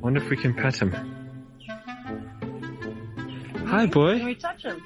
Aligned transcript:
Wonder 0.00 0.22
if 0.22 0.30
we 0.30 0.36
can 0.36 0.54
pet 0.54 0.76
him. 0.76 0.92
Hi, 3.66 3.86
boy. 3.86 4.18
Can 4.18 4.26
we 4.26 4.34
touch 4.34 4.62
him? 4.62 4.82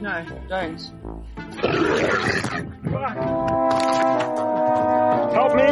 No, 0.00 0.24
don't. 0.48 0.80
Help 5.32 5.54
me! 5.54 5.62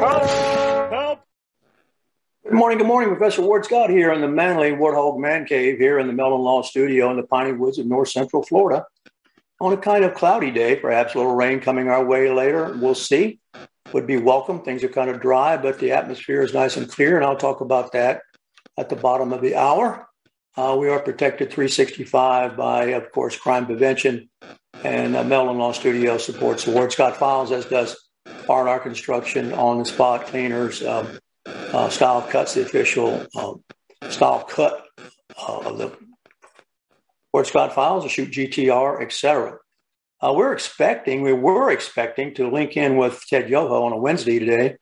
Help! 0.00 0.24
Help! 0.90 1.20
Good 2.44 2.52
morning, 2.52 2.78
good 2.78 2.86
morning. 2.86 3.14
Professor 3.14 3.42
Ward 3.42 3.64
Scott 3.64 3.90
here 3.90 4.12
in 4.12 4.20
the 4.20 4.28
Manly 4.28 4.70
Warthog 4.70 5.18
Man 5.18 5.44
Cave 5.44 5.78
here 5.78 5.98
in 5.98 6.06
the 6.06 6.12
Mellon 6.12 6.40
Law 6.40 6.62
Studio 6.62 7.10
in 7.10 7.16
the 7.16 7.22
Piney 7.22 7.52
Woods 7.52 7.78
of 7.78 7.86
North 7.86 8.08
Central 8.08 8.42
Florida. 8.42 8.86
On 9.60 9.72
a 9.72 9.76
kind 9.76 10.04
of 10.04 10.14
cloudy 10.14 10.50
day, 10.50 10.76
perhaps 10.76 11.14
a 11.14 11.18
little 11.18 11.34
rain 11.34 11.60
coming 11.60 11.88
our 11.88 12.04
way 12.04 12.30
later. 12.30 12.76
We'll 12.76 12.94
see. 12.94 13.40
Would 13.94 14.08
be 14.08 14.16
welcome. 14.16 14.60
Things 14.60 14.82
are 14.82 14.88
kind 14.88 15.08
of 15.08 15.20
dry, 15.20 15.56
but 15.56 15.78
the 15.78 15.92
atmosphere 15.92 16.42
is 16.42 16.52
nice 16.52 16.76
and 16.76 16.90
clear, 16.90 17.14
and 17.14 17.24
I'll 17.24 17.36
talk 17.36 17.60
about 17.60 17.92
that 17.92 18.22
at 18.76 18.88
the 18.88 18.96
bottom 18.96 19.32
of 19.32 19.40
the 19.40 19.54
hour. 19.54 20.08
Uh, 20.56 20.76
we 20.76 20.88
are 20.88 20.98
protected 20.98 21.52
365 21.52 22.56
by, 22.56 22.86
of 22.86 23.12
course, 23.12 23.38
crime 23.38 23.66
prevention, 23.66 24.28
and 24.82 25.14
uh, 25.14 25.22
Mellon 25.22 25.58
Law 25.58 25.70
Studio 25.70 26.18
supports 26.18 26.64
the 26.64 26.72
Ward 26.72 26.90
Scott 26.90 27.16
Files, 27.18 27.52
as 27.52 27.66
does 27.66 27.96
R&R 28.48 28.80
Construction, 28.80 29.52
On 29.52 29.78
the 29.78 29.84
Spot 29.84 30.26
Cleaners, 30.26 30.82
um, 30.82 31.20
uh, 31.46 31.88
Style 31.88 32.22
Cuts, 32.22 32.54
the 32.54 32.62
official 32.62 33.24
um, 33.36 33.62
style 34.10 34.42
cut 34.42 34.86
uh, 34.98 35.58
of 35.58 35.78
the 35.78 35.96
Ward 37.32 37.46
Scott 37.46 37.72
Files, 37.72 38.02
the 38.02 38.10
Shoot 38.10 38.32
GTR, 38.32 39.02
etc. 39.02 39.58
Uh, 40.20 40.32
we're 40.32 40.52
expecting, 40.52 41.22
we 41.22 41.32
were 41.32 41.70
expecting 41.70 42.34
to 42.34 42.50
link 42.50 42.76
in 42.76 42.96
with 42.96 43.24
Ted 43.28 43.50
Yoho 43.50 43.84
on 43.84 43.92
a 43.92 43.96
Wednesday 43.96 44.38
today. 44.38 44.76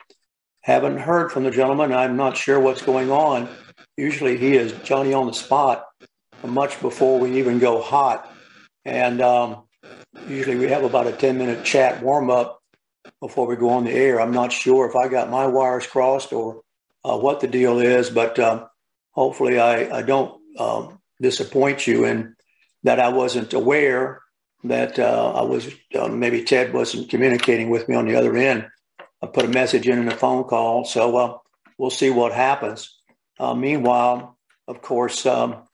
Haven't 0.60 0.98
heard 0.98 1.32
from 1.32 1.44
the 1.44 1.50
gentleman. 1.50 1.92
I'm 1.92 2.16
not 2.16 2.36
sure 2.36 2.60
what's 2.60 2.82
going 2.82 3.10
on. 3.10 3.48
Usually 3.96 4.36
he 4.36 4.56
is 4.56 4.72
Johnny 4.84 5.12
on 5.12 5.26
the 5.26 5.32
spot 5.32 5.84
much 6.46 6.80
before 6.80 7.18
we 7.18 7.38
even 7.38 7.58
go 7.58 7.80
hot. 7.80 8.32
And 8.84 9.20
um, 9.20 9.64
usually 10.28 10.56
we 10.56 10.68
have 10.68 10.84
about 10.84 11.06
a 11.06 11.12
10 11.12 11.38
minute 11.38 11.64
chat 11.64 12.02
warm 12.02 12.30
up 12.30 12.60
before 13.20 13.46
we 13.46 13.56
go 13.56 13.70
on 13.70 13.84
the 13.84 13.92
air. 13.92 14.20
I'm 14.20 14.32
not 14.32 14.52
sure 14.52 14.88
if 14.88 14.96
I 14.96 15.08
got 15.08 15.30
my 15.30 15.46
wires 15.46 15.86
crossed 15.86 16.32
or 16.32 16.62
uh, 17.04 17.16
what 17.16 17.40
the 17.40 17.48
deal 17.48 17.78
is, 17.78 18.10
but 18.10 18.38
um, 18.38 18.66
hopefully 19.10 19.58
I, 19.58 19.98
I 19.98 20.02
don't 20.02 20.40
um, 20.58 21.00
disappoint 21.20 21.86
you 21.86 22.04
in 22.04 22.36
that 22.84 23.00
I 23.00 23.08
wasn't 23.08 23.52
aware 23.52 24.22
that 24.64 24.98
uh, 24.98 25.32
I 25.34 25.42
was 25.42 25.68
uh, 25.98 26.08
maybe 26.08 26.44
Ted 26.44 26.72
wasn't 26.72 27.10
communicating 27.10 27.70
with 27.70 27.88
me 27.88 27.96
on 27.96 28.06
the 28.06 28.16
other 28.16 28.36
end. 28.36 28.68
I 29.20 29.26
put 29.26 29.44
a 29.44 29.48
message 29.48 29.88
in 29.88 29.98
in 29.98 30.08
a 30.08 30.16
phone 30.16 30.44
call, 30.44 30.84
so 30.84 31.16
uh, 31.16 31.38
we'll 31.78 31.90
see 31.90 32.10
what 32.10 32.32
happens. 32.32 32.98
Uh, 33.38 33.54
meanwhile, 33.54 34.36
of 34.68 34.82
course, 34.82 35.26
um, 35.26 35.64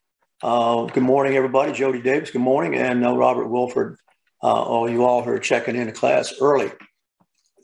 uh, 0.42 0.84
good 0.86 1.02
morning, 1.02 1.36
everybody. 1.36 1.72
Jody 1.72 2.00
Davis, 2.00 2.30
good 2.30 2.40
morning, 2.40 2.74
and 2.74 3.04
uh, 3.04 3.14
Robert 3.14 3.48
Wilford. 3.48 3.98
all 4.40 4.88
you 4.88 5.04
all 5.04 5.22
who 5.22 5.32
are 5.32 5.38
checking 5.38 5.76
into 5.76 5.92
class 5.92 6.34
early. 6.40 6.70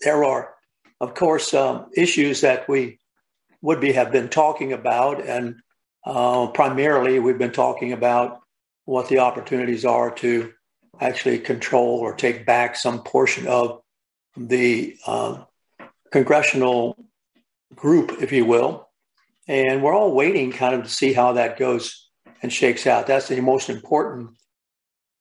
There 0.01 0.25
are, 0.25 0.55
of 1.01 1.15
course, 1.15 1.55
um, 1.55 1.87
issues 1.97 2.43
that 2.43 2.69
we 2.69 2.99
would 3.63 3.81
be 3.81 3.93
have 3.93 4.13
been 4.13 4.29
talking 4.29 4.75
about, 4.75 5.25
and 5.25 5.57
primarily 6.05 7.19
we've 7.19 7.39
been 7.39 7.53
talking 7.53 7.93
about 7.93 8.41
what 8.85 9.09
the 9.09 9.21
opportunities 9.21 9.87
are 9.87 10.11
to 10.11 10.53
actually 11.01 11.39
control 11.39 11.99
or 11.99 12.15
take 12.15 12.47
back 12.47 12.77
some 12.77 13.03
portion 13.03 13.47
of 13.47 13.83
the 14.37 14.97
uh, 15.07 15.45
congressional 16.11 16.97
group, 17.75 18.23
if 18.23 18.33
you 18.33 18.45
will. 18.45 18.89
And 19.47 19.83
we're 19.83 19.95
all 19.95 20.13
waiting 20.13 20.53
kind 20.53 20.75
of 20.75 20.85
to 20.85 20.91
see 20.91 21.13
how 21.13 21.33
that 21.35 21.59
goes 21.59 22.09
and 22.43 22.53
shakes 22.53 22.87
out. 22.87 23.07
That's 23.07 23.29
the 23.29 23.41
most 23.41 23.69
important 23.69 24.31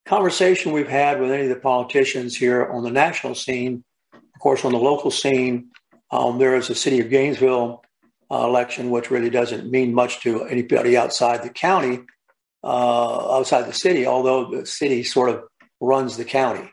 conversation 0.06 0.72
we've 0.72 0.88
had 0.88 1.20
with 1.20 1.32
any 1.32 1.44
of 1.44 1.50
the 1.50 1.56
politicians 1.56 2.36
here 2.36 2.66
on 2.66 2.84
the 2.84 2.92
national 2.92 3.36
scene. 3.36 3.84
Of 4.14 4.40
course, 4.40 4.66
on 4.66 4.72
the 4.72 4.78
local 4.78 5.12
scene, 5.12 5.70
um, 6.12 6.38
there 6.38 6.56
is 6.56 6.70
a 6.70 6.76
city 6.76 7.00
of 7.00 7.10
Gainesville 7.10 7.84
uh, 8.30 8.46
election, 8.46 8.90
which 8.90 9.12
really 9.12 9.30
doesn't 9.30 9.70
mean 9.70 9.94
much 9.94 10.22
to 10.22 10.44
anybody 10.44 10.98
outside 10.98 11.44
the 11.44 11.50
county, 11.50 12.02
uh, 12.64 13.38
outside 13.38 13.64
the 13.64 13.74
city, 13.74 14.06
although 14.06 14.52
the 14.52 14.66
city 14.66 15.04
sort 15.04 15.30
of 15.30 15.44
runs 15.84 16.18
the 16.18 16.26
county 16.26 16.70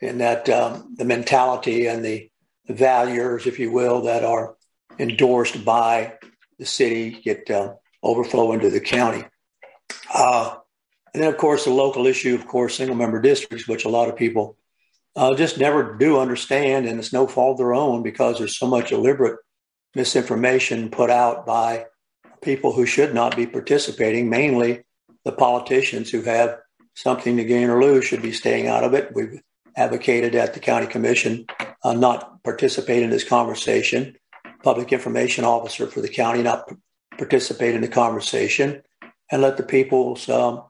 and 0.00 0.20
that 0.20 0.48
um, 0.48 0.94
the 0.96 1.04
mentality 1.04 1.86
and 1.86 2.04
the, 2.04 2.30
the 2.66 2.74
values, 2.74 3.46
if 3.46 3.58
you 3.58 3.70
will, 3.70 4.02
that 4.02 4.24
are 4.24 4.54
endorsed 4.98 5.64
by 5.64 6.14
the 6.58 6.66
city 6.66 7.20
get 7.22 7.50
uh, 7.50 7.74
overflow 8.02 8.52
into 8.52 8.70
the 8.70 8.80
county. 8.80 9.24
Uh, 10.12 10.56
and 11.12 11.22
then, 11.22 11.32
of 11.32 11.38
course, 11.38 11.64
the 11.64 11.70
local 11.70 12.06
issue, 12.06 12.34
of 12.34 12.46
course, 12.46 12.76
single 12.76 12.96
member 12.96 13.20
districts, 13.20 13.68
which 13.68 13.84
a 13.84 13.88
lot 13.88 14.08
of 14.08 14.16
people 14.16 14.56
uh, 15.14 15.34
just 15.34 15.58
never 15.58 15.96
do 15.96 16.18
understand, 16.18 16.86
and 16.86 16.98
it's 16.98 17.12
no 17.12 17.26
fault 17.26 17.54
of 17.54 17.58
their 17.58 17.74
own 17.74 18.02
because 18.02 18.38
there's 18.38 18.56
so 18.56 18.66
much 18.66 18.90
deliberate 18.90 19.38
misinformation 19.94 20.88
put 20.88 21.10
out 21.10 21.44
by 21.44 21.84
people 22.42 22.72
who 22.72 22.86
should 22.86 23.14
not 23.14 23.36
be 23.36 23.46
participating, 23.46 24.30
mainly 24.30 24.84
the 25.24 25.32
politicians 25.32 26.10
who 26.10 26.22
have 26.22 26.58
something 26.94 27.36
to 27.36 27.44
gain 27.44 27.70
or 27.70 27.82
lose 27.82 28.04
should 28.04 28.22
be 28.22 28.32
staying 28.32 28.68
out 28.68 28.84
of 28.84 28.94
it. 28.94 29.14
We've 29.14 29.40
advocated 29.76 30.34
at 30.34 30.54
the 30.54 30.60
county 30.60 30.86
commission 30.86 31.46
uh, 31.82 31.94
not 31.94 32.42
participate 32.44 33.02
in 33.02 33.10
this 33.10 33.24
conversation. 33.24 34.16
Public 34.62 34.92
information 34.92 35.44
officer 35.44 35.86
for 35.86 36.00
the 36.00 36.08
county 36.08 36.42
not 36.42 36.68
p- 36.68 36.76
participate 37.18 37.74
in 37.74 37.80
the 37.80 37.88
conversation, 37.88 38.82
and 39.30 39.42
let 39.42 39.56
the 39.56 39.62
people's 39.62 40.28
um, 40.28 40.62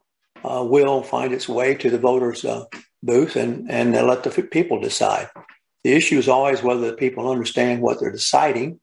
uh, 0.44 0.64
will 0.66 1.02
find 1.02 1.32
its 1.32 1.48
way 1.48 1.74
to 1.74 1.90
the 1.90 1.98
voters' 1.98 2.44
uh, 2.44 2.64
booth, 3.02 3.36
and 3.36 3.70
and 3.70 3.92
let 3.92 4.22
the 4.22 4.30
f- 4.30 4.50
people 4.50 4.80
decide. 4.80 5.28
The 5.84 5.92
issue 5.92 6.18
is 6.18 6.28
always 6.28 6.62
whether 6.62 6.86
the 6.86 6.96
people 6.96 7.30
understand 7.30 7.82
what 7.82 8.00
they're 8.00 8.10
deciding, 8.10 8.80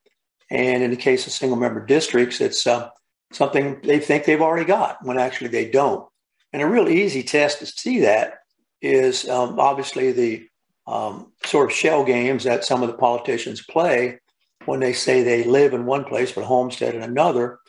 and 0.51 0.83
in 0.83 0.91
the 0.91 0.97
case 0.97 1.25
of 1.25 1.33
single 1.33 1.57
member 1.57 1.83
districts, 1.83 2.39
it's 2.39 2.67
uh, 2.67 2.89
something 3.31 3.79
they 3.83 3.99
think 3.99 4.25
they've 4.25 4.41
already 4.41 4.65
got 4.65 5.03
when 5.03 5.17
actually 5.17 5.49
they 5.49 5.69
don't. 5.71 6.07
And 6.51 6.61
a 6.61 6.67
real 6.67 6.89
easy 6.89 7.23
test 7.23 7.59
to 7.59 7.65
see 7.65 8.01
that 8.01 8.39
is 8.81 9.27
um, 9.29 9.59
obviously 9.59 10.11
the 10.11 10.47
um, 10.87 11.31
sort 11.45 11.69
of 11.69 11.75
shell 11.75 12.03
games 12.03 12.45
that 12.45 12.65
some 12.65 12.81
of 12.81 12.89
the 12.89 12.97
politicians 12.97 13.61
play 13.61 14.19
when 14.65 14.79
they 14.79 14.93
say 14.93 15.21
they 15.21 15.43
live 15.43 15.73
in 15.73 15.85
one 15.85 16.03
place 16.03 16.31
but 16.31 16.43
homestead 16.43 16.95
in 16.95 17.03
another. 17.03 17.59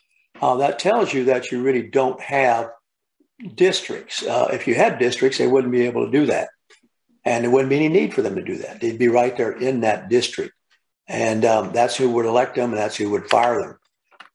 Uh, 0.41 0.57
that 0.57 0.79
tells 0.79 1.13
you 1.13 1.25
that 1.25 1.53
you 1.53 1.63
really 1.63 1.83
don't 1.83 2.21
have 2.21 2.71
districts. 3.55 4.23
Uh, 4.23 4.49
if 4.53 4.67
you 4.67 4.75
had 4.75 4.99
districts, 4.99 5.39
they 5.39 5.47
wouldn't 5.47 5.73
be 5.73 5.83
able 5.83 6.07
to 6.07 6.11
do 6.11 6.27
that. 6.27 6.49
And 7.25 7.45
there 7.45 7.51
wouldn't 7.51 7.71
be 7.71 7.77
any 7.77 7.89
need 7.89 8.15
for 8.15 8.23
them 8.23 8.37
to 8.37 8.43
do 8.43 8.57
that. 8.59 8.81
They'd 8.81 8.99
be 8.99 9.09
right 9.09 9.37
there 9.37 9.53
in 9.53 9.81
that 9.81 10.09
district. 10.09 10.55
And 11.06 11.44
um, 11.44 11.73
that's 11.73 11.97
who 11.97 12.09
would 12.11 12.25
elect 12.25 12.55
them 12.55 12.71
and 12.71 12.79
that's 12.79 12.97
who 12.97 13.11
would 13.11 13.29
fire 13.29 13.61
them. 13.61 13.79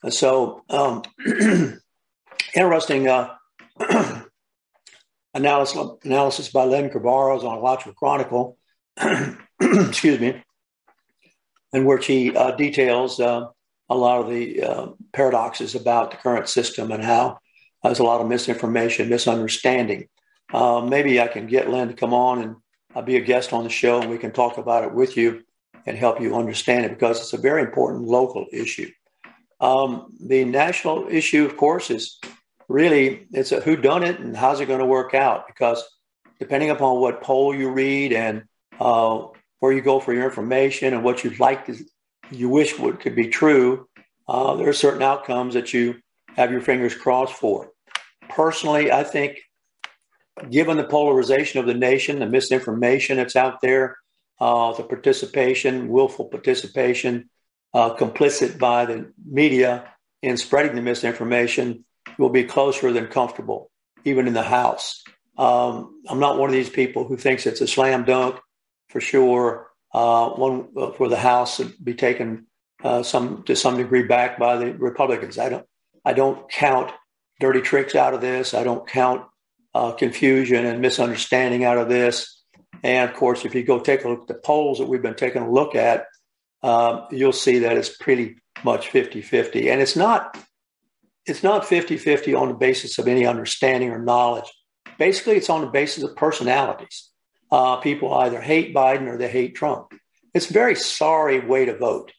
And 0.03 0.13
so, 0.13 0.63
um, 0.69 1.01
interesting. 2.56 3.07
Uh, 3.07 3.36
analysis, 5.35 5.77
analysis 6.03 6.49
by 6.49 6.63
Len 6.63 6.89
Carbaros 6.89 7.43
on 7.43 7.57
Alachua 7.57 7.93
Chronicle, 7.93 8.57
excuse 9.61 10.19
me, 10.19 10.41
in 11.73 11.85
which 11.85 12.07
he 12.07 12.35
uh, 12.35 12.51
details 12.51 13.19
uh, 13.19 13.47
a 13.89 13.95
lot 13.95 14.21
of 14.21 14.29
the 14.29 14.63
uh, 14.63 14.87
paradoxes 15.13 15.75
about 15.75 16.11
the 16.11 16.17
current 16.17 16.49
system 16.49 16.91
and 16.91 17.03
how 17.03 17.37
there's 17.83 17.99
a 17.99 18.03
lot 18.03 18.21
of 18.21 18.27
misinformation, 18.27 19.09
misunderstanding. 19.09 20.07
Uh, 20.51 20.81
maybe 20.81 21.21
I 21.21 21.27
can 21.27 21.47
get 21.47 21.69
Len 21.69 21.89
to 21.89 21.93
come 21.93 22.13
on 22.13 22.41
and 22.41 22.55
I'll 22.95 23.03
be 23.03 23.17
a 23.17 23.21
guest 23.21 23.51
on 23.53 23.63
the 23.63 23.69
show 23.69 24.01
and 24.01 24.09
we 24.09 24.17
can 24.17 24.31
talk 24.31 24.57
about 24.57 24.85
it 24.85 24.93
with 24.93 25.17
you 25.17 25.43
and 25.85 25.97
help 25.97 26.21
you 26.21 26.35
understand 26.35 26.85
it 26.85 26.91
because 26.91 27.19
it's 27.19 27.33
a 27.33 27.38
very 27.38 27.61
important 27.61 28.05
local 28.05 28.45
issue. 28.51 28.89
Um, 29.59 30.13
the 30.19 30.45
national 30.45 31.07
issue, 31.09 31.45
of 31.45 31.57
course, 31.57 31.91
is 31.91 32.19
really 32.67 33.27
it's 33.31 33.51
a 33.51 33.59
who 33.62 33.75
done 33.75 34.03
it 34.03 34.19
and 34.19 34.35
how's 34.35 34.59
it 34.59 34.67
going 34.67 34.79
to 34.79 34.85
work 34.85 35.13
out 35.13 35.47
because 35.47 35.83
depending 36.39 36.69
upon 36.69 37.00
what 37.00 37.21
poll 37.21 37.56
you 37.56 37.69
read 37.69 38.12
and 38.12 38.44
uh, 38.79 39.25
where 39.59 39.71
you 39.71 39.81
go 39.81 40.00
for 40.00 40.13
your 40.13 40.25
information 40.25 40.94
and 40.94 41.03
what 41.03 41.23
you'd 41.23 41.39
like 41.39 41.65
to, 41.65 41.77
you 42.31 42.50
wish 42.50 42.77
would 42.79 43.00
could 43.00 43.15
be 43.15 43.27
true 43.27 43.88
uh, 44.27 44.56
there 44.56 44.67
are 44.67 44.73
certain 44.73 45.03
outcomes 45.03 45.53
that 45.53 45.73
you 45.73 45.95
have 46.35 46.51
your 46.51 46.62
fingers 46.62 46.95
crossed 46.95 47.33
for. 47.33 47.71
Personally, 48.29 48.91
I 48.91 49.03
think, 49.03 49.39
given 50.50 50.77
the 50.77 50.83
polarization 50.83 51.59
of 51.59 51.65
the 51.65 51.73
nation, 51.73 52.19
the 52.19 52.25
misinformation 52.25 53.17
that's 53.17 53.35
out 53.35 53.62
there, 53.62 53.97
uh, 54.39 54.73
the 54.73 54.83
participation, 54.83 55.88
willful 55.88 56.25
participation, 56.25 57.29
uh, 57.73 57.95
complicit 57.95 58.57
by 58.57 58.85
the 58.85 59.12
media 59.25 59.91
in 60.21 60.38
spreading 60.38 60.75
the 60.75 60.81
misinformation, 60.81 61.85
will 62.17 62.29
be 62.29 62.44
closer 62.44 62.91
than 62.91 63.07
comfortable, 63.07 63.69
even 64.03 64.27
in 64.27 64.33
the 64.33 64.44
House. 64.44 65.03
Um, 65.38 66.01
I'm 66.07 66.19
not 66.19 66.38
one 66.38 66.50
of 66.50 66.56
these 66.56 66.69
people 66.69 67.06
who 67.06 67.17
thinks 67.17 67.45
it's 67.45 67.62
a 67.62 67.67
slam 67.67 68.06
dunk 68.06 68.39
for 68.89 69.01
sure. 69.01 69.67
Uh, 69.94 70.29
one 70.29 70.67
uh, 70.77 70.91
for 70.91 71.07
the 71.07 71.17
House 71.17 71.57
to 71.57 71.65
be 71.81 71.94
taken 71.94 72.47
uh, 72.83 73.01
some 73.03 73.44
to 73.44 73.56
some 73.56 73.77
degree 73.77 74.03
back 74.03 74.38
by 74.38 74.57
the 74.57 74.73
Republicans. 74.73 75.38
I 75.38 75.50
don't 75.50 75.65
I 76.03 76.13
don't 76.13 76.50
count 76.50 76.91
dirty 77.39 77.62
tricks 77.62 77.95
out 77.95 78.13
of 78.13 78.21
this. 78.21 78.53
I 78.53 78.63
don't 78.63 78.88
count 78.88 79.25
uh, 79.73 79.91
confusion 79.94 80.65
and 80.65 80.81
misunderstanding 80.81 81.63
out 81.63 81.77
of 81.77 81.89
this. 81.89 82.44
And 82.83 83.09
of 83.09 83.15
course, 83.15 83.45
if 83.45 83.56
you 83.56 83.63
go 83.63 83.79
take 83.79 84.03
a 84.03 84.09
look 84.09 84.21
at 84.21 84.27
the 84.27 84.33
polls 84.35 84.79
that 84.79 84.88
we've 84.88 85.01
been 85.01 85.15
taking 85.15 85.41
a 85.41 85.51
look 85.51 85.75
at, 85.75 86.06
um, 86.62 87.07
you'll 87.12 87.33
see 87.33 87.59
that 87.59 87.77
it's 87.77 87.89
pretty 87.89 88.35
much 88.63 88.89
50-50. 88.89 89.71
And 89.71 89.81
it's 89.81 89.95
not 89.95 90.38
it's 91.25 91.44
not 91.44 91.63
50-50 91.63 92.39
on 92.39 92.50
the 92.50 92.54
basis 92.54 93.00
of 93.00 93.07
any 93.07 93.25
understanding 93.25 93.89
or 93.89 94.00
knowledge. 94.00 94.51
Basically, 94.98 95.36
it's 95.36 95.50
on 95.50 95.62
the 95.62 95.68
basis 95.68 96.04
of 96.04 96.16
personalities. 96.16 97.10
Uh, 97.51 97.77
people 97.77 98.13
either 98.13 98.42
hate 98.42 98.75
Biden 98.75 99.07
or 99.07 99.18
they 99.18 99.27
hate 99.27 99.56
Trump. 99.56 99.94
It's 100.33 100.50
a 100.50 100.54
very 100.54 100.75
sorry 100.75 101.39
way 101.39 101.66
to 101.66 101.77
vote, 101.77 102.12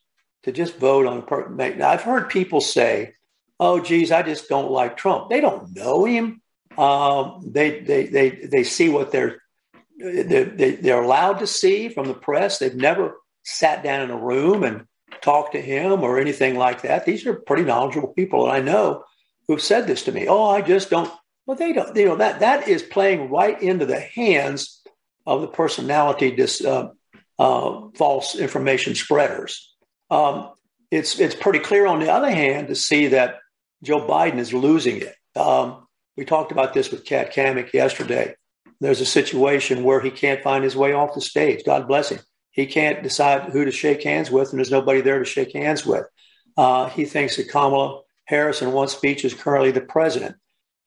to 0.45 0.53
just 0.53 0.79
vote 0.79 1.07
on 1.07 1.19
a 1.19 1.23
person. 1.23 1.83
I've 1.83 2.03
heard 2.03 2.31
people 2.31 2.61
say, 2.61 3.15
oh, 3.61 3.81
geez, 3.81 4.13
I 4.13 4.23
just 4.23 4.49
don't 4.49 4.71
like 4.71 4.97
Trump. 4.97 5.31
They 5.31 5.41
don't 5.41 5.75
know 5.75 6.05
him. 6.05 6.41
Um, 6.77 7.43
they, 7.47 7.81
they, 7.81 8.07
they, 8.07 8.31
they 8.31 8.65
see 8.65 8.89
what 8.89 9.13
they're, 9.13 9.41
they, 9.99 10.79
they're 10.81 11.03
allowed 11.03 11.39
to 11.39 11.47
see 11.47 11.89
from 11.89 12.07
the 12.09 12.15
press. 12.15 12.59
They've 12.59 12.75
never 12.75 13.17
sat 13.45 13.83
down 13.83 14.03
in 14.03 14.11
a 14.11 14.17
room 14.17 14.63
and 14.63 14.87
talked 15.27 15.53
to 15.53 15.61
him 15.61 16.05
or 16.05 16.19
anything 16.19 16.57
like 16.57 16.83
that. 16.83 17.05
These 17.05 17.27
are 17.27 17.35
pretty 17.35 17.65
knowledgeable 17.65 18.15
people 18.15 18.47
that 18.47 18.53
I 18.53 18.61
know 18.61 19.03
who've 19.49 19.61
said 19.61 19.87
this 19.87 20.05
to 20.05 20.13
me. 20.13 20.29
Oh, 20.29 20.49
I 20.49 20.63
just 20.63 20.89
don't. 20.89 21.13
Well, 21.45 21.57
they 21.57 21.73
don't. 21.73 21.95
You 21.97 22.07
know 22.07 22.17
that 22.17 22.41
that 22.41 22.69
is 22.69 22.83
playing 22.83 23.29
right 23.29 23.61
into 23.61 23.87
the 23.87 23.99
hands 24.01 24.83
of 25.27 25.41
the 25.41 25.49
personality 25.49 26.31
dis, 26.31 26.65
uh, 26.65 26.91
uh, 27.39 27.81
false 27.97 28.37
information 28.37 28.95
spreaders. 28.95 29.75
Um, 30.11 30.53
it's 30.93 31.19
it's 31.19 31.35
pretty 31.35 31.59
clear, 31.59 31.87
on 31.87 31.99
the 31.99 32.13
other 32.13 32.31
hand, 32.31 32.69
to 32.69 32.77
see 32.77 33.09
that 33.09 33.41
Joe 33.83 34.07
Biden 34.07 34.39
is 34.39 34.55
losing 34.55 35.03
it. 35.03 35.15
Um, 35.37 35.89
we 36.17 36.25
talked 36.25 36.53
about 36.53 36.73
this 36.73 36.91
with 36.91 37.05
Kat 37.05 37.35
Cammack 37.35 37.73
yesterday. 37.73 38.37
There's 38.81 39.01
a 39.01 39.07
situation 39.07 39.83
where 39.83 40.01
he 40.01 40.11
can't 40.11 40.43
find 40.43 40.63
his 40.63 40.77
way 40.77 40.93
off 40.93 41.15
the 41.15 41.21
stage. 41.21 41.65
God 41.65 41.89
bless 41.89 42.11
him. 42.11 42.21
He 42.57 42.67
can't 42.67 43.03
decide 43.03 43.53
who 43.53 43.65
to 43.65 43.71
shake 43.71 44.03
hands 44.03 44.31
with, 44.31 44.51
and 44.51 44.59
there's 44.59 44.73
nobody 44.73 45.01
there 45.01 45.21
to 45.21 45.25
shake 45.25 45.53
hands 45.53 45.87
with. 45.87 46.07
Uh, 46.57 46.89
he 46.89 47.05
thinks 47.05 47.37
that 47.37 47.49
Kamala 47.49 48.01
Harris, 48.25 48.63
in 48.63 48.73
one 48.73 48.89
speech, 48.89 49.25
is 49.25 49.35
currently 49.35 49.71
the 49.71 49.81
president. 49.81 50.35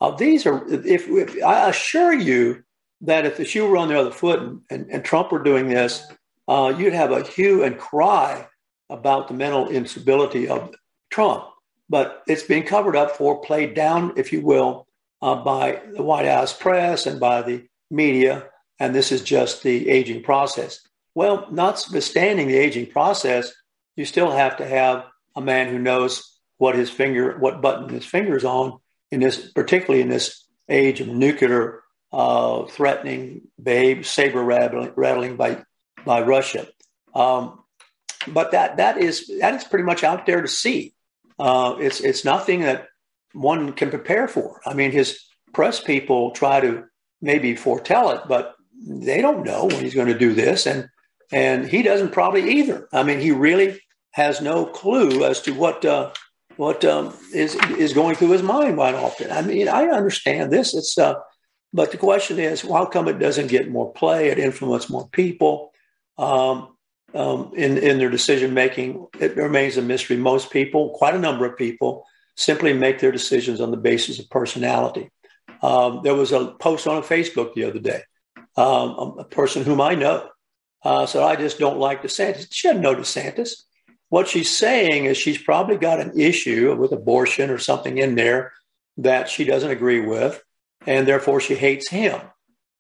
Uh, 0.02 0.12
these 0.12 0.46
are, 0.46 0.68
if, 0.68 1.08
if, 1.08 1.42
I 1.44 1.70
assure 1.70 2.14
you 2.14 2.64
that 3.02 3.26
if 3.26 3.38
the 3.38 3.46
shoe 3.46 3.66
were 3.66 3.78
on 3.78 3.88
the 3.88 3.98
other 4.00 4.12
foot 4.12 4.42
and, 4.42 4.62
and, 4.70 4.92
and 4.92 5.06
Trump 5.06 5.32
were 5.32 5.44
doing 5.44 5.70
this, 5.70 6.04
uh, 6.50 6.74
you'd 6.78 6.94
have 6.94 7.12
a 7.12 7.24
hue 7.24 7.64
and 7.64 7.78
cry 7.78 8.46
about 8.90 9.30
the 9.30 9.34
mental 9.34 9.70
instability 9.70 10.50
of 10.50 10.74
Trump 11.10 11.46
but 11.90 12.24
it's 12.28 12.44
being 12.44 12.64
covered 12.64 12.96
up 12.96 13.18
for, 13.18 13.42
played 13.42 13.74
down, 13.74 14.14
if 14.16 14.32
you 14.32 14.42
will, 14.42 14.88
uh, 15.22 15.36
by 15.36 15.82
the 15.94 16.04
White 16.04 16.28
House 16.28 16.54
press 16.54 17.08
and 17.08 17.20
by 17.20 17.42
the 17.42 17.66
media. 17.90 18.46
And 18.80 18.94
this 18.94 19.12
is 19.12 19.22
just 19.22 19.64
the 19.64 19.90
aging 19.90 20.24
process. 20.24 20.88
Well, 21.20 21.48
notwithstanding 21.52 22.48
the 22.48 22.58
aging 22.58 22.86
process, 22.86 23.52
you 23.98 24.06
still 24.06 24.32
have 24.32 24.56
to 24.56 24.66
have 24.66 25.04
a 25.36 25.42
man 25.42 25.68
who 25.68 25.78
knows 25.78 26.40
what 26.60 26.76
his 26.76 26.90
finger, 26.90 27.38
what 27.38 27.62
button 27.62 27.90
his 27.90 28.06
finger's 28.06 28.46
on 28.46 28.80
in 29.12 29.20
this, 29.20 29.52
particularly 29.52 30.02
in 30.02 30.08
this 30.08 30.46
age 30.70 31.02
of 31.02 31.10
nuclear 31.10 31.84
uh, 32.14 32.68
threatening, 32.68 33.42
babe, 33.62 34.06
saber 34.06 34.42
rattling, 34.42 34.94
rattling 34.96 35.36
by 35.36 35.62
by 36.06 36.22
Russia. 36.22 36.66
Um, 37.14 37.66
but 38.26 38.52
that 38.52 38.78
that 38.78 38.98
is 38.98 39.30
that 39.42 39.56
is 39.56 39.66
pretty 39.66 39.84
much 39.84 40.06
out 40.06 40.26
there 40.26 40.42
to 40.42 40.48
see. 40.48 40.94
Uh, 41.38 41.76
it's 41.82 42.00
it's 42.00 42.24
nothing 42.24 42.62
that 42.62 42.88
one 43.34 43.74
can 43.74 43.90
prepare 43.90 44.30
for. 44.30 44.62
I 44.66 44.74
mean, 44.74 44.92
his 44.92 45.20
press 45.52 45.82
people 45.82 46.32
try 46.32 46.62
to 46.62 46.86
maybe 47.22 47.58
foretell 47.58 48.12
it, 48.12 48.22
but 48.30 48.56
they 48.88 49.22
don't 49.22 49.44
know 49.44 49.66
when 49.66 49.84
he's 49.84 49.96
going 49.96 50.08
to 50.08 50.18
do 50.18 50.34
this, 50.34 50.66
and 50.66 50.88
and 51.32 51.68
he 51.68 51.82
doesn't 51.82 52.12
probably 52.12 52.60
either. 52.60 52.88
I 52.92 53.04
mean, 53.04 53.20
he 53.20 53.32
really 53.32 53.80
has 54.12 54.42
no 54.42 54.66
clue 54.66 55.24
as 55.24 55.42
to 55.42 55.52
what 55.52 55.86
uh, 55.86 56.12
what 56.58 56.84
um, 56.86 57.14
is 57.34 57.56
is 57.78 57.94
going 57.94 58.16
through 58.16 58.32
his 58.32 58.44
mind 58.44 58.76
quite 58.76 58.96
often. 58.96 59.32
I 59.32 59.42
mean, 59.42 59.68
I 59.68 59.86
understand 59.86 60.52
this. 60.52 60.74
It's 60.74 60.98
uh, 60.98 61.16
but 61.72 61.92
the 61.92 61.98
question 61.98 62.40
is, 62.40 62.62
how 62.62 62.86
come 62.86 63.08
it 63.08 63.20
doesn't 63.20 63.48
get 63.48 63.70
more 63.70 63.94
play? 63.94 64.30
It 64.30 64.40
influences 64.40 64.90
more 64.90 65.08
people. 65.10 65.72
Um, 66.18 66.76
um, 67.14 67.52
in, 67.56 67.78
in 67.78 67.98
their 67.98 68.10
decision 68.10 68.54
making. 68.54 69.08
It 69.20 69.36
remains 69.36 69.78
a 69.78 69.82
mystery. 69.82 70.18
Most 70.18 70.52
people, 70.52 70.92
quite 70.92 71.16
a 71.16 71.20
number 71.20 71.46
of 71.46 71.58
people, 71.58 72.06
simply 72.36 72.74
make 72.74 73.00
their 73.00 73.12
decisions 73.12 73.62
on 73.62 73.72
the 73.72 73.78
basis 73.78 74.20
of 74.20 74.30
personality. 74.30 75.10
Um, 75.62 76.02
there 76.04 76.16
was 76.16 76.32
a 76.32 76.52
post 76.60 76.88
on 76.88 77.04
Facebook 77.04 77.54
the 77.54 77.66
other 77.66 77.80
day. 77.80 78.04
Um, 78.56 79.18
a 79.20 79.24
person 79.24 79.64
whom 79.64 79.82
I 79.82 79.96
know 79.96 80.30
uh, 80.84 81.06
said, 81.06 81.24
I 81.24 81.36
just 81.36 81.60
don't 81.60 81.80
like 81.80 82.04
DeSantis. 82.04 82.48
She 82.52 82.68
doesn't 82.68 82.82
know 82.82 82.96
DeSantis. 82.96 83.64
What 84.10 84.28
she's 84.28 84.56
saying 84.56 85.06
is 85.06 85.18
she's 85.18 85.38
probably 85.38 85.78
got 85.78 86.00
an 86.00 86.20
issue 86.20 86.76
with 86.76 86.92
abortion 86.92 87.50
or 87.50 87.58
something 87.58 87.98
in 87.98 88.16
there 88.16 88.54
that 88.98 89.30
she 89.30 89.46
doesn't 89.46 89.70
agree 89.70 90.02
with, 90.02 90.44
and 90.86 91.08
therefore 91.08 91.40
she 91.40 91.56
hates 91.56 91.88
him. 91.88 92.20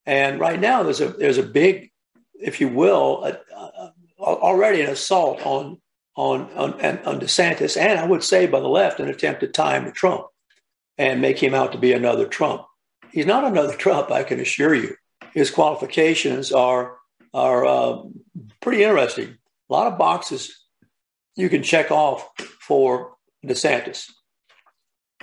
And 0.05 0.39
right 0.39 0.59
now, 0.59 0.83
there's 0.83 1.01
a 1.01 1.09
there's 1.09 1.37
a 1.37 1.43
big, 1.43 1.91
if 2.33 2.59
you 2.59 2.67
will, 2.67 3.23
a, 3.23 3.39
a, 3.55 3.93
already 4.19 4.81
an 4.81 4.89
assault 4.89 5.45
on 5.45 5.79
on, 6.15 6.49
on 6.53 6.73
on 7.05 7.19
DeSantis, 7.19 7.79
and 7.79 7.99
I 7.99 8.07
would 8.07 8.23
say 8.23 8.47
by 8.47 8.59
the 8.59 8.67
left, 8.67 8.99
an 8.99 9.07
attempt 9.07 9.41
to 9.41 9.47
tie 9.47 9.77
him 9.77 9.85
to 9.85 9.91
Trump 9.91 10.25
and 10.97 11.21
make 11.21 11.41
him 11.41 11.53
out 11.53 11.71
to 11.73 11.77
be 11.77 11.93
another 11.93 12.27
Trump. 12.27 12.65
He's 13.11 13.25
not 13.25 13.43
another 13.43 13.73
Trump, 13.77 14.11
I 14.11 14.23
can 14.23 14.39
assure 14.39 14.73
you. 14.73 14.95
His 15.33 15.51
qualifications 15.51 16.51
are 16.51 16.97
are 17.33 17.65
uh, 17.65 17.99
pretty 18.61 18.83
interesting. 18.83 19.37
A 19.69 19.73
lot 19.73 19.91
of 19.91 19.97
boxes 19.97 20.65
you 21.35 21.49
can 21.49 21.63
check 21.63 21.91
off 21.91 22.29
for 22.59 23.13
DeSantis. 23.45 24.11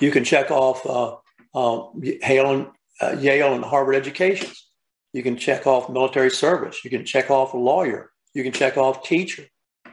You 0.01 0.11
can 0.11 0.25
check 0.25 0.51
off 0.51 0.85
uh, 0.87 1.17
uh, 1.55 1.89
Yale, 2.01 2.53
and, 2.53 2.67
uh, 3.01 3.17
Yale 3.19 3.55
and 3.55 3.65
Harvard 3.65 3.97
educations. 3.97 4.67
You 5.13 5.23
can 5.23 5.37
check 5.37 5.67
off 5.67 5.89
military 5.89 6.31
service. 6.31 6.85
You 6.85 6.91
can 6.91 7.05
check 7.05 7.31
off 7.31 7.55
a 7.55 7.59
lawyer. 7.59 8.13
You 8.35 8.43
can 8.43 8.53
check 8.53 8.77
off 8.77 9.03
teacher. 9.03 9.45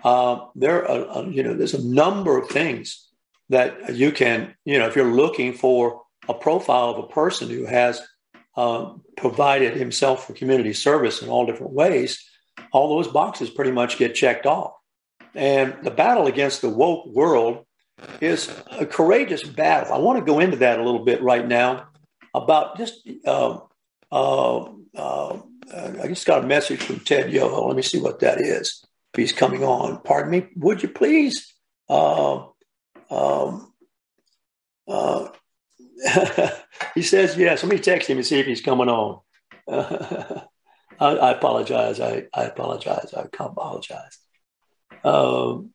Uh, 0.04 0.48
there 0.56 0.88
are, 0.90 1.18
uh, 1.18 1.22
you 1.24 1.44
know, 1.44 1.54
there's 1.54 1.74
a 1.74 1.88
number 1.88 2.38
of 2.38 2.50
things 2.50 3.08
that 3.50 3.96
you 3.96 4.12
can, 4.12 4.54
you 4.66 4.78
know, 4.78 4.88
if 4.88 4.96
you're 4.96 5.14
looking 5.14 5.54
for 5.54 6.02
a 6.28 6.34
profile 6.34 6.90
of 6.90 6.98
a 6.98 7.08
person 7.08 7.50
who 7.50 7.66
has 7.66 8.02
um, 8.56 9.02
provided 9.18 9.76
himself 9.76 10.28
for 10.28 10.34
community 10.34 10.74
service 10.74 11.22
in 11.22 11.30
all 11.30 11.46
different 11.46 11.74
ways, 11.74 12.24
all 12.72 12.96
those 12.96 13.12
boxes 13.12 13.50
pretty 13.50 13.72
much 13.72 13.98
get 13.98 14.16
checked 14.16 14.46
off. 14.46 14.74
And 15.36 15.76
the 15.84 15.92
battle 15.92 16.28
against 16.28 16.62
the 16.62 16.70
woke 16.70 17.08
world 17.08 17.66
is 18.22 18.52
a 18.72 18.86
courageous 18.86 19.44
battle. 19.44 19.94
I 19.94 19.98
want 19.98 20.20
to 20.20 20.26
go 20.26 20.40
into 20.40 20.58
that 20.58 20.80
a 20.80 20.84
little 20.84 21.04
bit 21.04 21.22
right 21.22 21.48
now 21.48 21.88
about 22.34 22.78
just 22.78 23.08
uh, 23.26 23.60
uh, 24.12 24.64
uh, 24.96 25.40
uh, 25.74 25.92
I 26.02 26.08
just 26.08 26.28
got 26.28 26.44
a 26.44 26.48
message 26.48 26.82
from 26.82 27.00
Ted 27.00 27.32
Yoho. 27.32 27.68
Let 27.68 27.76
me 27.76 27.82
see 27.82 28.00
what 28.00 28.20
that 28.20 28.42
is. 28.42 28.86
If 29.14 29.20
he's 29.20 29.32
coming 29.32 29.64
on, 29.64 30.02
pardon 30.02 30.32
me, 30.32 30.48
would 30.56 30.84
you 30.84 30.90
please? 30.90 31.54
Uh, 31.90 32.46
um, 33.10 33.74
uh, 34.88 35.30
he 36.96 37.02
says 37.02 37.38
yes. 37.38 37.64
Let 37.64 37.72
me 37.72 37.80
text 37.80 38.10
him 38.10 38.18
and 38.18 38.26
see 38.26 38.40
if 38.40 38.46
he's 38.46 38.62
coming 38.62 38.90
on. 38.90 39.20
I, 39.68 40.46
I, 41.00 41.32
apologize. 41.32 42.00
I, 42.00 42.26
I 42.34 42.44
apologize. 42.46 43.14
I 43.16 43.22
apologize. 43.22 44.18
Um, 45.04 45.72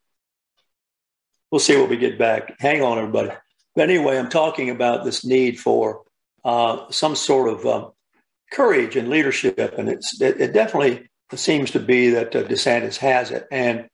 we'll 1.50 1.58
see 1.58 1.76
what 1.76 1.90
we 1.90 1.96
get 1.96 2.18
back. 2.18 2.56
Hang 2.60 2.82
on, 2.82 2.98
everybody. 2.98 3.30
But 3.75 3.90
anyway, 3.90 4.18
I'm 4.18 4.30
talking 4.30 4.70
about 4.70 5.04
this 5.04 5.25
need 5.25 5.58
for 5.58 6.02
uh, 6.44 6.90
some 6.90 7.16
sort 7.16 7.48
of 7.48 7.66
um, 7.66 7.92
courage 8.52 8.96
and 8.96 9.08
leadership, 9.08 9.75
and 9.78 9.88
it, 9.88 10.04
it 10.20 10.52
definitely 10.52 11.08
seems 11.34 11.72
to 11.72 11.80
be 11.80 12.10
that 12.10 12.34
uh, 12.34 12.42
DeSantis 12.44 12.96
has 12.96 13.30
it, 13.30 13.46
and 13.50 13.88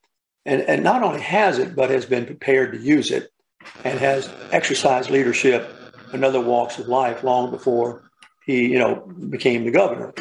and 0.47 0.63
and 0.63 0.83
not 0.83 1.03
only 1.03 1.21
has 1.21 1.59
it, 1.59 1.75
but 1.75 1.91
has 1.91 2.07
been 2.07 2.27
prepared 2.27 2.73
to 2.73 2.79
use 2.79 3.11
it. 3.11 3.31
and 3.85 3.99
has 3.99 4.31
exercised 4.53 5.11
leadership 5.11 5.84
in 6.15 6.25
other 6.25 6.41
walks 6.41 6.79
of 6.79 6.89
life 6.89 7.25
long 7.25 7.51
before 7.51 8.11
he, 8.47 8.67
you 8.73 8.79
know, 8.79 9.07
became 9.29 9.65
the 9.65 9.71
governor. 9.71 10.15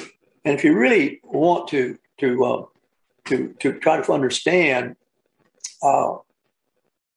And 0.43 0.55
if 0.55 0.63
you 0.63 0.75
really 0.75 1.21
want 1.23 1.67
to 1.69 1.97
to 2.19 2.45
uh, 2.45 2.65
to 3.25 3.55
to 3.59 3.79
try 3.79 4.01
to 4.01 4.11
understand 4.11 4.95
uh, 5.81 6.17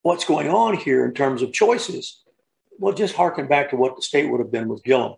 what's 0.03 0.25
going 0.25 0.49
on 0.49 0.77
here 0.77 1.05
in 1.05 1.15
terms 1.15 1.43
of 1.43 1.53
choices, 1.53 2.23
well, 2.79 2.95
just 2.95 3.15
harken 3.15 3.47
back 3.47 3.71
to 3.71 3.77
what 3.77 3.97
the 3.97 4.03
state 4.03 4.31
would 4.31 4.41
have 4.41 4.53
been 4.53 4.69
with 4.69 4.85
Gillum. 4.85 5.15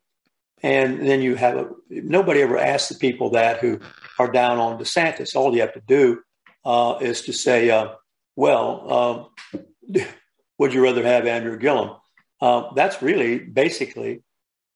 And 0.62 1.06
then 1.06 1.20
you 1.20 1.36
have 1.36 1.56
a, 1.56 1.70
nobody 1.88 2.42
ever 2.42 2.58
asks 2.58 2.88
the 2.88 2.98
people 2.98 3.30
that 3.30 3.58
who 3.58 3.78
are 4.18 4.30
down 4.30 4.58
on 4.58 4.78
DeSantis. 4.78 5.36
All 5.36 5.54
you 5.54 5.60
have 5.60 5.74
to 5.74 5.82
do 5.86 6.20
uh, 6.64 6.98
is 7.00 7.22
to 7.22 7.32
say, 7.32 7.70
uh, 7.70 7.94
well, 8.34 9.30
um, 9.54 10.04
would 10.58 10.74
you 10.74 10.82
rather 10.82 11.04
have 11.04 11.26
Andrew 11.26 11.56
Gillum? 11.58 11.96
Uh, 12.40 12.72
that's 12.74 13.02
really 13.02 13.38
basically 13.38 14.22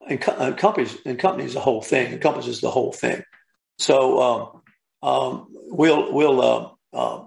encompasses, 0.09 0.99
encompasses 1.07 1.55
the 1.55 1.61
whole 1.61 1.83
thing, 1.83 2.13
encompasses 2.13 2.61
the 2.61 2.71
whole 2.71 2.93
thing. 2.93 3.23
So 3.79 4.23
um, 4.23 4.63
um, 5.03 5.47
we'll 5.51 6.13
we'll 6.13 6.41
uh, 6.41 6.71
uh, 6.93 7.25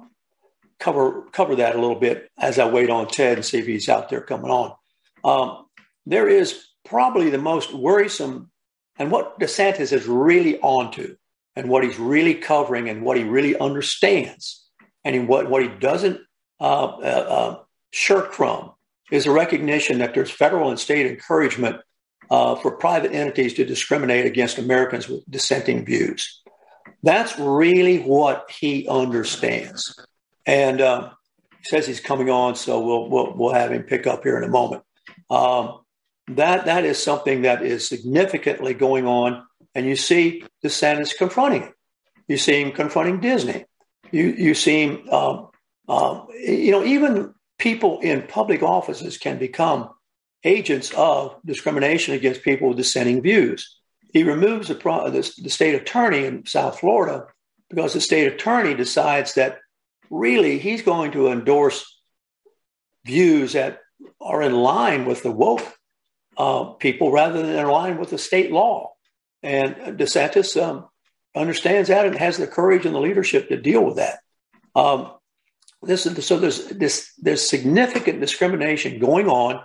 cover 0.80 1.24
cover 1.32 1.56
that 1.56 1.76
a 1.76 1.80
little 1.80 2.00
bit 2.00 2.30
as 2.38 2.60
I 2.60 2.70
wait 2.70 2.90
on 2.90 3.08
Ted 3.08 3.38
and 3.38 3.46
see 3.46 3.60
if 3.60 3.66
he's 3.66 3.90
out 3.90 4.10
there 4.10 4.22
coming 4.22 4.52
on. 4.52 4.74
Um, 5.24 5.66
there 6.06 6.28
is 6.28 6.66
probably 6.86 7.30
the 7.30 7.38
most 7.38 7.74
worrisome, 7.74 8.52
and 8.98 9.12
what 9.12 9.40
DeSantis 9.40 9.92
is 9.92 10.06
really 10.06 10.60
onto, 10.60 11.16
and 11.56 11.70
what 11.70 11.84
he's 11.84 11.98
really 11.98 12.36
covering, 12.36 12.90
and 12.90 13.04
what 13.04 13.18
he 13.18 13.24
really 13.24 13.58
understands, 13.58 14.66
and 15.04 15.28
what 15.28 15.50
what 15.50 15.64
he 15.64 15.70
doesn't 15.70 16.22
uh, 16.60 16.86
uh, 16.86 17.26
uh, 17.30 17.60
shirk 17.92 18.34
from 18.34 18.75
is 19.12 19.26
a 19.26 19.32
recognition 19.32 20.00
that 20.00 20.14
there's 20.14 20.32
federal 20.32 20.70
and 20.70 20.80
state 20.80 21.06
encouragement 21.06 21.78
uh, 22.30 22.56
for 22.56 22.72
private 22.72 23.12
entities 23.12 23.54
to 23.54 23.66
discriminate 23.66 24.26
against 24.26 24.58
Americans 24.58 25.08
with 25.08 25.24
dissenting 25.30 25.86
views. 25.86 26.42
That's 27.04 27.38
really 27.38 28.00
what 28.00 28.50
he 28.50 28.88
understands. 28.88 30.00
And 30.46 30.82
um, 30.82 31.12
he 31.60 31.66
says 31.66 31.86
he's 31.86 32.00
coming 32.00 32.30
on, 32.30 32.56
so 32.56 32.80
we'll, 32.80 33.10
we'll, 33.10 33.34
we'll 33.36 33.54
have 33.54 33.72
him 33.72 33.84
pick 33.84 34.08
up 34.08 34.24
here 34.24 34.38
in 34.38 34.44
a 34.44 34.50
moment. 34.50 34.82
Um, 35.30 35.82
that, 36.30 36.66
that 36.66 36.84
is 36.86 37.02
something 37.02 37.44
that 37.44 37.62
is 37.64 37.88
significantly 37.88 38.74
going 38.74 39.06
on. 39.06 39.46
And 39.76 39.86
you 39.86 39.96
see 39.96 40.44
DeSantis 40.64 41.16
confronting 41.16 41.64
it. 41.64 41.74
You 42.28 42.38
see 42.38 42.62
him 42.62 42.72
confronting 42.72 43.20
Disney. 43.20 43.66
You, 44.12 44.24
you 44.26 44.56
see 44.56 44.88
him, 44.88 45.10
um, 45.10 45.50
um, 45.88 46.28
you 46.34 46.72
know, 46.72 46.84
even 46.84 47.35
people 47.58 48.00
in 48.00 48.24
public 48.24 48.62
offices 48.62 49.18
can 49.18 49.38
become 49.38 49.90
agents 50.44 50.94
of 50.96 51.36
discrimination 51.46 52.14
against 52.14 52.44
people 52.44 52.70
with 52.70 52.78
dissenting 52.78 53.22
views. 53.22 53.80
He 54.14 54.24
removes 54.24 54.68
the, 54.68 54.76
the, 54.76 55.42
the 55.42 55.50
state 55.50 55.76
attorney 55.76 56.26
in 56.26 56.46
South 56.46 56.80
Florida 56.80 57.28
because 57.70 57.94
the 57.94 58.02
state 58.02 58.32
attorney 58.32 58.74
decides 58.74 59.34
that 59.34 59.60
really 60.10 60.60
he's 60.60 60.82
going 60.82 61.12
to 61.12 61.30
endorse 61.30 62.00
views 63.06 63.54
that 63.54 63.80
are 64.22 64.42
in 64.42 64.54
line 64.54 65.06
with 65.06 65.24
the 65.24 65.32
woke 65.32 65.66
uh, 66.38 66.66
people 66.74 67.12
rather 67.12 67.42
than 67.42 67.58
in 67.58 67.68
line 67.68 67.98
with 67.98 68.10
the 68.10 68.18
state 68.18 68.52
law. 68.52 68.94
And 69.42 69.76
DeSantis 69.98 70.62
um, 70.62 70.88
understands 71.36 71.90
that 71.90 72.06
and 72.06 72.18
has 72.18 72.38
the 72.38 72.48
courage 72.48 72.86
and 72.86 72.96
the 72.96 73.00
leadership 73.00 73.50
to 73.50 73.58
deal 73.58 73.84
with 73.84 73.98
that. 73.98 74.20
Um, 74.76 75.12
this 75.86 76.06
is, 76.06 76.26
so 76.26 76.38
there's 76.38 76.68
this 76.68 77.14
there's 77.18 77.48
significant 77.48 78.20
discrimination 78.20 79.00
going 79.00 79.28
on 79.28 79.62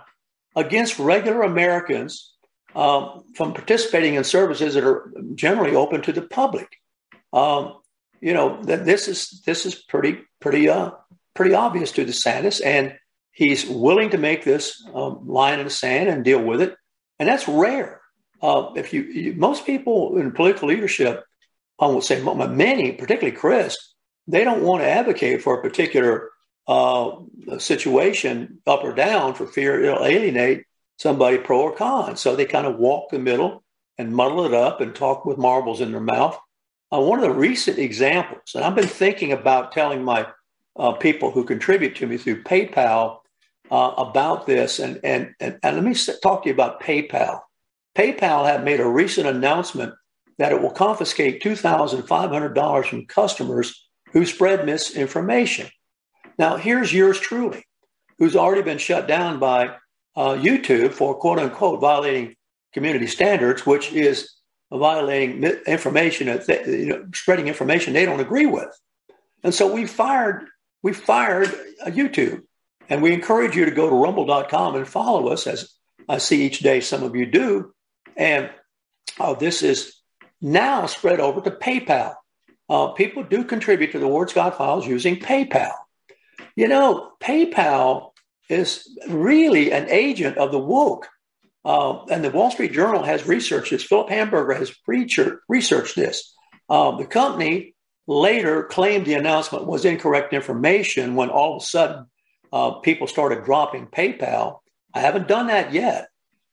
against 0.55 0.99
regular 0.99 1.41
Americans 1.43 2.33
um, 2.75 3.23
from 3.35 3.53
participating 3.53 4.15
in 4.15 4.23
services 4.23 4.73
that 4.75 4.83
are 4.83 5.11
generally 5.35 5.75
open 5.75 6.01
to 6.03 6.11
the 6.11 6.21
public. 6.21 6.67
Um, 7.33 7.77
you 8.21 8.33
know 8.33 8.61
that 8.63 8.85
this 8.85 9.07
is 9.07 9.41
this 9.45 9.65
is 9.65 9.75
pretty 9.75 10.19
pretty 10.39 10.69
uh, 10.69 10.91
pretty 11.33 11.53
obvious 11.53 11.91
to 11.93 12.05
DeSantis, 12.05 12.61
and 12.63 12.97
he's 13.31 13.65
willing 13.65 14.11
to 14.11 14.17
make 14.17 14.43
this 14.43 14.83
um, 14.93 15.27
line 15.27 15.59
in 15.59 15.65
the 15.65 15.71
sand 15.71 16.09
and 16.09 16.23
deal 16.23 16.41
with 16.41 16.61
it, 16.61 16.75
and 17.19 17.27
that's 17.27 17.47
rare. 17.47 18.01
Uh, 18.41 18.71
if 18.75 18.91
you, 18.91 19.03
you, 19.03 19.33
most 19.33 19.65
people 19.65 20.17
in 20.17 20.31
political 20.31 20.67
leadership, 20.67 21.23
I 21.79 21.85
won't 21.85 22.03
say 22.03 22.21
many, 22.23 22.91
particularly 22.91 23.37
Crist, 23.37 23.90
they 24.27 24.43
don't 24.43 24.63
want 24.63 24.83
to 24.83 24.89
advocate 24.89 25.41
for 25.41 25.59
a 25.59 25.61
particular 25.61 26.29
uh, 26.67 27.11
situation 27.57 28.59
up 28.67 28.83
or 28.83 28.93
down 28.93 29.33
for 29.33 29.47
fear 29.47 29.83
it'll 29.83 30.05
alienate 30.05 30.65
somebody 30.97 31.37
pro 31.37 31.61
or 31.61 31.75
con. 31.75 32.15
So 32.15 32.35
they 32.35 32.45
kind 32.45 32.67
of 32.67 32.77
walk 32.77 33.09
the 33.09 33.19
middle 33.19 33.63
and 33.97 34.15
muddle 34.15 34.45
it 34.45 34.53
up 34.53 34.81
and 34.81 34.93
talk 34.93 35.25
with 35.25 35.37
marbles 35.37 35.81
in 35.81 35.91
their 35.91 35.99
mouth. 35.99 36.39
Uh, 36.93 36.99
one 36.99 37.19
of 37.19 37.23
the 37.23 37.33
recent 37.33 37.79
examples, 37.79 38.53
and 38.53 38.63
I've 38.63 38.75
been 38.75 38.87
thinking 38.87 39.31
about 39.31 39.71
telling 39.71 40.03
my 40.03 40.27
uh, 40.77 40.91
people 40.93 41.31
who 41.31 41.43
contribute 41.43 41.95
to 41.97 42.07
me 42.07 42.17
through 42.17 42.43
PayPal 42.43 43.19
uh, 43.71 43.93
about 43.97 44.45
this, 44.45 44.79
and, 44.79 44.99
and, 45.03 45.33
and, 45.39 45.57
and 45.63 45.75
let 45.75 45.85
me 45.85 45.95
talk 46.21 46.43
to 46.43 46.49
you 46.49 46.53
about 46.53 46.81
PayPal. 46.81 47.39
PayPal 47.95 48.45
have 48.45 48.63
made 48.63 48.79
a 48.79 48.87
recent 48.87 49.27
announcement 49.27 49.93
that 50.37 50.51
it 50.51 50.61
will 50.61 50.71
confiscate 50.71 51.41
$2,500 51.41 52.85
from 52.85 53.05
customers 53.05 53.87
who 54.11 54.25
spread 54.25 54.65
misinformation. 54.65 55.67
Now, 56.37 56.57
here's 56.57 56.93
yours 56.93 57.19
truly, 57.19 57.65
who's 58.17 58.35
already 58.35 58.61
been 58.61 58.77
shut 58.77 59.07
down 59.07 59.39
by 59.39 59.75
uh, 60.15 60.35
YouTube 60.35 60.91
for 60.91 61.15
quote 61.15 61.39
unquote 61.39 61.79
violating 61.79 62.35
community 62.73 63.07
standards, 63.07 63.65
which 63.65 63.91
is 63.91 64.33
violating 64.71 65.43
information, 65.67 66.27
you 66.47 66.85
know, 66.85 67.05
spreading 67.13 67.47
information 67.47 67.93
they 67.93 68.05
don't 68.05 68.19
agree 68.19 68.45
with. 68.45 68.69
And 69.43 69.53
so 69.53 69.73
we 69.73 69.85
fired, 69.85 70.45
we 70.81 70.93
fired 70.93 71.49
YouTube. 71.85 72.43
And 72.89 73.01
we 73.01 73.13
encourage 73.13 73.55
you 73.55 73.65
to 73.65 73.71
go 73.71 73.89
to 73.89 73.95
rumble.com 73.95 74.75
and 74.75 74.87
follow 74.87 75.29
us 75.29 75.47
as 75.47 75.73
I 76.09 76.17
see 76.17 76.43
each 76.43 76.59
day 76.59 76.81
some 76.81 77.03
of 77.03 77.15
you 77.15 77.25
do. 77.25 77.73
And 78.17 78.49
uh, 79.19 79.33
this 79.33 79.63
is 79.63 79.95
now 80.41 80.85
spread 80.87 81.19
over 81.19 81.39
to 81.41 81.51
PayPal. 81.51 82.15
Uh, 82.71 82.93
people 82.93 83.21
do 83.21 83.43
contribute 83.43 83.91
to 83.91 83.99
the 83.99 84.07
Ward 84.07 84.29
Scott 84.29 84.57
files 84.57 84.87
using 84.87 85.17
PayPal. 85.17 85.73
You 86.55 86.69
know, 86.69 87.11
PayPal 87.19 88.11
is 88.47 88.97
really 89.09 89.73
an 89.73 89.89
agent 89.89 90.37
of 90.37 90.53
the 90.53 90.57
woke. 90.57 91.09
Uh, 91.65 92.05
and 92.05 92.23
the 92.23 92.29
Wall 92.29 92.49
Street 92.49 92.71
Journal 92.71 93.03
has 93.03 93.27
researched 93.27 93.71
this. 93.71 93.83
Philip 93.83 94.07
Hamburger 94.07 94.53
has 94.53 94.73
researched 94.87 95.97
this. 95.97 96.33
Uh, 96.69 96.95
the 96.95 97.05
company 97.05 97.75
later 98.07 98.63
claimed 98.63 99.05
the 99.05 99.15
announcement 99.15 99.65
was 99.67 99.83
incorrect 99.83 100.31
information 100.31 101.15
when 101.15 101.29
all 101.29 101.57
of 101.57 101.63
a 101.63 101.65
sudden 101.65 102.05
uh, 102.53 102.71
people 102.75 103.05
started 103.05 103.43
dropping 103.43 103.87
PayPal. 103.87 104.59
I 104.93 105.01
haven't 105.01 105.27
done 105.27 105.47
that 105.47 105.73
yet, 105.73 106.07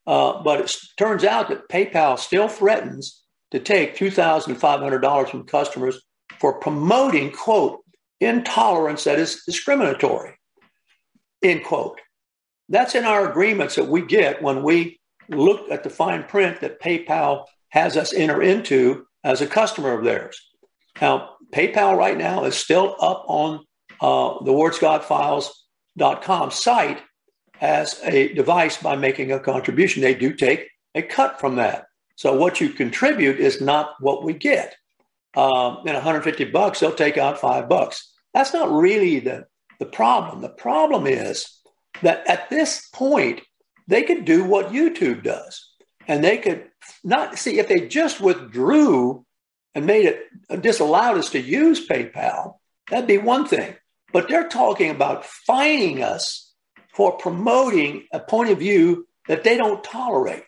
uh, 0.04 0.42
but 0.42 0.62
it 0.62 0.76
turns 0.98 1.22
out 1.22 1.50
that 1.50 1.68
PayPal 1.68 2.18
still 2.18 2.48
threatens 2.48 3.22
to 3.52 3.60
take 3.60 3.96
$2,500 3.96 5.28
from 5.28 5.44
customers 5.44 6.02
for 6.40 6.54
promoting, 6.54 7.30
quote, 7.33 7.80
intolerance 8.21 9.04
that 9.04 9.18
is 9.18 9.42
discriminatory, 9.45 10.35
end 11.42 11.64
quote. 11.64 12.00
That's 12.68 12.95
in 12.95 13.04
our 13.04 13.30
agreements 13.30 13.76
that 13.76 13.88
we 13.88 14.02
get 14.02 14.42
when 14.42 14.62
we 14.62 15.00
look 15.28 15.71
at 15.71 15.85
the 15.85 15.90
fine 15.90 16.25
print 16.25 16.61
that 16.61 16.80
PayPal 16.80 17.45
has 17.71 17.97
us 17.97 18.12
enter 18.12 18.42
into 18.42 19.07
as 19.25 19.40
a 19.40 19.47
customer 19.47 19.92
of 19.92 20.04
theirs. 20.04 20.40
Now, 21.00 21.37
PayPal 21.52 21.97
right 21.97 22.16
now 22.16 22.45
is 22.45 22.57
still 22.57 22.97
up 23.00 23.25
on 23.28 23.64
uh, 24.00 24.45
the 24.45 24.52
WardScottFiles.com 24.52 26.50
site 26.50 27.02
as 27.61 28.00
a 28.04 28.33
device 28.35 28.76
by 28.76 28.97
making 28.97 29.33
a 29.33 29.40
contribution. 29.40 30.02
They 30.02 30.14
do 30.14 30.33
take 30.33 30.68
a 30.95 31.02
cut 31.02 31.40
from 31.40 31.57
that. 31.57 31.87
So 32.16 32.35
what 32.35 32.61
you 32.61 32.71
contribute 32.71 33.38
is 33.38 33.61
not 33.61 33.95
what 34.00 34.25
we 34.25 34.33
get 34.33 34.75
um, 35.38 35.78
and 35.87 35.95
150 35.95 36.45
bucks, 36.47 36.80
they'll 36.80 36.92
take 36.92 37.16
out 37.16 37.40
five 37.40 37.68
bucks. 37.68 38.12
That's 38.35 38.52
not 38.52 38.73
really 38.73 39.21
the, 39.21 39.47
the 39.78 39.87
problem. 39.87 40.40
The 40.40 40.49
problem 40.49 41.07
is 41.07 41.61
that 42.02 42.28
at 42.28 42.50
this 42.50 42.88
point, 42.92 43.42
they 43.87 44.02
could 44.02 44.25
do 44.25 44.45
what 44.45 44.73
YouTube 44.73 45.23
does. 45.23 45.71
And 46.09 46.25
they 46.25 46.38
could 46.38 46.68
not 47.04 47.38
see 47.38 47.61
if 47.61 47.68
they 47.68 47.87
just 47.87 48.21
withdrew 48.21 49.25
and 49.75 49.87
made 49.87 50.07
it 50.07 50.62
disallowed 50.62 51.18
us 51.18 51.30
to 51.30 51.40
use 51.40 51.87
PayPal, 51.87 52.54
that'd 52.90 53.07
be 53.07 53.18
one 53.18 53.47
thing. 53.47 53.76
But 54.12 54.28
they're 54.28 54.49
talking 54.49 54.90
about 54.90 55.25
fining 55.25 56.02
us 56.02 56.52
for 56.95 57.16
promoting 57.16 58.09
a 58.12 58.18
point 58.18 58.50
of 58.50 58.59
view 58.59 59.07
that 59.28 59.45
they 59.45 59.57
don't 59.57 59.85
tolerate. 59.85 60.47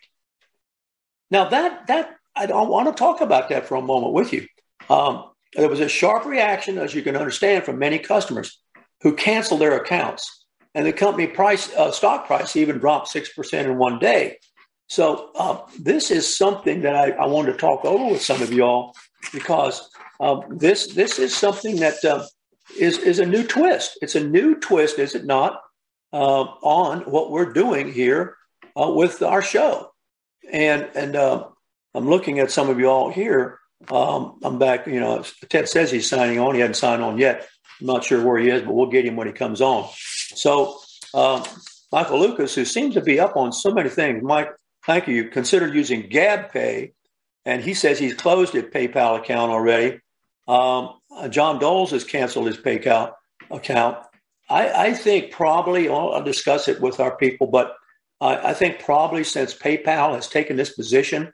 Now 1.29 1.47
that 1.49 1.87
that 1.87 2.15
I 2.35 2.45
don't 2.47 2.69
want 2.69 2.89
to 2.89 2.93
talk 2.93 3.21
about 3.21 3.49
that 3.49 3.67
for 3.67 3.75
a 3.75 3.81
moment 3.81 4.13
with 4.13 4.33
you. 4.33 4.47
Um, 4.89 5.25
there 5.53 5.69
was 5.69 5.79
a 5.79 5.89
sharp 5.89 6.25
reaction, 6.25 6.77
as 6.77 6.93
you 6.93 7.01
can 7.01 7.15
understand, 7.15 7.65
from 7.65 7.79
many 7.79 7.99
customers 7.99 8.61
who 9.01 9.15
canceled 9.15 9.61
their 9.61 9.77
accounts 9.77 10.41
and 10.73 10.85
the 10.85 10.93
company 10.93 11.27
price 11.27 11.73
uh, 11.75 11.91
stock 11.91 12.27
price 12.27 12.55
even 12.55 12.77
dropped 12.77 13.09
six 13.09 13.33
percent 13.33 13.67
in 13.67 13.77
one 13.77 13.99
day. 13.99 14.37
So 14.87 15.31
uh, 15.35 15.61
this 15.79 16.11
is 16.11 16.35
something 16.35 16.81
that 16.81 16.95
I, 16.95 17.11
I, 17.11 17.25
wanted 17.27 17.53
to 17.53 17.57
talk 17.57 17.85
over 17.85 18.11
with 18.11 18.21
some 18.21 18.41
of 18.41 18.51
y'all 18.51 18.93
because 19.31 19.89
uh, 20.19 20.41
this 20.49 20.93
this 20.93 21.19
is 21.19 21.35
something 21.35 21.77
that 21.77 22.03
uh, 22.03 22.25
is 22.77 22.97
is 22.99 23.19
a 23.19 23.25
new 23.25 23.45
twist. 23.45 23.97
It's 24.01 24.15
a 24.15 24.23
new 24.23 24.55
twist, 24.55 24.99
is 24.99 25.15
it 25.15 25.25
not, 25.25 25.61
uh, 26.13 26.43
on 26.61 27.01
what 27.01 27.31
we're 27.31 27.53
doing 27.53 27.91
here 27.91 28.35
uh, 28.79 28.91
with 28.93 29.21
our 29.21 29.41
show? 29.41 29.91
And 30.51 30.89
and 30.95 31.15
uh, 31.15 31.47
I'm 31.93 32.09
looking 32.09 32.39
at 32.39 32.51
some 32.51 32.69
of 32.69 32.79
you 32.79 32.87
all 32.87 33.11
here. 33.11 33.59
Um, 33.89 34.39
I'm 34.43 34.59
back. 34.59 34.87
You 34.87 34.99
know, 34.99 35.23
Ted 35.49 35.67
says 35.67 35.91
he's 35.91 36.09
signing 36.09 36.39
on. 36.39 36.55
He 36.55 36.61
hasn't 36.61 36.77
signed 36.77 37.01
on 37.01 37.17
yet. 37.17 37.47
I'm 37.79 37.87
not 37.87 38.03
sure 38.03 38.23
where 38.25 38.37
he 38.37 38.49
is, 38.49 38.61
but 38.61 38.73
we'll 38.73 38.87
get 38.87 39.05
him 39.05 39.15
when 39.15 39.27
he 39.27 39.33
comes 39.33 39.61
on. 39.61 39.89
So, 39.95 40.79
um, 41.13 41.43
Michael 41.91 42.19
Lucas, 42.19 42.55
who 42.55 42.63
seems 42.63 42.93
to 42.93 43.01
be 43.01 43.19
up 43.19 43.35
on 43.35 43.51
so 43.51 43.71
many 43.71 43.89
things, 43.89 44.23
Mike, 44.23 44.49
thank 44.85 45.07
you. 45.07 45.29
Considered 45.29 45.73
using 45.73 46.09
GabPay, 46.09 46.93
and 47.45 47.61
he 47.61 47.73
says 47.73 47.99
he's 47.99 48.13
closed 48.13 48.53
his 48.53 48.63
PayPal 48.65 49.19
account 49.19 49.51
already. 49.51 49.99
Um, 50.47 50.99
John 51.29 51.59
Doles 51.59 51.91
has 51.91 52.03
canceled 52.03 52.47
his 52.47 52.57
PayPal 52.57 53.13
account. 53.49 53.97
I, 54.49 54.87
I 54.87 54.93
think 54.93 55.31
probably 55.31 55.89
I'll, 55.89 56.11
I'll, 56.11 56.23
discuss 56.23 56.67
it 56.67 56.81
with 56.81 56.99
our 56.99 57.15
people, 57.15 57.47
but 57.47 57.75
I, 58.19 58.49
I 58.49 58.53
think 58.53 58.79
probably 58.79 59.23
since 59.23 59.53
PayPal 59.53 60.15
has 60.15 60.27
taken 60.27 60.57
this 60.57 60.73
position, 60.73 61.31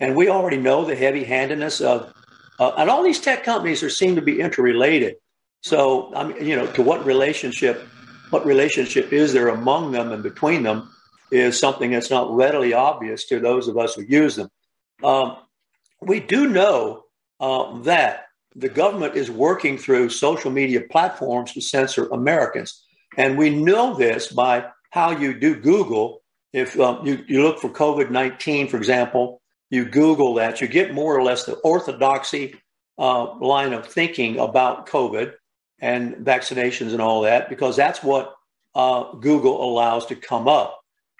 and 0.00 0.16
we 0.16 0.28
already 0.28 0.56
know 0.56 0.84
the 0.84 0.96
heavy-handedness 0.96 1.80
of, 1.80 2.12
uh, 2.58 2.72
and 2.78 2.90
all 2.90 3.02
these 3.02 3.20
tech 3.20 3.44
companies 3.44 3.82
are 3.82 3.90
seem 3.90 4.16
to 4.16 4.22
be 4.22 4.40
interrelated. 4.40 5.16
So, 5.62 6.12
I 6.14 6.24
mean, 6.24 6.44
you 6.44 6.56
know, 6.56 6.66
to 6.72 6.82
what 6.82 7.04
relationship, 7.04 7.86
what 8.30 8.46
relationship 8.46 9.12
is 9.12 9.32
there 9.32 9.48
among 9.48 9.92
them 9.92 10.10
and 10.10 10.22
between 10.22 10.62
them 10.62 10.90
is 11.30 11.58
something 11.58 11.90
that's 11.90 12.10
not 12.10 12.34
readily 12.34 12.72
obvious 12.72 13.26
to 13.26 13.38
those 13.38 13.68
of 13.68 13.76
us 13.76 13.94
who 13.94 14.02
use 14.02 14.36
them. 14.36 14.48
Um, 15.04 15.36
we 16.00 16.18
do 16.18 16.48
know 16.48 17.04
uh, 17.38 17.78
that 17.82 18.26
the 18.56 18.68
government 18.68 19.16
is 19.16 19.30
working 19.30 19.78
through 19.78 20.08
social 20.08 20.50
media 20.50 20.80
platforms 20.80 21.52
to 21.52 21.60
censor 21.60 22.06
Americans. 22.06 22.84
And 23.16 23.38
we 23.38 23.50
know 23.50 23.94
this 23.94 24.28
by 24.28 24.66
how 24.90 25.12
you 25.12 25.38
do 25.38 25.54
Google. 25.54 26.22
If 26.52 26.78
um, 26.80 27.06
you, 27.06 27.24
you 27.28 27.42
look 27.42 27.60
for 27.60 27.68
COVID 27.68 28.10
19, 28.10 28.68
for 28.68 28.76
example, 28.76 29.39
you 29.70 29.84
Google 29.84 30.34
that, 30.34 30.60
you 30.60 30.68
get 30.68 30.92
more 30.92 31.16
or 31.16 31.22
less 31.22 31.44
the 31.44 31.54
orthodoxy 31.54 32.60
uh, 32.98 33.34
line 33.38 33.72
of 33.72 33.86
thinking 33.86 34.38
about 34.38 34.86
COVID 34.88 35.32
and 35.80 36.16
vaccinations 36.16 36.92
and 36.92 37.00
all 37.00 37.22
that, 37.22 37.48
because 37.48 37.76
that's 37.76 38.02
what 38.02 38.34
uh, 38.74 39.12
Google 39.14 39.64
allows 39.64 40.06
to 40.06 40.16
come 40.16 40.48
up. 40.48 40.78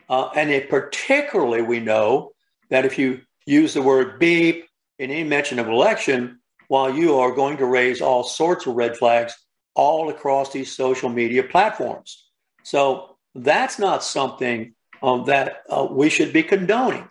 Uh, 0.09 0.29
and 0.37 0.51
it 0.51 0.69
particularly, 0.69 1.63
we 1.63 1.81
know 1.81 2.33
that 2.69 2.85
if 2.85 2.99
you 2.99 3.21
use 3.47 3.75
the 3.75 3.83
word 3.83 4.19
beep 4.19 4.69
in 4.99 5.11
any 5.11 5.25
mention 5.25 5.59
of 5.59 5.69
election, 5.69 6.41
while 6.69 6.95
you 6.95 7.19
are 7.19 7.33
going 7.33 7.57
to 7.57 7.67
raise 7.67 8.01
all 8.01 8.23
sorts 8.23 8.65
of 8.65 8.77
red 8.77 8.97
flags 8.97 9.35
all 9.75 10.09
across 10.09 10.53
these 10.53 10.71
social 10.71 11.09
media 11.09 11.43
platforms. 11.43 12.29
So 12.63 13.17
that's 13.35 13.81
not 13.81 14.05
something 14.05 14.75
um, 15.03 15.25
that 15.25 15.63
uh, 15.69 15.89
we 15.91 16.11
should 16.11 16.33
be 16.33 16.45
condoning. 16.45 17.10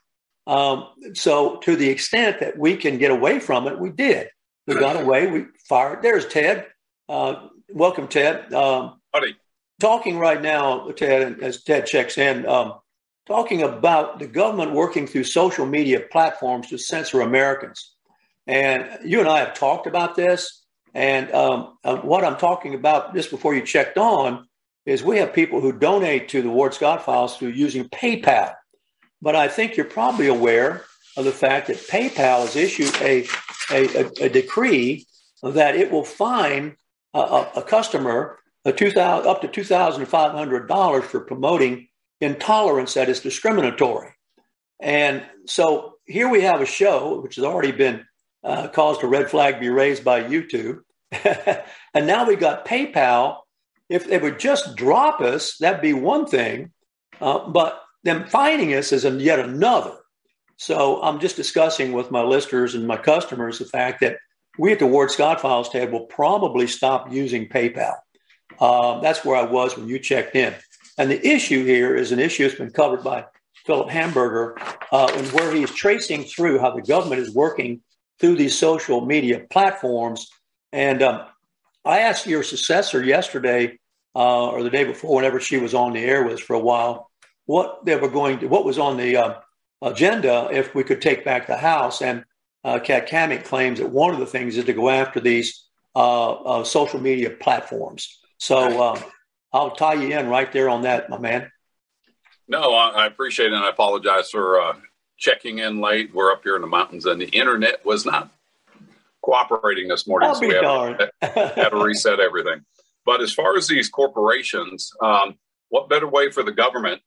Um, 0.49 0.87
so, 1.13 1.57
to 1.57 1.75
the 1.75 1.89
extent 1.89 2.39
that 2.39 2.57
we 2.57 2.75
can 2.75 2.97
get 2.97 3.11
away 3.11 3.39
from 3.39 3.67
it, 3.67 3.77
we 3.77 3.91
did. 3.91 4.29
We 4.65 4.73
got 4.73 4.99
away. 4.99 5.27
We 5.27 5.45
fired. 5.67 6.01
There's 6.01 6.25
Ted. 6.25 6.65
Uh, 7.07 7.49
welcome, 7.71 8.07
Ted. 8.07 8.51
Um, 8.51 8.99
Howdy. 9.13 9.35
Talking 9.79 10.17
right 10.17 10.41
now, 10.41 10.89
Ted, 10.89 11.39
as 11.43 11.63
Ted 11.63 11.85
checks 11.85 12.17
in, 12.17 12.47
um, 12.47 12.79
talking 13.27 13.61
about 13.61 14.17
the 14.17 14.25
government 14.25 14.73
working 14.73 15.05
through 15.05 15.25
social 15.25 15.67
media 15.67 15.99
platforms 15.99 16.67
to 16.69 16.79
censor 16.79 17.21
Americans. 17.21 17.95
And 18.47 18.89
you 19.05 19.19
and 19.19 19.29
I 19.29 19.39
have 19.39 19.53
talked 19.53 19.85
about 19.85 20.15
this. 20.15 20.65
And 20.95 21.31
um, 21.31 21.77
uh, 21.83 21.97
what 21.97 22.23
I'm 22.23 22.37
talking 22.37 22.73
about 22.73 23.13
just 23.13 23.29
before 23.29 23.53
you 23.53 23.61
checked 23.61 23.99
on 23.99 24.47
is 24.87 25.03
we 25.03 25.19
have 25.19 25.31
people 25.31 25.61
who 25.61 25.73
donate 25.73 26.29
to 26.29 26.41
the 26.41 26.49
Ward 26.49 26.73
Scott 26.73 27.05
files 27.05 27.37
through 27.37 27.49
using 27.49 27.87
PayPal. 27.89 28.55
But 29.21 29.35
I 29.35 29.47
think 29.47 29.75
you're 29.75 29.85
probably 29.85 30.27
aware 30.27 30.85
of 31.17 31.25
the 31.25 31.31
fact 31.31 31.67
that 31.67 31.77
PayPal 31.77 32.41
has 32.41 32.55
issued 32.55 32.95
a, 33.01 33.27
a, 33.71 34.25
a 34.25 34.29
decree 34.29 35.05
that 35.43 35.75
it 35.75 35.91
will 35.91 36.03
fine 36.03 36.75
a, 37.13 37.47
a 37.57 37.63
customer 37.63 38.39
a 38.65 38.73
2000, 38.73 39.27
up 39.27 39.41
to 39.41 39.47
$2,500 39.47 41.03
for 41.03 41.19
promoting 41.21 41.87
intolerance 42.21 42.93
that 42.95 43.09
is 43.09 43.21
discriminatory. 43.21 44.09
And 44.81 45.23
so 45.45 45.95
here 46.05 46.29
we 46.29 46.41
have 46.41 46.61
a 46.61 46.65
show 46.65 47.19
which 47.21 47.35
has 47.35 47.45
already 47.45 47.71
been 47.71 48.05
uh, 48.43 48.67
caused 48.69 49.03
a 49.03 49.07
red 49.07 49.29
flag 49.29 49.59
be 49.59 49.69
raised 49.69 50.03
by 50.03 50.23
YouTube. 50.23 50.79
and 51.11 52.07
now 52.07 52.25
we've 52.25 52.39
got 52.39 52.65
PayPal. 52.65 53.39
If 53.89 54.07
they 54.07 54.17
would 54.17 54.39
just 54.39 54.75
drop 54.75 55.19
us, 55.19 55.57
that'd 55.57 55.81
be 55.81 55.93
one 55.93 56.25
thing. 56.25 56.71
Uh, 57.19 57.49
but 57.49 57.81
them 58.03 58.25
finding 58.27 58.73
us 58.73 58.91
is 58.91 59.03
yet 59.03 59.39
another. 59.39 59.95
So 60.57 61.01
I'm 61.01 61.19
just 61.19 61.35
discussing 61.35 61.93
with 61.93 62.11
my 62.11 62.21
listeners 62.21 62.75
and 62.75 62.85
my 62.85 62.97
customers 62.97 63.59
the 63.59 63.65
fact 63.65 64.01
that 64.01 64.17
we 64.57 64.73
at 64.73 64.79
the 64.79 64.87
Ward 64.87 65.09
Scott 65.09 65.39
Files 65.39 65.69
tab 65.69 65.91
will 65.91 66.05
probably 66.05 66.67
stop 66.67 67.11
using 67.11 67.47
PayPal. 67.47 67.95
Uh, 68.59 68.99
that's 68.99 69.23
where 69.23 69.37
I 69.37 69.43
was 69.43 69.77
when 69.77 69.87
you 69.87 69.99
checked 69.99 70.35
in. 70.35 70.53
And 70.97 71.09
the 71.09 71.25
issue 71.25 71.63
here 71.63 71.95
is 71.95 72.11
an 72.11 72.19
issue 72.19 72.43
that's 72.43 72.59
been 72.59 72.71
covered 72.71 73.03
by 73.03 73.25
Philip 73.65 73.89
Hamburger, 73.89 74.57
uh, 74.91 75.09
and 75.15 75.27
where 75.27 75.53
he's 75.53 75.71
tracing 75.71 76.23
through 76.23 76.59
how 76.59 76.71
the 76.71 76.81
government 76.81 77.21
is 77.21 77.33
working 77.33 77.81
through 78.19 78.35
these 78.35 78.57
social 78.57 79.05
media 79.05 79.45
platforms. 79.49 80.27
And 80.73 81.01
um, 81.01 81.25
I 81.85 81.99
asked 81.99 82.27
your 82.27 82.43
successor 82.43 83.03
yesterday 83.03 83.79
uh, 84.15 84.49
or 84.49 84.63
the 84.63 84.69
day 84.69 84.83
before, 84.83 85.15
whenever 85.15 85.39
she 85.39 85.57
was 85.57 85.73
on 85.73 85.93
the 85.93 85.99
air 85.99 86.23
with 86.23 86.33
us 86.33 86.39
for 86.41 86.55
a 86.55 86.59
while, 86.59 87.08
what 87.49 87.83
they 87.83 87.95
were 87.95 88.07
going 88.07 88.37
to, 88.37 88.47
what 88.47 88.63
was 88.63 88.77
on 88.77 88.95
the 88.95 89.17
uh, 89.17 89.33
agenda 89.81 90.49
if 90.51 90.75
we 90.75 90.83
could 90.83 91.01
take 91.01 91.25
back 91.25 91.47
the 91.47 91.57
House. 91.57 91.99
And 91.99 92.23
uh, 92.63 92.77
Kat 92.77 93.09
Cammack 93.09 93.43
claims 93.43 93.79
that 93.79 93.89
one 93.89 94.13
of 94.13 94.19
the 94.19 94.27
things 94.27 94.55
is 94.55 94.65
to 94.65 94.73
go 94.73 94.87
after 94.87 95.19
these 95.19 95.65
uh, 95.95 96.31
uh, 96.33 96.63
social 96.63 96.99
media 96.99 97.31
platforms. 97.31 98.19
So 98.37 98.83
um, 98.83 99.03
I'll 99.51 99.71
tie 99.71 99.95
you 99.95 100.15
in 100.15 100.29
right 100.29 100.51
there 100.51 100.69
on 100.69 100.83
that, 100.83 101.09
my 101.09 101.17
man. 101.17 101.51
No, 102.47 102.75
I, 102.75 103.07
appreciate 103.07 103.47
it. 103.47 103.53
And 103.53 103.63
I 103.63 103.69
apologize 103.69 104.29
for 104.29 104.61
uh, 104.61 104.75
checking 105.17 105.57
in 105.57 105.81
late. 105.81 106.13
We're 106.13 106.31
up 106.31 106.43
here 106.43 106.55
in 106.55 106.61
the 106.61 106.67
mountains, 106.67 107.07
and 107.07 107.19
the 107.19 107.29
internet 107.29 107.83
was 107.83 108.05
not 108.05 108.29
cooperating 109.23 109.87
this 109.87 110.05
morning. 110.07 110.29
I'll 110.29 110.35
so 110.35 110.47
we 110.47 110.53
had, 110.53 111.09
had 111.21 111.69
to 111.69 111.83
reset 111.83 112.19
everything. 112.19 112.63
But 113.07 113.21
as 113.21 113.33
far 113.33 113.57
as 113.57 113.67
these 113.67 113.89
corporations, 113.89 114.91
um, 115.01 115.39
what 115.69 115.89
better 115.89 116.07
way 116.07 116.29
for 116.29 116.43
the 116.43 116.51
government 116.51 117.01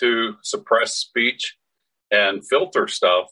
to 0.00 0.36
suppress 0.42 0.94
speech 0.94 1.56
and 2.10 2.46
filter 2.46 2.88
stuff 2.88 3.26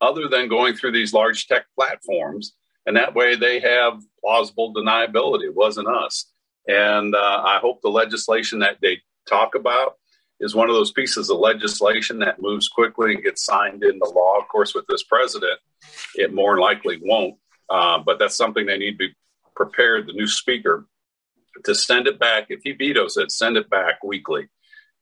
other 0.00 0.28
than 0.28 0.48
going 0.48 0.74
through 0.74 0.92
these 0.92 1.12
large 1.12 1.46
tech 1.46 1.66
platforms? 1.74 2.54
And 2.86 2.96
that 2.96 3.14
way 3.14 3.34
they 3.34 3.60
have 3.60 4.02
plausible 4.20 4.74
deniability. 4.74 5.44
It 5.44 5.54
wasn't 5.54 5.88
us. 5.88 6.30
And 6.66 7.14
uh, 7.14 7.42
I 7.44 7.58
hope 7.60 7.80
the 7.82 7.88
legislation 7.88 8.58
that 8.60 8.78
they 8.80 9.00
talk 9.28 9.54
about 9.54 9.94
is 10.40 10.54
one 10.54 10.68
of 10.68 10.74
those 10.74 10.92
pieces 10.92 11.30
of 11.30 11.38
legislation 11.38 12.18
that 12.18 12.42
moves 12.42 12.68
quickly 12.68 13.14
and 13.14 13.22
gets 13.22 13.44
signed 13.44 13.82
into 13.84 14.08
law. 14.10 14.38
Of 14.38 14.48
course, 14.48 14.74
with 14.74 14.86
this 14.88 15.02
president, 15.02 15.58
it 16.16 16.34
more 16.34 16.58
likely 16.58 17.00
won't. 17.02 17.36
Uh, 17.70 17.98
but 17.98 18.18
that's 18.18 18.36
something 18.36 18.66
they 18.66 18.78
need 18.78 18.92
to 18.92 19.08
be 19.08 19.14
prepared, 19.56 20.06
the 20.06 20.12
new 20.12 20.26
speaker, 20.26 20.86
to 21.64 21.74
send 21.74 22.06
it 22.06 22.18
back. 22.18 22.46
If 22.48 22.60
he 22.64 22.72
vetoes 22.72 23.16
it, 23.16 23.30
send 23.30 23.56
it 23.56 23.70
back 23.70 24.02
weekly 24.02 24.48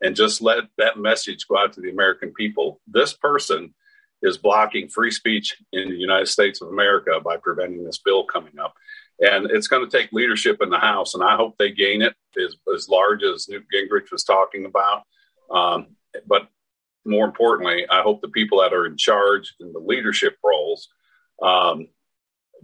and 0.02 0.16
just 0.16 0.42
let 0.42 0.64
that 0.78 0.98
message 0.98 1.46
go 1.48 1.56
out 1.56 1.72
to 1.74 1.80
the 1.80 1.90
American 1.90 2.32
people. 2.32 2.80
This 2.86 3.14
person 3.14 3.72
is 4.20 4.36
blocking 4.36 4.88
free 4.88 5.10
speech 5.10 5.56
in 5.72 5.88
the 5.88 5.96
United 5.96 6.26
States 6.26 6.60
of 6.60 6.68
America 6.68 7.20
by 7.24 7.36
preventing 7.36 7.84
this 7.84 7.98
bill 7.98 8.24
coming 8.24 8.58
up. 8.58 8.74
And 9.20 9.50
it's 9.50 9.68
going 9.68 9.88
to 9.88 9.96
take 9.96 10.12
leadership 10.12 10.60
in 10.60 10.70
the 10.70 10.78
House, 10.78 11.14
and 11.14 11.22
I 11.22 11.36
hope 11.36 11.56
they 11.58 11.70
gain 11.70 12.02
it 12.02 12.14
as, 12.36 12.56
as 12.74 12.88
large 12.88 13.22
as 13.22 13.48
Newt 13.48 13.64
Gingrich 13.72 14.10
was 14.10 14.24
talking 14.24 14.64
about. 14.64 15.02
Um, 15.50 15.96
but 16.26 16.48
more 17.04 17.24
importantly, 17.24 17.86
I 17.88 18.02
hope 18.02 18.20
the 18.20 18.28
people 18.28 18.60
that 18.60 18.72
are 18.72 18.86
in 18.86 18.96
charge 18.96 19.54
in 19.60 19.72
the 19.72 19.78
leadership 19.78 20.36
roles 20.44 20.88
um, 21.42 21.88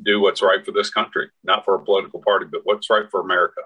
do 0.03 0.21
what's 0.21 0.43
right 0.43 0.65
for 0.65 0.73
this 0.73 0.91
country, 0.91 1.29
not 1.45 1.65
for 1.65 1.75
a 1.75 1.85
political 1.85 2.21
party, 2.21 2.47
but 2.51 2.63
what's 2.65 2.91
right 2.91 3.11
for 3.11 3.21
America. 3.21 3.63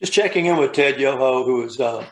Just 0.00 0.12
checking 0.12 0.46
in 0.46 0.56
with 0.56 0.72
Ted 0.72 1.00
Yoho, 1.00 1.44
who 1.44 1.64
is 1.64 1.78
uh, 1.78 2.04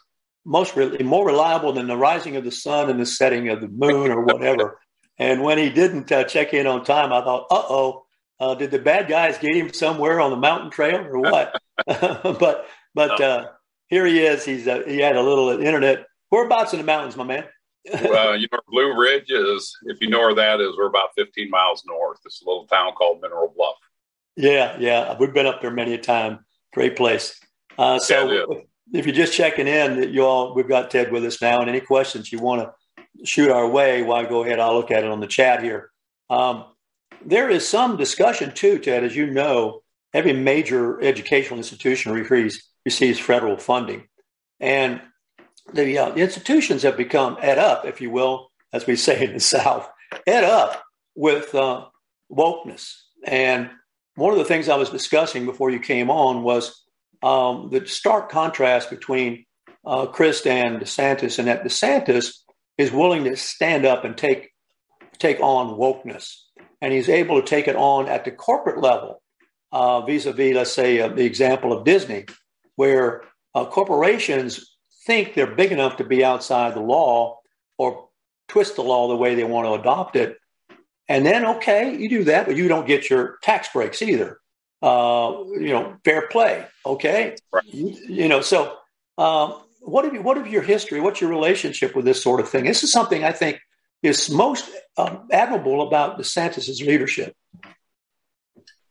most 0.45 0.77
re- 0.77 0.99
more 0.99 1.27
reliable 1.27 1.73
than 1.73 1.87
the 1.87 1.97
rising 1.97 2.37
of 2.37 2.45
the 2.45 2.51
sun 2.51 2.91
and 2.91 2.99
the 2.99 3.07
setting 3.07 3.49
of 3.49 3.61
the 3.61 3.69
moon 3.69 4.11
or 4.11 4.25
whatever. 4.25 4.79
and 5.19 5.43
when 5.43 5.59
he 5.59 5.71
didn't 5.71 6.11
uh, 6.11 6.25
check 6.25 6.55
in 6.55 6.67
on 6.67 6.85
time, 6.85 7.13
I 7.13 7.23
thought, 7.23 7.47
uh 7.51 7.63
oh, 7.69 8.05
uh, 8.41 8.55
did 8.55 8.71
the 8.71 8.79
bad 8.79 9.09
guys 9.09 9.39
get 9.39 9.55
him 9.55 9.73
somewhere 9.73 10.21
on 10.21 10.31
the 10.31 10.37
mountain 10.37 10.71
trail 10.71 11.07
or 11.07 11.21
what? 11.21 11.61
but 11.87 12.67
but 12.95 13.21
uh, 13.21 13.49
here 13.89 14.07
he 14.07 14.21
is. 14.21 14.45
He's 14.45 14.67
a, 14.67 14.83
he 14.85 14.99
had 14.99 15.17
a 15.17 15.23
little 15.23 15.51
internet. 15.51 16.07
Whereabouts 16.31 16.73
in 16.73 16.79
the 16.79 16.85
mountains, 16.85 17.17
my 17.17 17.25
man? 17.25 17.45
uh, 17.93 18.33
you 18.39 18.47
know, 18.53 18.61
Blue 18.69 18.99
Ridge 18.99 19.31
is, 19.31 19.77
if 19.85 20.01
you 20.01 20.09
know 20.09 20.21
where 20.21 20.35
that 20.35 20.61
is, 20.61 20.77
we're 20.77 20.87
about 20.87 21.11
15 21.17 21.51
miles 21.51 21.85
north. 21.87 22.19
It's 22.25 22.43
a 22.43 22.49
little 22.49 22.67
town 22.67 22.93
called 22.93 23.21
Mineral 23.21 23.53
Bluff. 23.55 23.77
Yeah, 24.37 24.77
yeah. 24.79 25.17
We've 25.19 25.35
been 25.35 25.47
up 25.47 25.61
there 25.61 25.71
many 25.71 25.95
a 25.95 25.99
time. 25.99 26.45
Great 26.73 26.97
place. 26.97 27.39
Uh, 27.77 27.99
so 27.99 28.31
yeah, 28.31 28.61
if 28.93 29.07
you're 29.07 29.15
just 29.15 29.35
checking 29.35 29.69
in, 29.69 30.01
that 30.01 30.11
you 30.11 30.25
all, 30.25 30.55
we've 30.55 30.69
got 30.69 30.91
Ted 30.91 31.13
with 31.13 31.25
us 31.25 31.41
now, 31.41 31.61
and 31.61 31.69
any 31.69 31.81
questions 31.81 32.33
you 32.33 32.39
want 32.39 32.63
to 32.63 33.25
shoot 33.25 33.51
our 33.51 33.69
way, 33.69 34.03
why 34.03 34.25
go 34.25 34.45
ahead? 34.45 34.61
I'll 34.61 34.75
look 34.75 34.91
at 34.91 35.05
it 35.05 35.11
on 35.11 35.21
the 35.21 35.27
chat 35.27 35.63
here. 35.63 35.91
Um, 36.29 36.65
there 37.25 37.51
is 37.51 37.69
some 37.69 37.97
discussion 37.97 38.53
too, 38.55 38.79
Ted, 38.79 39.05
as 39.05 39.15
you 39.15 39.31
know, 39.31 39.83
every 40.15 40.33
major 40.33 41.01
educational 41.03 41.59
institution 41.59 42.13
receives, 42.13 42.63
receives 42.85 43.19
federal 43.19 43.59
funding. 43.59 44.09
And 44.59 45.01
the, 45.73 45.99
uh, 45.99 46.11
the 46.11 46.21
institutions 46.21 46.83
have 46.83 46.97
become 46.97 47.37
ed 47.41 47.59
up, 47.59 47.85
if 47.85 48.01
you 48.01 48.11
will, 48.11 48.51
as 48.73 48.87
we 48.87 48.97
say 48.97 49.25
in 49.25 49.35
the 49.35 49.41
South, 49.41 49.89
ed 50.27 50.45
up 50.45 50.83
with 51.15 51.55
uh, 51.55 51.87
wokeness. 52.31 52.95
And 53.25 53.71
one 54.15 54.33
of 54.33 54.39
the 54.39 54.45
things 54.45 54.69
I 54.69 54.77
was 54.77 54.91
discussing 54.91 55.45
before 55.45 55.71
you 55.71 55.81
came 55.81 56.11
on 56.11 56.43
was 56.43 56.80
um, 57.23 57.71
the 57.71 57.87
stark 57.87 58.31
contrast 58.31 58.91
between 58.91 59.45
uh, 59.85 60.07
Crist 60.07 60.47
and 60.47 60.81
DeSantis, 60.81 61.39
and 61.39 61.49
that 61.49 61.65
DeSantis 61.65 62.35
is 62.79 62.93
willing 62.93 63.25
to 63.25 63.37
stand 63.37 63.87
up 63.87 64.05
and 64.05 64.17
take 64.17 64.51
take 65.19 65.41
on 65.41 65.79
wokeness, 65.79 66.35
and 66.81 66.93
he's 66.93 67.09
able 67.09 67.41
to 67.41 67.47
take 67.47 67.69
it 67.69 67.77
on 67.77 68.09
at 68.09 68.25
the 68.25 68.31
corporate 68.31 68.81
level, 68.81 69.23
uh, 69.71 70.01
vis-a-vis, 70.01 70.55
let's 70.55 70.73
say, 70.73 71.01
uh, 71.01 71.09
the 71.09 71.27
example 71.27 71.73
of 71.75 71.85
Disney, 71.85 72.25
where 72.77 73.23
uh, 73.55 73.67
corporations 73.67 74.77
think 75.07 75.35
they're 75.35 75.55
big 75.55 75.73
enough 75.73 75.97
to 75.99 76.05
be 76.05 76.25
outside 76.25 76.75
the 76.75 76.81
law 76.81 77.39
or 77.77 78.09
twist 78.49 78.77
the 78.77 78.83
law 78.83 79.09
the 79.09 79.17
way 79.17 79.35
they 79.35 79.45
want 79.45 79.67
to 79.67 79.75
adopt 79.75 80.17
it. 80.17 80.37
And 81.09 81.27
then, 81.27 81.45
okay, 81.45 81.97
you 81.97 82.09
do 82.09 82.25
that, 82.25 82.47
but 82.47 82.57
you 82.57 82.69
don't 82.69 82.87
get 82.87 83.11
your 83.11 83.39
tax 83.43 83.69
breaks 83.73 84.01
either. 84.01 84.39
Uh, 84.83 85.45
you 85.53 85.69
know, 85.69 85.97
fair 86.05 86.29
play. 86.29 86.65
Okay. 86.87 87.37
Right. 87.53 87.65
You, 87.67 87.97
you, 88.09 88.29
know, 88.29 88.41
so 88.41 88.79
um, 89.19 89.61
what 89.81 90.05
have 90.05 90.15
you, 90.15 90.23
what 90.23 90.39
of 90.39 90.47
your 90.47 90.63
history? 90.63 91.01
What's 91.01 91.21
your 91.21 91.31
relationship 91.31 91.95
with 91.95 92.05
this 92.05 92.23
sort 92.23 92.41
of 92.41 92.49
thing? 92.49 92.65
This 92.65 92.83
is 92.83 92.91
something 92.91 93.23
I 93.23 93.33
think 93.33 93.61
is 94.03 94.31
most 94.31 94.71
um, 94.97 95.29
admirable 95.31 95.87
about 95.87 96.19
DeSantis's 96.19 96.81
leadership. 96.81 97.37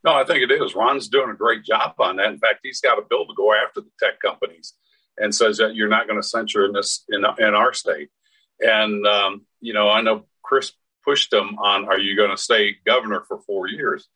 No, 0.04 0.13
I 0.13 0.23
think 0.23 0.43
it 0.43 0.52
is. 0.52 0.75
Ron's 0.75 1.10
doing 1.10 1.30
a 1.30 1.36
great 1.36 1.63
job 1.65 1.95
on 1.99 2.17
that. 2.17 2.28
In 2.32 2.38
fact, 2.38 2.60
he's 2.63 2.80
got 2.80 2.99
a 2.99 3.02
bill 3.02 3.25
to 3.25 3.34
go 3.36 3.54
after 3.54 3.82
the 3.82 3.89
tech 3.99 4.21
companies 4.21 4.73
and 5.17 5.36
says 5.36 5.58
that 5.58 5.75
you're 5.75 5.89
not 5.89 6.08
going 6.08 6.21
to 6.21 6.28
censure 6.28 6.65
in 6.65 6.73
this 6.73 7.04
in, 7.10 7.25
in 7.39 7.54
our 7.54 7.73
state. 7.73 8.10
And 8.62 9.06
um, 9.06 9.45
you 9.60 9.73
know, 9.73 9.89
I 9.89 10.02
know 10.02 10.25
Crist 10.41 10.75
pushed 11.04 11.34
him 11.34 11.58
on, 11.60 11.86
"Are 11.86 11.99
you 11.99 12.15
going 12.15 12.30
to 12.30 12.41
stay 12.41 12.78
governor 12.86 13.23
for 13.28 13.39
four 13.39 13.67
years?" 13.67 14.08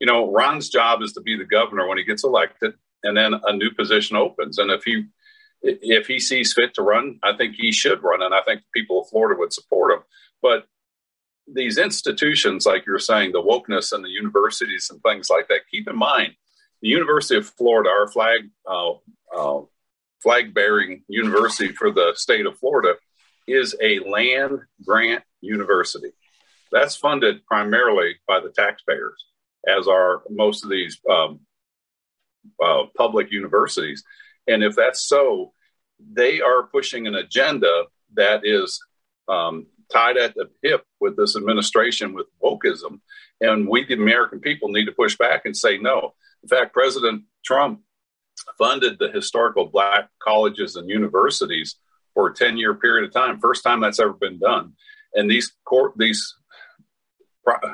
You 0.00 0.06
know, 0.06 0.30
Ron's 0.30 0.68
job 0.68 1.02
is 1.02 1.12
to 1.14 1.20
be 1.20 1.36
the 1.36 1.44
governor 1.44 1.88
when 1.88 1.98
he 1.98 2.04
gets 2.04 2.24
elected, 2.24 2.74
and 3.02 3.16
then 3.16 3.34
a 3.34 3.52
new 3.52 3.70
position 3.70 4.16
opens. 4.16 4.58
And 4.58 4.70
if 4.70 4.84
he 4.84 5.06
if 5.60 6.06
he 6.06 6.20
sees 6.20 6.52
fit 6.52 6.74
to 6.74 6.82
run, 6.82 7.18
I 7.22 7.36
think 7.36 7.56
he 7.56 7.72
should 7.72 8.02
run, 8.02 8.22
and 8.22 8.34
I 8.34 8.42
think 8.42 8.60
the 8.60 8.80
people 8.80 9.00
of 9.00 9.08
Florida 9.08 9.38
would 9.38 9.52
support 9.52 9.92
him. 9.92 10.04
But 10.40 10.66
these 11.52 11.78
institutions, 11.78 12.66
like 12.66 12.86
you're 12.86 12.98
saying, 12.98 13.32
the 13.32 13.42
wokeness 13.42 13.92
and 13.92 14.04
the 14.04 14.10
universities 14.10 14.88
and 14.90 15.02
things 15.02 15.28
like 15.30 15.48
that, 15.48 15.62
keep 15.70 15.88
in 15.88 15.96
mind 15.96 16.34
the 16.80 16.88
University 16.88 17.36
of 17.36 17.46
Florida, 17.46 17.90
our 17.90 18.08
flag 18.08 18.50
uh, 18.66 18.92
uh, 19.36 19.62
flag 20.22 20.54
bearing 20.54 21.04
university 21.08 21.72
for 21.72 21.90
the 21.90 22.12
state 22.14 22.46
of 22.46 22.58
Florida, 22.58 22.94
is 23.46 23.74
a 23.80 23.98
land 24.00 24.60
grant 24.84 25.24
university. 25.40 26.10
That's 26.70 26.96
funded 26.96 27.44
primarily 27.46 28.16
by 28.26 28.40
the 28.40 28.50
taxpayers, 28.50 29.24
as 29.68 29.86
are 29.86 30.22
most 30.30 30.64
of 30.64 30.70
these 30.70 31.00
um, 31.10 31.40
uh, 32.62 32.84
public 32.96 33.30
universities. 33.30 34.04
And 34.46 34.62
if 34.62 34.74
that's 34.76 35.06
so, 35.06 35.52
they 36.00 36.40
are 36.40 36.64
pushing 36.64 37.06
an 37.06 37.14
agenda 37.14 37.84
that 38.14 38.40
is 38.44 38.80
um, 39.28 39.66
tied 39.92 40.16
at 40.16 40.34
the 40.34 40.48
hip 40.62 40.84
with 41.00 41.16
this 41.16 41.36
administration 41.36 42.14
with 42.14 42.26
wokeism. 42.42 43.00
And 43.40 43.68
we, 43.68 43.84
the 43.84 43.94
American 43.94 44.40
people, 44.40 44.68
need 44.68 44.86
to 44.86 44.92
push 44.92 45.16
back 45.16 45.44
and 45.44 45.56
say 45.56 45.78
no. 45.78 46.14
In 46.42 46.48
fact, 46.48 46.72
President 46.72 47.24
Trump 47.44 47.80
funded 48.56 48.98
the 48.98 49.10
historical 49.10 49.66
black 49.66 50.08
colleges 50.20 50.76
and 50.76 50.88
universities 50.88 51.76
for 52.14 52.28
a 52.28 52.34
10 52.34 52.56
year 52.56 52.74
period 52.74 53.04
of 53.06 53.12
time. 53.12 53.40
First 53.40 53.62
time 53.62 53.80
that's 53.80 54.00
ever 54.00 54.12
been 54.12 54.38
done. 54.38 54.74
And 55.14 55.30
these 55.30 55.52
court, 55.64 55.94
these 55.96 56.34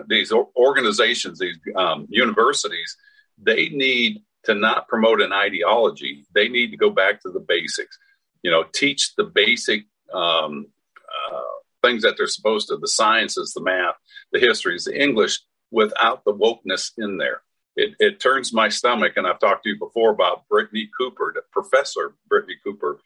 these 0.09 0.33
organizations, 0.33 1.39
these 1.39 1.59
um, 1.77 2.07
universities, 2.09 2.97
they 3.39 3.69
need 3.69 4.23
to 4.45 4.55
not 4.55 4.89
promote 4.89 5.21
an 5.21 5.33
ideology. 5.33 6.27
They 6.35 6.49
need 6.49 6.71
to 6.71 6.77
go 6.77 6.91
back 6.91 7.23
to 7.23 7.31
the 7.31 7.41
basics. 7.41 7.99
You 8.43 8.51
know, 8.51 8.65
teach 8.75 9.15
the 9.17 9.25
basic 9.25 9.85
um, 10.13 10.67
uh, 11.33 11.41
things 11.83 12.03
that 12.03 12.17
they're 12.17 12.27
supposed 12.27 12.69
to 12.69 12.77
the 12.77 12.89
sciences, 12.89 13.53
the 13.55 13.63
math, 13.63 13.95
the 14.33 14.41
histories, 14.41 14.85
the 14.85 15.01
English 15.01 15.41
without 15.71 16.25
the 16.25 16.33
wokeness 16.33 16.93
in 16.99 17.17
there. 17.19 17.43
It, 17.77 17.95
it 17.99 18.21
turns 18.21 18.53
my 18.53 18.69
stomach. 18.69 19.15
And 19.17 19.27
I've 19.27 19.41
talked 19.41 19.65
to 19.65 19.71
you 19.71 19.79
before 19.79 20.13
about 20.13 20.45
Brittney 20.53 20.89
Cooper, 20.97 21.35
Professor 21.51 22.15
Brittney 22.31 22.57
Cooper 22.63 23.01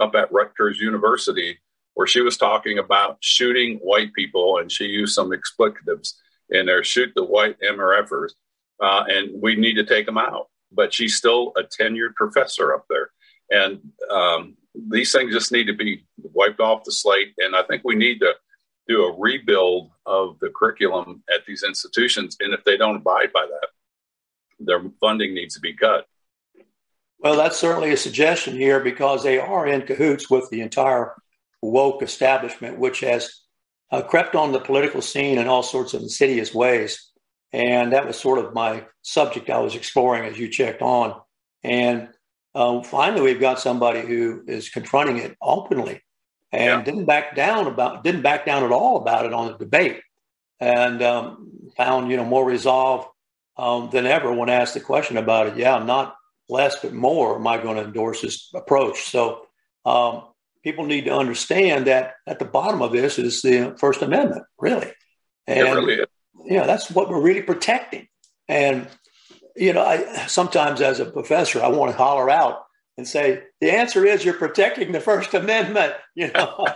up 0.00 0.14
at 0.14 0.32
Rutgers 0.32 0.78
University, 0.78 1.58
where 1.98 2.06
she 2.06 2.20
was 2.20 2.36
talking 2.36 2.78
about 2.78 3.16
shooting 3.18 3.76
white 3.78 4.12
people 4.12 4.58
and 4.58 4.70
she 4.70 4.84
used 4.84 5.14
some 5.14 5.32
explicatives 5.32 6.12
in 6.48 6.66
there 6.66 6.84
shoot 6.84 7.10
the 7.16 7.24
white 7.24 7.56
MRFers, 7.60 8.30
uh, 8.80 9.02
and 9.08 9.42
we 9.42 9.56
need 9.56 9.74
to 9.74 9.84
take 9.84 10.06
them 10.06 10.16
out. 10.16 10.46
But 10.70 10.94
she's 10.94 11.16
still 11.16 11.52
a 11.56 11.64
tenured 11.64 12.14
professor 12.14 12.72
up 12.72 12.84
there. 12.88 13.10
And 13.50 13.80
um, 14.12 14.56
these 14.76 15.10
things 15.10 15.34
just 15.34 15.50
need 15.50 15.64
to 15.64 15.72
be 15.72 16.06
wiped 16.22 16.60
off 16.60 16.84
the 16.84 16.92
slate. 16.92 17.34
And 17.38 17.56
I 17.56 17.64
think 17.64 17.82
we 17.84 17.96
need 17.96 18.20
to 18.20 18.32
do 18.86 19.02
a 19.02 19.18
rebuild 19.18 19.90
of 20.06 20.38
the 20.38 20.50
curriculum 20.50 21.24
at 21.34 21.46
these 21.46 21.64
institutions. 21.64 22.36
And 22.38 22.54
if 22.54 22.62
they 22.62 22.76
don't 22.76 22.94
abide 22.94 23.32
by 23.34 23.44
that, 23.44 23.68
their 24.60 24.84
funding 25.00 25.34
needs 25.34 25.56
to 25.56 25.60
be 25.60 25.74
cut. 25.74 26.06
Well, 27.18 27.36
that's 27.36 27.58
certainly 27.58 27.90
a 27.90 27.96
suggestion 27.96 28.54
here 28.54 28.78
because 28.78 29.24
they 29.24 29.40
are 29.40 29.66
in 29.66 29.82
cahoots 29.82 30.30
with 30.30 30.48
the 30.50 30.60
entire 30.60 31.16
woke 31.62 32.02
establishment, 32.02 32.78
which 32.78 33.00
has 33.00 33.42
uh, 33.90 34.02
crept 34.02 34.34
on 34.34 34.52
the 34.52 34.60
political 34.60 35.02
scene 35.02 35.38
in 35.38 35.48
all 35.48 35.62
sorts 35.62 35.94
of 35.94 36.02
insidious 36.02 36.54
ways. 36.54 37.10
And 37.52 37.92
that 37.92 38.06
was 38.06 38.18
sort 38.18 38.38
of 38.38 38.52
my 38.52 38.84
subject 39.02 39.48
I 39.48 39.58
was 39.58 39.74
exploring 39.74 40.24
as 40.24 40.38
you 40.38 40.48
checked 40.48 40.82
on. 40.82 41.18
And 41.64 42.08
uh, 42.54 42.82
finally, 42.82 43.22
we've 43.22 43.40
got 43.40 43.60
somebody 43.60 44.00
who 44.02 44.42
is 44.46 44.68
confronting 44.68 45.18
it 45.18 45.36
openly 45.40 46.02
and 46.52 46.80
yeah. 46.80 46.82
didn't 46.82 47.04
back 47.04 47.36
down 47.36 47.66
about 47.66 48.04
didn't 48.04 48.22
back 48.22 48.46
down 48.46 48.64
at 48.64 48.72
all 48.72 48.96
about 48.96 49.26
it 49.26 49.32
on 49.32 49.52
the 49.52 49.58
debate, 49.58 50.00
and 50.60 51.02
um, 51.02 51.50
found 51.76 52.10
you 52.10 52.16
know 52.16 52.24
more 52.24 52.44
resolve 52.44 53.06
um, 53.56 53.90
than 53.92 54.06
ever 54.06 54.32
when 54.32 54.48
asked 54.48 54.74
the 54.74 54.80
question 54.80 55.16
about 55.16 55.48
it. 55.48 55.56
Yeah, 55.56 55.78
not 55.78 56.16
less 56.48 56.80
but 56.80 56.94
more 56.94 57.36
am 57.36 57.46
I 57.46 57.58
going 57.58 57.76
to 57.76 57.84
endorse 57.84 58.22
this 58.22 58.50
approach. 58.54 59.02
So 59.10 59.46
um, 59.84 60.24
people 60.62 60.84
need 60.84 61.04
to 61.04 61.14
understand 61.14 61.86
that 61.86 62.14
at 62.26 62.38
the 62.38 62.44
bottom 62.44 62.82
of 62.82 62.92
this 62.92 63.18
is 63.18 63.42
the 63.42 63.76
First 63.78 64.02
Amendment, 64.02 64.44
really, 64.58 64.92
and 65.46 65.68
really 65.68 66.04
yeah, 66.44 66.66
that's 66.66 66.90
what 66.90 67.08
we're 67.08 67.20
really 67.20 67.42
protecting. 67.42 68.08
And 68.48 68.88
you 69.56 69.72
know, 69.72 69.84
I 69.84 70.26
sometimes 70.26 70.80
as 70.80 71.00
a 71.00 71.06
professor, 71.06 71.62
I 71.62 71.68
want 71.68 71.92
to 71.92 71.98
holler 71.98 72.30
out 72.30 72.64
and 72.96 73.06
say, 73.06 73.42
the 73.60 73.72
answer 73.72 74.04
is 74.04 74.24
you're 74.24 74.34
protecting 74.34 74.92
the 74.92 75.00
First 75.00 75.34
Amendment, 75.34 75.94
you 76.14 76.30
know. 76.32 76.66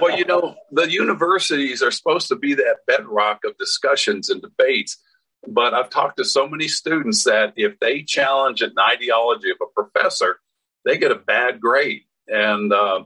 well, 0.00 0.16
you 0.16 0.24
know, 0.24 0.54
the 0.72 0.90
universities 0.90 1.82
are 1.82 1.90
supposed 1.90 2.28
to 2.28 2.36
be 2.36 2.54
that 2.54 2.78
bedrock 2.86 3.40
of 3.44 3.56
discussions 3.58 4.30
and 4.30 4.40
debates. 4.42 4.98
But 5.46 5.74
I've 5.74 5.90
talked 5.90 6.16
to 6.16 6.24
so 6.24 6.48
many 6.48 6.68
students 6.68 7.24
that 7.24 7.52
if 7.56 7.78
they 7.78 8.02
challenge 8.02 8.62
an 8.62 8.74
ideology 8.78 9.50
of 9.50 9.58
a 9.60 9.82
professor, 9.82 10.38
they 10.84 10.98
get 10.98 11.12
a 11.12 11.16
bad 11.16 11.60
grade. 11.60 12.02
And, 12.28 12.72
uh, 12.72 13.04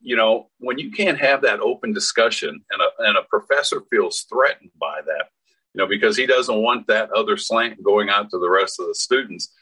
you 0.00 0.16
know, 0.16 0.50
when 0.58 0.78
you 0.78 0.90
can't 0.90 1.18
have 1.18 1.42
that 1.42 1.60
open 1.60 1.92
discussion 1.92 2.64
and 2.70 2.82
a, 2.82 3.08
and 3.08 3.16
a 3.16 3.22
professor 3.22 3.82
feels 3.90 4.22
threatened 4.22 4.70
by 4.80 5.00
that, 5.06 5.26
you 5.74 5.78
know, 5.78 5.86
because 5.86 6.16
he 6.16 6.26
doesn't 6.26 6.62
want 6.62 6.88
that 6.88 7.10
other 7.12 7.36
slant 7.36 7.82
going 7.82 8.08
out 8.08 8.30
to 8.30 8.38
the 8.38 8.50
rest 8.50 8.78
of 8.80 8.86
the 8.86 8.94
students. 8.94 9.52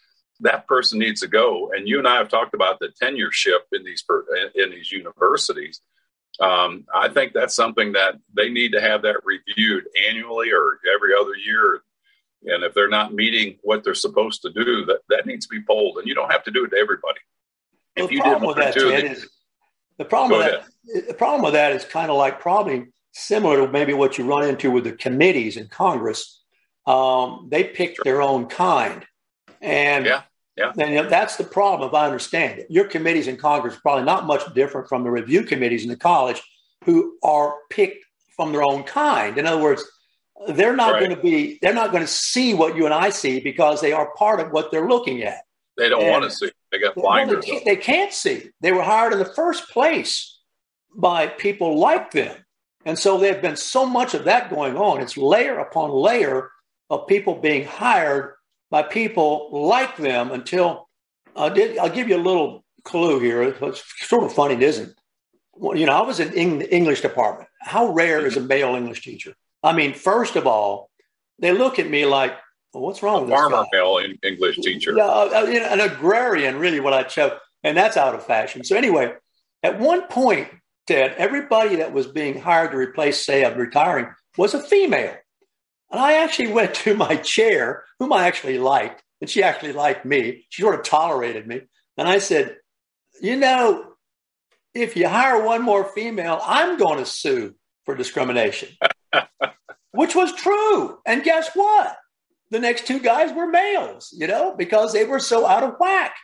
That 0.41 0.67
person 0.67 0.99
needs 0.99 1.21
to 1.21 1.29
go. 1.29 1.71
And 1.75 1.87
you 1.87 1.99
and 1.99 2.09
I 2.09 2.17
have 2.17 2.31
talked 2.31 2.55
about 2.55 2.79
the 2.81 2.89
tenureship 3.01 3.61
in 3.73 3.85
these 3.85 4.03
in 4.55 4.71
these 4.71 4.91
universities. 4.91 5.81
Um, 6.41 6.87
I 6.95 7.11
think 7.11 7.35
that's 7.35 7.55
something 7.55 7.93
that 7.93 8.15
they 8.35 8.49
need 8.49 8.73
to 8.73 8.81
have 8.81 9.03
that 9.03 9.21
reviewed 9.25 9.85
annually 10.09 10.51
or 10.53 10.79
every 10.95 11.11
other 11.21 11.35
year. 11.35 11.83
and 12.45 12.65
if 12.65 12.73
they're 12.73 12.89
not 12.89 13.13
meeting 13.13 13.59
what 13.63 13.85
they're 13.85 13.95
supposed 13.95 14.41
to 14.43 14.51
do, 14.51 14.87
that 14.87 15.01
that 15.11 15.27
needs 15.27 15.47
to 15.47 15.55
be 15.55 15.61
pulled. 15.61 15.99
And 15.99 16.09
you 16.09 16.15
don't 16.15 16.33
have 16.33 16.45
to 16.45 16.51
do 16.51 16.65
it 16.65 16.71
to 16.71 16.77
everybody. 16.79 17.21
Well, 18.03 18.13
you 18.13 18.23
did 18.23 18.43
one 18.43 18.63
or 18.63 18.73
two, 18.73 18.91
is, 18.91 19.29
the 19.99 20.05
problem 20.05 20.39
with 20.39 20.51
that, 20.51 21.07
the 21.09 21.15
problem 21.15 21.43
with 21.43 21.55
that 21.55 21.73
is 21.73 21.85
kind 21.85 22.11
of 22.11 22.17
like 22.17 22.41
probably 22.41 22.87
similar 23.13 23.67
to 23.67 23.73
maybe 23.73 23.93
what 23.93 24.19
you 24.19 24.25
run 24.25 24.49
into 24.49 24.71
with 24.71 24.85
the 24.85 24.93
committees 24.93 25.57
in 25.57 25.69
Congress. 25.69 26.43
Um, 26.87 27.49
they 27.51 27.65
pick 27.65 27.97
sure. 27.97 28.05
their 28.05 28.23
own 28.23 28.47
kind, 28.47 29.05
and 29.61 30.07
yeah. 30.07 30.23
Yeah. 30.57 30.73
And 30.79 31.09
that's 31.09 31.37
the 31.37 31.45
problem, 31.45 31.89
if 31.89 31.95
I 31.95 32.05
understand 32.05 32.59
it. 32.59 32.67
Your 32.69 32.85
committees 32.85 33.29
in 33.29 33.39
Congress 33.39 33.77
are 33.77 33.81
probably 33.81 34.05
not 34.05 34.27
much 34.27 34.43
different 34.53 34.89
from 34.89 35.05
the 35.05 35.11
review 35.11 35.45
committees 35.45 35.85
in 35.85 35.89
the 35.89 35.97
college 35.97 36.43
who 36.85 37.17
are 37.23 37.55
picked 37.71 38.05
from 38.37 38.53
their 38.53 38.63
own 38.63 38.83
kind. 38.83 39.39
In 39.39 39.47
other 39.47 39.63
words, 39.63 39.83
they're 40.49 40.77
not 40.77 40.95
right. 40.95 41.01
going 41.01 41.17
to 41.17 41.23
be, 41.23 41.59
they're 41.63 41.73
not 41.73 41.93
going 41.93 42.03
to 42.03 42.11
see 42.11 42.53
what 42.53 42.77
you 42.77 42.85
and 42.85 42.93
I 42.93 43.09
see 43.09 43.41
because 43.41 43.81
they 43.81 43.93
are 43.93 44.13
part 44.17 44.41
of 44.41 44.51
what 44.51 44.71
they're 44.71 44.89
looking 44.89 45.23
at. 45.23 45.39
They 45.79 45.89
don't 45.89 46.03
and 46.03 46.11
want 46.11 46.25
to 46.25 46.31
see. 46.31 46.51
They 46.71 46.79
got 46.79 46.95
blinders. 46.95 47.45
They 47.45 47.51
can't, 47.51 47.65
they 47.65 47.77
can't 47.77 48.13
see. 48.13 48.51
They 48.61 48.73
were 48.73 48.83
hired 48.83 49.13
in 49.13 49.19
the 49.19 49.25
first 49.25 49.71
place 49.71 50.39
by 50.95 51.27
people 51.27 51.79
like 51.79 52.13
them. 52.13 52.37
And 52.85 52.99
so 52.99 53.19
there's 53.19 53.43
been 53.43 53.57
so 53.57 53.85
much 53.87 54.15
of 54.15 54.25
that 54.25 54.51
going 54.51 54.77
on. 54.77 55.01
It's 55.01 55.17
layer 55.17 55.59
upon 55.59 55.91
layer 55.91 56.51
of 56.89 57.07
people 57.07 57.35
being 57.35 57.65
hired 57.65 58.35
by 58.71 58.83
people 58.83 59.51
like 59.53 59.97
them 59.97 60.31
until 60.31 60.89
uh, 61.37 61.49
did, 61.49 61.79
I'll 61.79 61.91
give 61.91 62.09
you 62.09 62.17
a 62.17 62.19
little 62.19 62.65
clue 62.85 63.21
here. 63.21 63.43
It's 63.43 64.07
sort 64.07 64.25
of 64.25 64.33
funny, 64.33 64.55
it 64.55 64.63
isn't. 64.63 64.95
Well, 65.55 65.77
you 65.77 65.87
know, 65.87 65.93
I 65.93 66.03
was 66.03 66.21
in 66.21 66.59
the 66.59 66.75
English 66.75 67.03
department. 67.03 67.49
How 67.61 67.93
rare 67.93 68.25
is 68.27 68.37
a 68.37 68.41
male 68.41 68.75
English 68.75 69.03
teacher? 69.03 69.35
I 69.63 69.73
mean, 69.73 69.93
first 69.93 70.37
of 70.37 70.47
all, 70.47 70.91
they 71.39 71.53
look 71.53 71.79
at 71.79 71.91
me 71.91 72.07
like, 72.07 72.33
well, 72.73 72.85
"What's 72.85 73.03
wrong 73.03 73.23
a 73.23 73.25
with 73.25 73.31
farmer 73.35 73.65
male 73.73 74.01
English 74.23 74.57
teacher?" 74.59 74.95
Yeah, 74.97 75.07
uh, 75.07 75.45
you 75.45 75.61
know, 75.61 75.67
an 75.67 75.81
agrarian, 75.81 76.59
really, 76.59 76.81
what 76.81 76.93
I 76.93 77.03
chose, 77.03 77.33
and 77.63 77.77
that's 77.77 77.97
out 77.97 78.15
of 78.15 78.25
fashion. 78.25 78.65
So 78.65 78.77
anyway, 78.77 79.15
at 79.63 79.79
one 79.79 80.03
point, 80.09 80.49
Ted, 80.87 81.15
everybody 81.19 81.77
that 81.77 81.93
was 81.93 82.07
being 82.07 82.41
hired 82.41 82.73
to 82.73 82.77
replace, 82.77 83.25
say, 83.25 83.45
I'm 83.45 83.59
retiring, 83.59 84.09
was 84.37 84.55
a 84.55 84.63
female. 84.63 85.15
And 85.91 86.01
I 86.01 86.15
actually 86.15 86.53
went 86.53 86.75
to 86.77 86.95
my 86.95 87.17
chair, 87.17 87.85
whom 87.99 88.13
I 88.13 88.27
actually 88.27 88.59
liked, 88.59 89.03
and 89.21 89.29
she 89.29 89.43
actually 89.43 89.73
liked 89.73 90.05
me. 90.05 90.47
She 90.49 90.63
sort 90.63 90.75
of 90.75 90.85
tolerated 90.85 91.47
me. 91.47 91.63
And 91.97 92.09
I 92.09 92.19
said, 92.19 92.57
You 93.21 93.37
know, 93.37 93.93
if 94.75 94.97
you 94.97 95.09
hire 95.09 95.45
one 95.45 95.63
more 95.63 95.85
female, 95.85 96.41
I'm 96.43 96.79
going 96.79 96.99
to 96.99 97.07
sue 97.07 97.55
for 97.85 97.95
discrimination, 97.95 98.71
which 99.93 100.15
was 100.15 100.33
true. 100.33 100.99
And 101.07 101.23
guess 101.23 101.51
what? 101.55 101.97
The 102.51 102.59
next 102.59 102.87
two 102.87 102.99
guys 102.99 103.33
were 103.33 103.47
males, 103.47 104.15
you 104.17 104.27
know, 104.27 104.55
because 104.57 104.93
they 104.93 105.05
were 105.05 105.21
so 105.21 105.47
out 105.47 105.63
of 105.63 105.77
whack. 105.79 106.15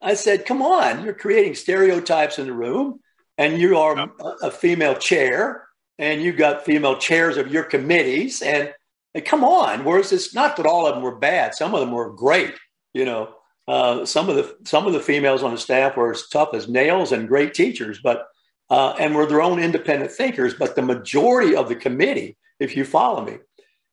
I 0.00 0.14
said, 0.14 0.46
Come 0.46 0.62
on, 0.62 1.04
you're 1.04 1.14
creating 1.14 1.54
stereotypes 1.54 2.38
in 2.38 2.46
the 2.46 2.52
room, 2.52 3.00
and 3.36 3.58
you 3.58 3.76
are 3.78 4.10
a 4.42 4.50
female 4.50 4.94
chair, 4.94 5.66
and 5.98 6.22
you've 6.22 6.38
got 6.38 6.64
female 6.64 6.96
chairs 6.96 7.36
of 7.36 7.52
your 7.52 7.64
committees. 7.64 8.40
And 8.40 8.72
Hey, 9.12 9.22
come 9.22 9.42
on. 9.42 9.84
Whereas 9.84 10.12
it's 10.12 10.34
not 10.34 10.56
that 10.56 10.66
all 10.66 10.86
of 10.86 10.94
them 10.94 11.02
were 11.02 11.16
bad. 11.16 11.54
Some 11.54 11.74
of 11.74 11.80
them 11.80 11.92
were 11.92 12.10
great. 12.12 12.54
You 12.94 13.04
know, 13.04 13.34
uh, 13.66 14.04
some 14.04 14.28
of 14.28 14.36
the 14.36 14.56
some 14.64 14.86
of 14.86 14.92
the 14.92 15.00
females 15.00 15.42
on 15.42 15.52
the 15.52 15.58
staff 15.58 15.96
were 15.96 16.12
as 16.12 16.28
tough 16.28 16.54
as 16.54 16.68
nails 16.68 17.12
and 17.12 17.28
great 17.28 17.54
teachers, 17.54 18.00
but 18.02 18.26
uh, 18.68 18.94
and 18.98 19.14
were 19.14 19.26
their 19.26 19.42
own 19.42 19.58
independent 19.58 20.12
thinkers. 20.12 20.54
But 20.54 20.76
the 20.76 20.82
majority 20.82 21.56
of 21.56 21.68
the 21.68 21.76
committee, 21.76 22.36
if 22.60 22.76
you 22.76 22.84
follow 22.84 23.24
me, 23.24 23.38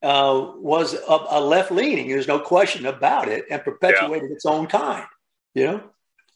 uh, 0.03 0.51
was 0.57 0.93
a, 0.93 1.17
a 1.29 1.41
left 1.41 1.71
leaning. 1.71 2.07
There's 2.07 2.27
no 2.27 2.39
question 2.39 2.85
about 2.85 3.27
it, 3.27 3.45
and 3.49 3.63
perpetuated 3.63 4.29
yeah. 4.29 4.35
its 4.35 4.45
own 4.45 4.67
kind. 4.67 5.05
You 5.53 5.65
know. 5.65 5.83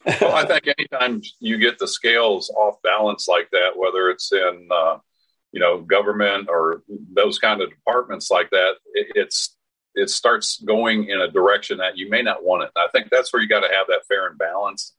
well, 0.21 0.35
I 0.35 0.45
think 0.47 0.67
anytime 0.67 1.21
you 1.39 1.59
get 1.59 1.77
the 1.77 1.87
scales 1.87 2.49
off 2.49 2.81
balance 2.81 3.27
like 3.27 3.51
that, 3.51 3.73
whether 3.75 4.09
it's 4.09 4.31
in 4.31 4.67
uh, 4.71 4.97
you 5.51 5.59
know 5.59 5.81
government 5.81 6.47
or 6.49 6.83
those 7.13 7.37
kind 7.37 7.61
of 7.61 7.69
departments 7.69 8.31
like 8.31 8.49
that 8.51 8.75
it, 8.93 9.07
it's 9.15 9.55
it 9.93 10.09
starts 10.09 10.61
going 10.61 11.09
in 11.09 11.19
a 11.19 11.29
direction 11.29 11.77
that 11.77 11.97
you 11.97 12.09
may 12.09 12.21
not 12.21 12.43
want 12.43 12.63
it 12.63 12.71
and 12.75 12.83
i 12.83 12.89
think 12.91 13.09
that's 13.09 13.31
where 13.31 13.41
you 13.41 13.49
got 13.49 13.61
to 13.61 13.73
have 13.73 13.87
that 13.87 14.05
fair 14.07 14.27
and 14.27 14.37
balance 14.37 14.93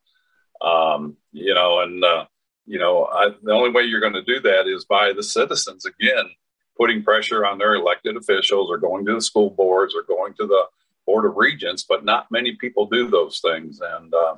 um, 0.61 1.17
you 1.31 1.53
know 1.53 1.79
and 1.81 2.03
uh, 2.03 2.25
you 2.65 2.79
know 2.79 3.05
I, 3.05 3.29
the 3.41 3.51
only 3.51 3.71
way 3.71 3.83
you're 3.83 3.99
going 3.99 4.13
to 4.13 4.23
do 4.23 4.39
that 4.41 4.67
is 4.67 4.85
by 4.85 5.13
the 5.13 5.23
citizens 5.23 5.85
again 5.85 6.29
putting 6.77 7.03
pressure 7.03 7.45
on 7.45 7.57
their 7.57 7.75
elected 7.75 8.17
officials 8.17 8.69
or 8.69 8.77
going 8.77 9.05
to 9.05 9.15
the 9.15 9.21
school 9.21 9.49
boards 9.49 9.93
or 9.95 10.03
going 10.03 10.33
to 10.33 10.47
the 10.47 10.65
board 11.05 11.25
of 11.25 11.35
regents 11.35 11.83
but 11.83 12.05
not 12.05 12.31
many 12.31 12.55
people 12.55 12.85
do 12.85 13.09
those 13.09 13.39
things. 13.39 13.79
And 13.81 14.13
uh, 14.13 14.35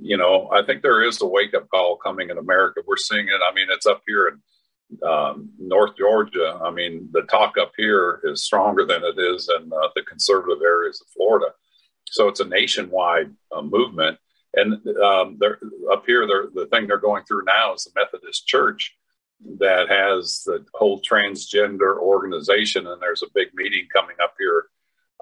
you 0.00 0.16
know 0.16 0.48
i 0.50 0.62
think 0.62 0.80
there 0.80 1.02
is 1.02 1.20
a 1.20 1.26
wake-up 1.26 1.68
call 1.68 1.96
coming 1.96 2.30
in 2.30 2.38
america. 2.38 2.80
We're 2.86 2.96
seeing 2.96 3.26
it. 3.26 3.40
I 3.46 3.52
mean 3.54 3.66
it's 3.70 3.86
up 3.86 4.02
here 4.06 4.28
in 4.28 4.40
um, 5.02 5.50
North 5.58 5.96
Georgia, 5.96 6.58
I 6.62 6.70
mean, 6.70 7.08
the 7.12 7.22
talk 7.22 7.54
up 7.60 7.72
here 7.76 8.20
is 8.24 8.44
stronger 8.44 8.84
than 8.84 9.02
it 9.04 9.18
is 9.18 9.48
in 9.56 9.72
uh, 9.72 9.88
the 9.94 10.02
conservative 10.02 10.62
areas 10.62 11.00
of 11.00 11.08
Florida. 11.08 11.46
So 12.06 12.28
it's 12.28 12.40
a 12.40 12.44
nationwide 12.44 13.32
uh, 13.54 13.62
movement. 13.62 14.18
And 14.54 14.86
um, 14.98 15.38
up 15.90 16.04
here, 16.06 16.26
the 16.26 16.68
thing 16.70 16.86
they're 16.86 16.98
going 16.98 17.24
through 17.24 17.44
now 17.44 17.72
is 17.74 17.84
the 17.84 17.98
Methodist 17.98 18.46
Church 18.46 18.94
that 19.58 19.88
has 19.88 20.42
the 20.44 20.64
whole 20.74 21.00
transgender 21.00 21.98
organization. 21.98 22.86
And 22.86 23.00
there's 23.00 23.22
a 23.22 23.30
big 23.34 23.48
meeting 23.54 23.86
coming 23.92 24.16
up 24.22 24.34
here 24.38 24.66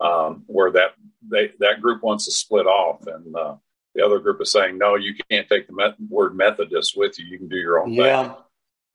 um, 0.01 0.45
where 0.47 0.73
that 0.73 0.95
they, 1.29 1.53
that 1.61 1.81
group 1.81 2.03
wants 2.03 2.25
to 2.27 2.31
split 2.31 2.67
off. 2.67 3.07
And 3.07 3.35
uh, 3.35 3.57
the 3.95 4.05
other 4.05 4.19
group 4.19 4.41
is 4.41 4.53
saying, 4.53 4.79
no, 4.79 4.97
you 4.97 5.15
can't 5.31 5.49
take 5.49 5.67
the 5.67 5.75
met- 5.75 6.01
word 6.09 6.37
Methodist 6.37 6.97
with 6.97 7.19
you. 7.19 7.27
You 7.27 7.39
can 7.39 7.49
do 7.49 7.57
your 7.57 7.81
own 7.81 7.93
yeah. 7.93 8.23
thing. 8.23 8.35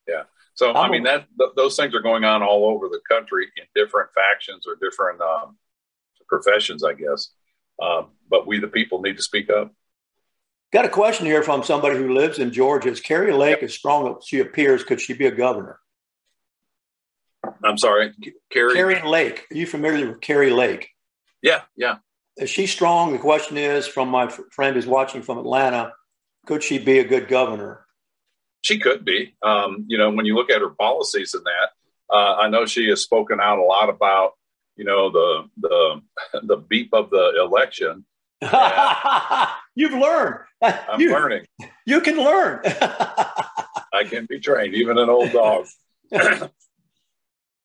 Yeah. 0.08 0.22
So 0.54 0.72
I 0.72 0.88
mean 0.88 1.02
that 1.02 1.26
th- 1.38 1.52
those 1.54 1.76
things 1.76 1.94
are 1.94 2.00
going 2.00 2.24
on 2.24 2.42
all 2.42 2.70
over 2.70 2.88
the 2.88 3.00
country 3.08 3.46
in 3.56 3.64
different 3.74 4.10
factions 4.14 4.66
or 4.66 4.76
different 4.80 5.20
um, 5.20 5.56
professions, 6.28 6.82
I 6.82 6.94
guess. 6.94 7.30
Uh, 7.80 8.04
but 8.30 8.46
we, 8.46 8.58
the 8.58 8.68
people, 8.68 9.02
need 9.02 9.16
to 9.16 9.22
speak 9.22 9.50
up. 9.50 9.72
Got 10.72 10.84
a 10.84 10.88
question 10.88 11.26
here 11.26 11.42
from 11.42 11.62
somebody 11.62 11.96
who 11.96 12.12
lives 12.12 12.38
in 12.38 12.52
Georgia. 12.52 12.90
Is 12.90 13.00
Kari 13.00 13.32
Lake 13.32 13.62
as 13.62 13.74
strong 13.74 14.16
as 14.16 14.26
she 14.26 14.40
appears? 14.40 14.84
Could 14.84 15.00
she 15.00 15.14
be 15.14 15.26
a 15.26 15.30
governor? 15.30 15.78
I'm 17.64 17.78
sorry, 17.78 18.12
Kari. 18.50 18.74
Kari 18.74 19.08
Lake. 19.08 19.46
Are 19.50 19.56
you 19.56 19.66
familiar 19.66 20.08
with 20.08 20.20
Kari 20.20 20.50
Lake? 20.50 20.90
Yeah, 21.42 21.62
yeah. 21.76 21.98
Is 22.36 22.50
she 22.50 22.66
strong? 22.66 23.12
The 23.12 23.18
question 23.18 23.56
is 23.56 23.86
from 23.86 24.08
my 24.08 24.28
friend 24.28 24.74
who's 24.74 24.86
watching 24.86 25.22
from 25.22 25.38
Atlanta. 25.38 25.92
Could 26.46 26.62
she 26.62 26.78
be 26.78 26.98
a 26.98 27.04
good 27.04 27.28
governor? 27.28 27.86
she 28.66 28.80
could 28.80 29.04
be. 29.04 29.36
Um, 29.42 29.84
you 29.86 29.96
know, 29.96 30.10
when 30.10 30.26
you 30.26 30.34
look 30.34 30.50
at 30.50 30.60
her 30.60 30.70
policies 30.70 31.34
and 31.34 31.44
that, 31.44 31.68
uh, 32.12 32.34
I 32.34 32.48
know 32.48 32.66
she 32.66 32.88
has 32.88 33.00
spoken 33.00 33.38
out 33.40 33.58
a 33.58 33.62
lot 33.62 33.88
about, 33.88 34.32
you 34.76 34.84
know, 34.84 35.10
the 35.10 35.48
the 35.60 36.00
the 36.42 36.56
beep 36.56 36.90
of 36.92 37.10
the 37.10 37.40
election. 37.40 38.04
You've 39.74 39.92
learned. 39.92 40.40
I'm 40.62 41.00
you, 41.00 41.12
learning. 41.12 41.46
You 41.84 42.00
can 42.00 42.16
learn. 42.16 42.60
I 42.64 44.04
can 44.04 44.26
be 44.26 44.38
trained, 44.40 44.74
even 44.74 44.98
an 44.98 45.08
old 45.08 45.32
dog. 45.32 45.66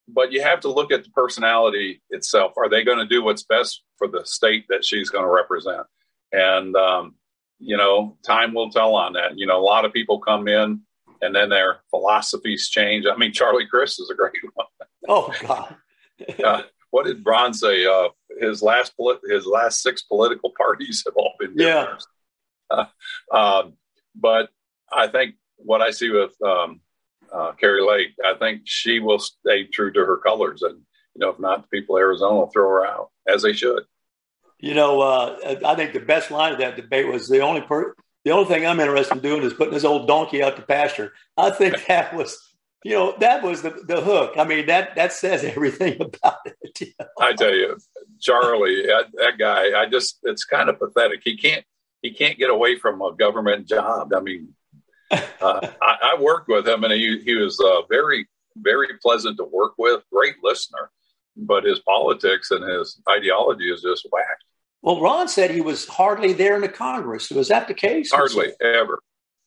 but 0.07 0.31
you 0.31 0.41
have 0.41 0.61
to 0.61 0.71
look 0.71 0.91
at 0.91 1.03
the 1.03 1.09
personality 1.11 2.01
itself. 2.09 2.53
Are 2.57 2.69
they 2.69 2.83
going 2.83 2.99
to 2.99 3.05
do 3.05 3.23
what's 3.23 3.43
best 3.43 3.81
for 3.97 4.07
the 4.07 4.25
state 4.25 4.65
that 4.69 4.85
she's 4.85 5.09
going 5.09 5.25
to 5.25 5.31
represent? 5.31 5.85
And 6.31 6.75
um, 6.75 7.15
you 7.59 7.77
know, 7.77 8.17
time 8.25 8.53
will 8.53 8.71
tell 8.71 8.95
on 8.95 9.13
that. 9.13 9.37
You 9.37 9.47
know, 9.47 9.59
a 9.59 9.63
lot 9.63 9.85
of 9.85 9.93
people 9.93 10.19
come 10.19 10.47
in 10.47 10.81
and 11.21 11.35
then 11.35 11.49
their 11.49 11.81
philosophies 11.89 12.69
change. 12.69 13.05
I 13.11 13.15
mean, 13.15 13.31
Charlie 13.31 13.67
Crist 13.67 13.99
is 13.99 14.09
a 14.09 14.15
great 14.15 14.33
one. 14.53 14.67
Oh 15.07 15.33
God. 15.41 15.75
uh, 16.43 16.63
what 16.91 17.05
did 17.05 17.23
Braun 17.23 17.53
say? 17.53 17.85
Uh, 17.85 18.09
his 18.39 18.61
last 18.61 18.93
his 19.29 19.45
last 19.45 19.81
six 19.81 20.03
political 20.03 20.53
parties 20.57 21.03
have 21.05 21.15
all 21.15 21.33
been 21.39 21.55
different. 21.55 22.03
Yeah. 22.69 22.83
Uh, 23.31 23.35
um, 23.35 23.73
but 24.15 24.49
I 24.91 25.07
think 25.07 25.35
what 25.57 25.81
I 25.81 25.91
see 25.91 26.09
with 26.09 26.33
um, 26.41 26.81
uh, 27.31 27.53
Kari 27.53 27.81
Lake, 27.81 28.09
I 28.23 28.35
think 28.35 28.61
she 28.65 28.99
will 28.99 29.19
stay 29.19 29.65
true 29.65 29.91
to 29.91 30.05
her 30.05 30.17
colors, 30.17 30.61
and 30.61 30.77
you 31.15 31.19
know, 31.19 31.29
if 31.29 31.39
not, 31.39 31.63
the 31.63 31.67
people 31.67 31.97
of 31.97 32.01
Arizona 32.01 32.35
will 32.35 32.47
throw 32.47 32.67
her 32.69 32.85
out 32.85 33.09
as 33.27 33.41
they 33.41 33.53
should. 33.53 33.83
You 34.59 34.75
know, 34.75 35.01
uh, 35.01 35.55
I 35.65 35.75
think 35.75 35.93
the 35.93 35.99
best 35.99 36.29
line 36.29 36.53
of 36.53 36.59
that 36.59 36.75
debate 36.75 37.07
was 37.07 37.27
the 37.27 37.39
only 37.39 37.61
per- 37.61 37.95
the 38.23 38.31
only 38.31 38.45
thing 38.45 38.65
I'm 38.65 38.79
interested 38.79 39.15
in 39.15 39.23
doing 39.23 39.41
is 39.41 39.53
putting 39.53 39.73
this 39.73 39.83
old 39.83 40.07
donkey 40.07 40.43
out 40.43 40.55
to 40.57 40.61
pasture. 40.61 41.13
I 41.37 41.49
think 41.49 41.85
that 41.87 42.15
was, 42.15 42.37
you 42.83 42.95
know, 42.95 43.15
that 43.19 43.43
was 43.43 43.61
the, 43.61 43.69
the 43.69 44.01
hook. 44.01 44.33
I 44.37 44.43
mean, 44.43 44.65
that 44.67 44.95
that 44.95 45.13
says 45.13 45.43
everything 45.55 46.01
about 46.01 46.39
it. 46.45 46.81
You 46.81 46.87
know? 46.99 47.07
I 47.19 47.33
tell 47.33 47.53
you, 47.53 47.77
Charlie, 48.19 48.83
that, 48.87 49.07
that 49.17 49.37
guy, 49.37 49.79
I 49.79 49.87
just, 49.87 50.19
it's 50.23 50.45
kind 50.45 50.69
of 50.69 50.79
pathetic. 50.79 51.21
He 51.23 51.37
can't, 51.37 51.65
he 52.01 52.13
can't 52.13 52.37
get 52.37 52.49
away 52.49 52.77
from 52.77 53.01
a 53.01 53.13
government 53.13 53.67
job. 53.67 54.13
I 54.15 54.19
mean, 54.21 54.55
uh, 55.11 55.19
I, 55.81 56.13
I, 56.13 56.17
worked 56.19 56.47
with 56.47 56.67
him, 56.67 56.85
and 56.85 56.93
he 56.93 57.19
he 57.19 57.35
was 57.35 57.59
uh, 57.59 57.81
very 57.89 58.27
very 58.55 58.87
pleasant 59.01 59.37
to 59.37 59.43
work 59.43 59.73
with. 59.77 60.03
Great 60.11 60.35
listener. 60.41 60.89
but 61.35 61.63
his 61.63 61.79
politics 61.79 62.51
and 62.51 62.63
his 62.63 62.99
ideology 63.09 63.69
is 63.71 63.81
just 63.81 64.07
whacked. 64.11 64.43
Well, 64.81 64.99
Ron 64.99 65.27
said 65.27 65.51
he 65.51 65.61
was 65.61 65.87
hardly 65.87 66.33
there 66.33 66.55
in 66.55 66.61
the 66.61 66.69
Congress. 66.69 67.29
Was 67.29 67.49
that 67.49 67.67
the 67.67 67.73
case? 67.73 68.11
Hardly 68.11 68.51
ever. 68.61 68.99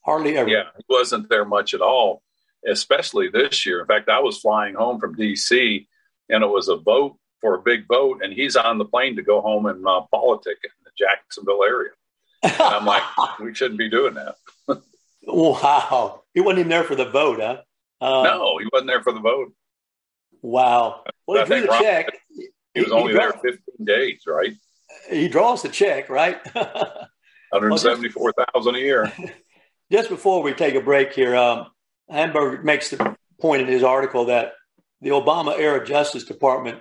Hardly 0.04 0.36
ever. 0.36 0.48
Yeah, 0.48 0.64
he 0.76 0.84
wasn't 0.88 1.28
there 1.28 1.44
much 1.44 1.74
at 1.74 1.80
all, 1.80 2.22
especially 2.66 3.28
this 3.28 3.66
year. 3.66 3.80
In 3.80 3.86
fact, 3.86 4.08
I 4.08 4.20
was 4.20 4.38
flying 4.38 4.74
home 4.74 5.00
from 5.00 5.14
D.C. 5.14 5.86
and 6.28 6.42
it 6.42 6.46
was 6.46 6.68
a 6.68 6.76
vote 6.76 7.16
for 7.40 7.54
a 7.54 7.62
big 7.62 7.86
vote, 7.86 8.20
and 8.22 8.32
he's 8.32 8.56
on 8.56 8.78
the 8.78 8.84
plane 8.84 9.16
to 9.16 9.22
go 9.22 9.40
home 9.40 9.66
and 9.66 9.86
uh, 9.86 10.02
politic 10.10 10.56
in 10.64 10.70
the 10.84 10.90
Jacksonville 10.98 11.62
area. 11.62 11.90
And 12.42 12.60
I'm 12.60 12.86
like, 12.86 13.02
we 13.40 13.54
shouldn't 13.54 13.78
be 13.78 13.90
doing 13.90 14.14
that. 14.14 14.36
wow, 15.26 16.22
he 16.32 16.40
wasn't 16.40 16.60
even 16.60 16.70
there 16.70 16.84
for 16.84 16.94
the 16.94 17.10
vote, 17.10 17.40
huh? 17.40 17.58
Uh, 18.00 18.22
no, 18.24 18.58
he 18.58 18.66
wasn't 18.72 18.88
there 18.88 19.02
for 19.02 19.12
the 19.12 19.20
vote. 19.20 19.52
Wow. 20.42 21.04
Well, 21.26 21.44
he 21.44 21.48
drew 21.48 21.62
the 21.62 21.78
check. 21.80 22.12
He 22.74 22.82
was 22.82 22.92
only 22.92 23.12
he 23.12 23.18
there 23.18 23.32
15 23.32 23.60
days, 23.84 24.22
right? 24.26 24.52
He 25.08 25.28
draws 25.28 25.62
the 25.62 25.68
check, 25.68 26.10
right? 26.10 26.38
174,000 26.54 28.74
a 28.74 28.78
year. 28.78 29.12
Just 29.92 30.08
before 30.08 30.42
we 30.42 30.52
take 30.52 30.74
a 30.74 30.80
break 30.80 31.12
here, 31.12 31.36
um, 31.36 31.66
Hamburg 32.08 32.64
makes 32.64 32.90
the 32.90 33.16
point 33.40 33.62
in 33.62 33.68
his 33.68 33.82
article 33.82 34.26
that 34.26 34.52
the 35.00 35.10
Obama 35.10 35.58
era 35.58 35.84
Justice 35.84 36.24
Department 36.24 36.80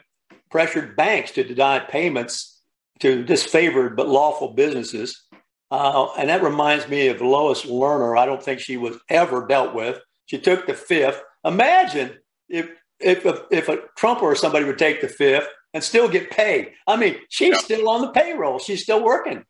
pressured 0.49 0.95
banks 0.95 1.31
to 1.31 1.43
deny 1.43 1.79
payments 1.79 2.61
to 2.99 3.23
disfavored 3.23 3.95
but 3.95 4.07
lawful 4.07 4.53
businesses. 4.53 5.25
Uh, 5.71 6.07
and 6.17 6.29
that 6.29 6.43
reminds 6.43 6.87
me 6.87 7.07
of 7.07 7.21
Lois 7.21 7.65
Lerner. 7.65 8.17
I 8.17 8.25
don't 8.25 8.43
think 8.43 8.59
she 8.59 8.77
was 8.77 8.97
ever 9.09 9.47
dealt 9.47 9.73
with. 9.73 9.99
She 10.25 10.37
took 10.37 10.67
the 10.67 10.73
fifth. 10.73 11.21
Imagine 11.43 12.17
if 12.47 12.69
if 12.99 13.25
a, 13.25 13.43
if 13.51 13.67
a 13.67 13.79
Trump 13.97 14.21
or 14.21 14.35
somebody 14.35 14.65
would 14.65 14.77
take 14.77 15.01
the 15.01 15.07
fifth 15.07 15.47
and 15.73 15.83
still 15.83 16.07
get 16.07 16.31
paid. 16.31 16.71
I 16.87 16.95
mean, 16.95 17.17
she's 17.29 17.55
yeah. 17.55 17.57
still 17.57 17.89
on 17.89 18.01
the 18.01 18.11
payroll. 18.11 18.59
She's 18.59 18.83
still 18.83 19.03
working. 19.03 19.43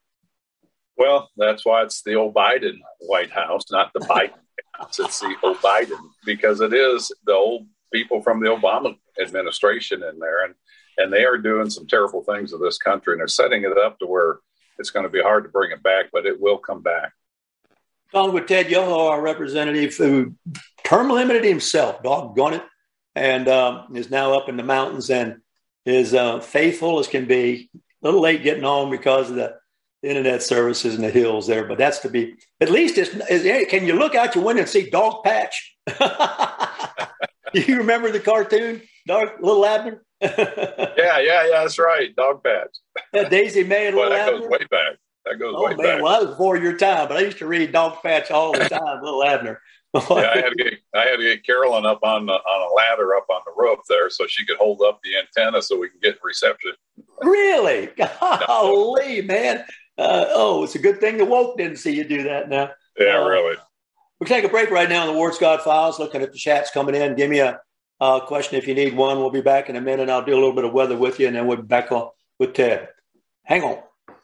Well, 0.98 1.30
that's 1.36 1.66
why 1.66 1.84
it's 1.84 2.02
the 2.04 2.16
old 2.16 2.34
Biden 2.34 2.78
White 3.02 3.32
House, 3.32 3.64
not 3.72 3.92
the 3.94 4.00
Biden 4.00 4.34
The 4.80 5.36
old 5.44 5.58
Biden 5.58 6.00
because 6.26 6.62
it 6.62 6.74
is 6.74 7.12
the 7.26 7.34
old 7.34 7.68
people 7.92 8.22
from 8.22 8.40
the 8.40 8.48
Obama 8.50 8.98
administration 9.22 10.04
in 10.04 10.20
there, 10.20 10.46
and 10.46 10.56
and 10.98 11.12
they 11.12 11.26
are 11.26 11.38
doing 11.38 11.70
some 11.70 11.88
terrible 11.88 12.24
things 12.24 12.52
to 12.52 12.58
this 12.58 12.78
country, 12.78 13.14
and 13.14 13.20
they're 13.20 13.28
setting 13.28 13.64
it 13.64 13.78
up 13.78 14.00
to 14.00 14.06
where 14.06 14.40
it's 14.78 14.90
going 14.90 15.04
to 15.04 15.10
be 15.10 15.22
hard 15.22 15.44
to 15.44 15.50
bring 15.50 15.72
it 15.72 15.82
back, 15.84 16.08
but 16.12 16.26
it 16.26 16.40
will 16.40 16.58
come 16.58 16.82
back. 16.82 17.14
Talking 18.12 18.34
with 18.34 18.48
Ted 18.48 18.70
Yoho, 18.70 19.08
our 19.08 19.22
representative, 19.22 19.96
who 19.96 20.36
term 20.84 21.10
limited 21.10 21.44
himself, 21.44 22.04
doggone 22.04 22.54
it, 22.54 22.64
and 23.16 23.48
um, 23.48 23.96
is 23.96 24.12
now 24.12 24.38
up 24.38 24.50
in 24.50 24.58
the 24.58 24.64
mountains 24.64 25.10
and 25.10 25.38
is 25.86 26.14
uh, 26.14 26.40
faithful 26.40 27.00
as 27.00 27.08
can 27.08 27.26
be. 27.26 27.70
A 27.74 27.80
little 28.06 28.22
late 28.22 28.44
getting 28.44 28.64
home 28.64 28.90
because 28.90 29.30
of 29.30 29.38
the 29.38 29.56
internet 30.04 30.44
services 30.44 30.96
in 30.96 31.02
the 31.02 31.10
hills 31.10 31.48
there, 31.48 31.66
but 31.66 31.78
that's 31.78 32.00
to 32.00 32.10
be 32.10 32.36
at 32.62 32.70
least. 32.70 32.98
It's, 32.98 33.12
it's, 33.30 33.70
can 33.72 33.86
you 33.86 33.94
look 33.94 34.16
out 34.16 34.36
your 34.36 34.44
window 34.44 34.62
and 34.62 34.70
see 34.70 34.90
Dogpatch? 34.90 35.54
you 37.54 37.78
remember 37.78 38.12
the 38.12 38.20
cartoon, 38.20 38.82
Dog 39.08 39.30
Little 39.42 39.66
Abner? 39.66 40.04
yeah, 40.22 40.38
yeah, 40.98 41.20
yeah. 41.20 41.48
That's 41.52 41.80
right, 41.80 42.16
Dogpatch. 42.16 42.78
Yeah, 43.14 43.30
Daisy 43.30 43.64
Mae 43.64 43.88
and 43.88 43.96
Little 43.96 44.12
that 44.12 44.28
Abner. 44.28 44.40
goes 44.42 44.50
way 44.50 44.66
back. 44.70 44.98
That 45.26 45.40
goes 45.40 45.54
oh, 45.56 45.64
way 45.64 45.76
man. 45.76 45.78
back. 45.78 46.02
Well, 46.02 46.12
that 46.12 46.22
was 46.28 46.30
before 46.32 46.58
your 46.58 46.78
time, 46.78 47.08
but 47.08 47.18
I 47.18 47.22
used 47.22 47.38
to 47.38 47.48
read 47.48 47.72
Dog 47.72 48.02
Patch 48.04 48.30
all 48.30 48.52
the 48.52 48.60
time, 48.70 49.02
Little 49.02 49.24
Abner. 49.24 49.62
yeah, 49.94 50.02
I 50.10 50.38
had 50.38 50.50
to 50.50 50.56
get 50.56 50.74
I 50.96 51.06
had 51.06 51.18
to 51.18 51.24
get 51.24 51.46
Carolyn 51.46 51.86
up 51.86 52.00
on 52.02 52.26
the, 52.26 52.34
on 52.34 52.72
a 52.72 52.74
ladder 52.74 53.16
up 53.16 53.28
on 53.30 53.42
the 53.46 53.54
roof 53.56 53.80
there 53.88 54.10
so 54.10 54.26
she 54.28 54.44
could 54.44 54.58
hold 54.58 54.82
up 54.82 55.00
the 55.04 55.12
antenna 55.18 55.62
so 55.62 55.78
we 55.78 55.88
can 55.88 56.00
get 56.02 56.18
reception. 56.24 56.72
Really? 57.22 57.90
Golly, 58.48 59.22
man! 59.22 59.64
Uh, 59.98 60.26
oh, 60.30 60.64
it's 60.64 60.76
a 60.76 60.80
good 60.80 61.00
thing 61.00 61.18
the 61.18 61.26
woke 61.26 61.58
didn't 61.58 61.78
see 61.78 61.96
you 61.96 62.04
do 62.04 62.24
that. 62.24 62.50
Now, 62.50 62.72
yeah, 62.98 63.18
uh, 63.18 63.28
really. 63.28 63.58
We'll 64.20 64.28
take 64.28 64.44
a 64.44 64.50
break 64.50 64.72
right 64.72 64.90
now 64.90 65.08
in 65.08 65.14
the 65.14 65.18
Ward 65.18 65.34
Scott 65.34 65.64
Files. 65.64 66.00
Looking 66.00 66.22
at 66.22 66.32
the 66.32 66.38
chats 66.38 66.72
coming 66.72 66.96
in. 66.96 67.16
Give 67.16 67.30
me 67.30 67.40
a 67.40 67.60
uh, 68.00 68.20
question 68.22 68.58
if 68.58 68.68
you 68.68 68.74
need 68.74 68.96
one. 68.96 69.18
We'll 69.18 69.30
be 69.30 69.42
back 69.42 69.70
in 69.70 69.76
a 69.76 69.82
minute. 69.82 70.10
I'll 70.10 70.26
do 70.26 70.34
a 70.34 70.36
little 70.36 70.54
bit 70.54 70.66
of 70.66 70.74
weather 70.74 70.98
with 70.98 71.20
you, 71.20 71.28
and 71.28 71.36
then 71.36 71.46
we'll 71.48 71.58
be 71.58 71.64
back 71.64 71.92
on 71.92 72.10
with 72.40 72.54
Ted. 72.54 72.90
Hang 73.44 73.64
on. 73.64 73.80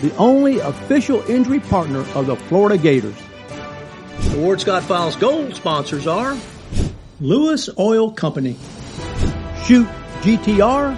the 0.00 0.14
only 0.16 0.60
official 0.60 1.22
injury 1.28 1.60
partner 1.60 2.00
of 2.14 2.26
the 2.26 2.36
Florida 2.36 2.78
Gators. 2.78 3.16
The 4.30 4.38
Ward 4.38 4.60
Scott 4.60 4.84
Files 4.84 5.16
Gold 5.16 5.56
sponsors 5.56 6.06
are 6.06 6.36
Lewis 7.20 7.68
Oil 7.78 8.12
Company, 8.12 8.56
Shoot 9.64 9.88
GTR, 10.20 10.96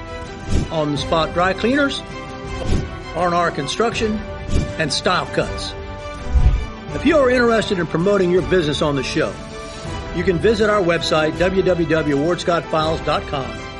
On 0.73 0.93
the 0.93 0.99
Spot 0.99 1.33
Dry 1.33 1.53
Cleaners, 1.53 2.03
R&R 3.15 3.51
Construction, 3.51 4.19
and 4.79 4.93
Style 4.93 5.27
Cuts. 5.27 5.73
If 6.95 7.07
you 7.07 7.17
are 7.19 7.31
interested 7.31 7.79
in 7.79 7.87
promoting 7.87 8.31
your 8.31 8.43
business 8.43 8.83
on 8.83 8.97
the 8.97 9.03
show, 9.03 9.33
you 10.17 10.25
can 10.25 10.39
visit 10.39 10.69
our 10.69 10.83
website, 10.83 11.33
www.wardscottfiles.com 11.33 13.60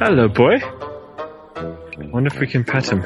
Hello, 0.00 0.26
boy. 0.28 0.60
Wonder 2.10 2.26
if 2.26 2.40
we 2.40 2.48
can 2.48 2.64
pet 2.64 2.90
him. 2.90 3.00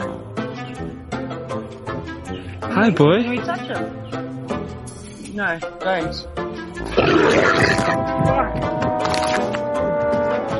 Hi, 2.62 2.90
boy. 2.90 3.22
Can 3.22 3.30
we 3.30 3.38
touch 3.38 3.60
him? 3.60 5.36
No, 5.36 5.58
don't. 5.80 6.14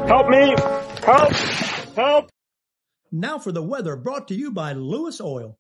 Help 0.07 0.29
me! 0.29 0.55
Help! 1.05 1.33
Help! 1.97 2.31
Now 3.11 3.39
for 3.39 3.51
the 3.51 3.62
weather 3.62 3.97
brought 3.97 4.29
to 4.29 4.35
you 4.35 4.51
by 4.51 4.74
Lewis 4.74 5.22
Oil. 5.22 5.57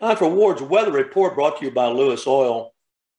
Time 0.00 0.16
for 0.16 0.28
Ward's 0.28 0.62
Weather 0.62 0.92
Report 0.92 1.34
brought 1.34 1.58
to 1.58 1.64
you 1.64 1.72
by 1.72 1.88
Lewis 1.88 2.24
Oil. 2.26 2.72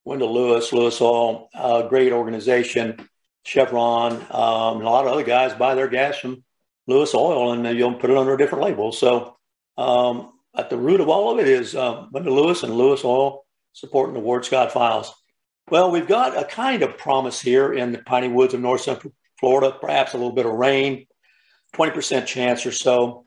Wendell 0.06 0.34
Lewis, 0.34 0.72
Lewis 0.72 1.02
Oil, 1.02 1.50
uh, 1.54 1.84
great 1.84 2.14
organization. 2.14 3.10
Chevron, 3.44 4.14
um, 4.14 4.82
a 4.82 4.90
lot 4.90 5.06
of 5.06 5.12
other 5.12 5.24
guys 5.24 5.54
buy 5.54 5.76
their 5.76 5.88
gas 5.88 6.18
from 6.18 6.44
Lewis 6.88 7.14
Oil 7.14 7.52
and 7.52 7.78
you'll 7.78 7.96
put 7.96 8.10
it 8.10 8.18
under 8.18 8.34
a 8.34 8.38
different 8.38 8.64
label. 8.64 8.92
So 8.92 9.38
um, 9.78 10.32
at 10.56 10.70
the 10.70 10.78
root 10.78 11.02
of 11.02 11.10
all 11.10 11.32
of 11.32 11.40
it 11.40 11.48
is 11.48 11.76
uh, 11.76 12.06
Lewis 12.12 12.64
and 12.64 12.74
Lewis 12.74 13.04
Oil 13.04 13.46
supporting 13.74 14.14
the 14.14 14.20
Ward 14.20 14.46
Scott 14.46 14.72
Files. 14.72 15.14
Well, 15.70 15.92
we've 15.92 16.08
got 16.08 16.38
a 16.38 16.46
kind 16.46 16.84
of 16.84 16.98
promise 16.98 17.42
here 17.42 17.74
in 17.74 17.92
the 17.92 18.00
piney 18.00 18.28
woods 18.28 18.54
of 18.54 18.60
north 18.60 18.82
central 18.82 19.14
Florida, 19.40 19.76
perhaps 19.80 20.14
a 20.14 20.18
little 20.18 20.32
bit 20.32 20.46
of 20.46 20.54
rain, 20.54 21.06
20% 21.76 22.26
chance 22.26 22.66
or 22.66 22.72
so 22.72 23.26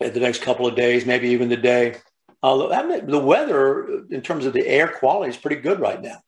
in 0.00 0.12
the 0.12 0.20
next 0.20 0.42
couple 0.42 0.66
of 0.66 0.76
days, 0.76 1.06
maybe 1.06 1.30
even 1.30 1.48
the 1.48 1.56
day. 1.56 1.96
Uh, 2.42 3.00
the 3.00 3.18
weather, 3.18 4.04
in 4.10 4.20
terms 4.22 4.46
of 4.46 4.52
the 4.52 4.66
air 4.66 4.88
quality, 4.88 5.30
is 5.30 5.36
pretty 5.36 5.60
good 5.60 5.80
right 5.80 6.00
now. 6.00 6.18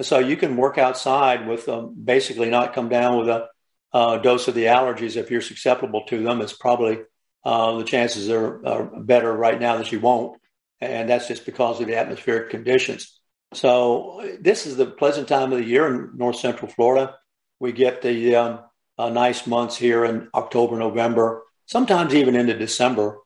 So 0.00 0.18
you 0.18 0.36
can 0.36 0.56
work 0.56 0.76
outside 0.76 1.46
with 1.46 1.68
um, 1.68 1.94
basically 2.02 2.50
not 2.50 2.74
come 2.74 2.88
down 2.88 3.18
with 3.18 3.28
a 3.28 3.48
uh, 3.92 4.18
dose 4.18 4.48
of 4.48 4.54
the 4.54 4.64
allergies 4.64 5.16
if 5.16 5.30
you're 5.30 5.40
susceptible 5.40 6.02
to 6.08 6.22
them. 6.22 6.40
It's 6.40 6.52
probably 6.52 6.98
uh, 7.44 7.78
the 7.78 7.84
chances 7.84 8.28
are, 8.28 8.66
are, 8.66 8.84
better 9.00 9.32
right 9.32 9.60
now 9.60 9.76
that 9.76 9.92
you 9.92 10.00
won't, 10.00 10.40
and 10.80 11.08
that's 11.08 11.28
just 11.28 11.46
because 11.46 11.80
of 11.80 11.86
the 11.86 11.96
atmospheric 11.96 12.50
conditions. 12.50 13.20
So 13.52 14.36
this 14.40 14.66
is 14.66 14.76
the 14.76 14.86
pleasant 14.86 15.28
time 15.28 15.52
of 15.52 15.58
the 15.58 15.64
year 15.64 15.86
in 15.86 16.10
north 16.16 16.36
central 16.36 16.70
Florida. 16.70 17.14
We 17.60 17.70
get 17.70 18.02
the 18.02 18.34
um, 18.34 18.60
uh, 18.98 19.10
nice 19.10 19.46
months 19.46 19.76
here 19.76 20.04
in 20.04 20.28
October, 20.34 20.76
November, 20.76 21.44
sometimes 21.66 22.14
even 22.14 22.34
into 22.34 22.58
December, 22.58 23.18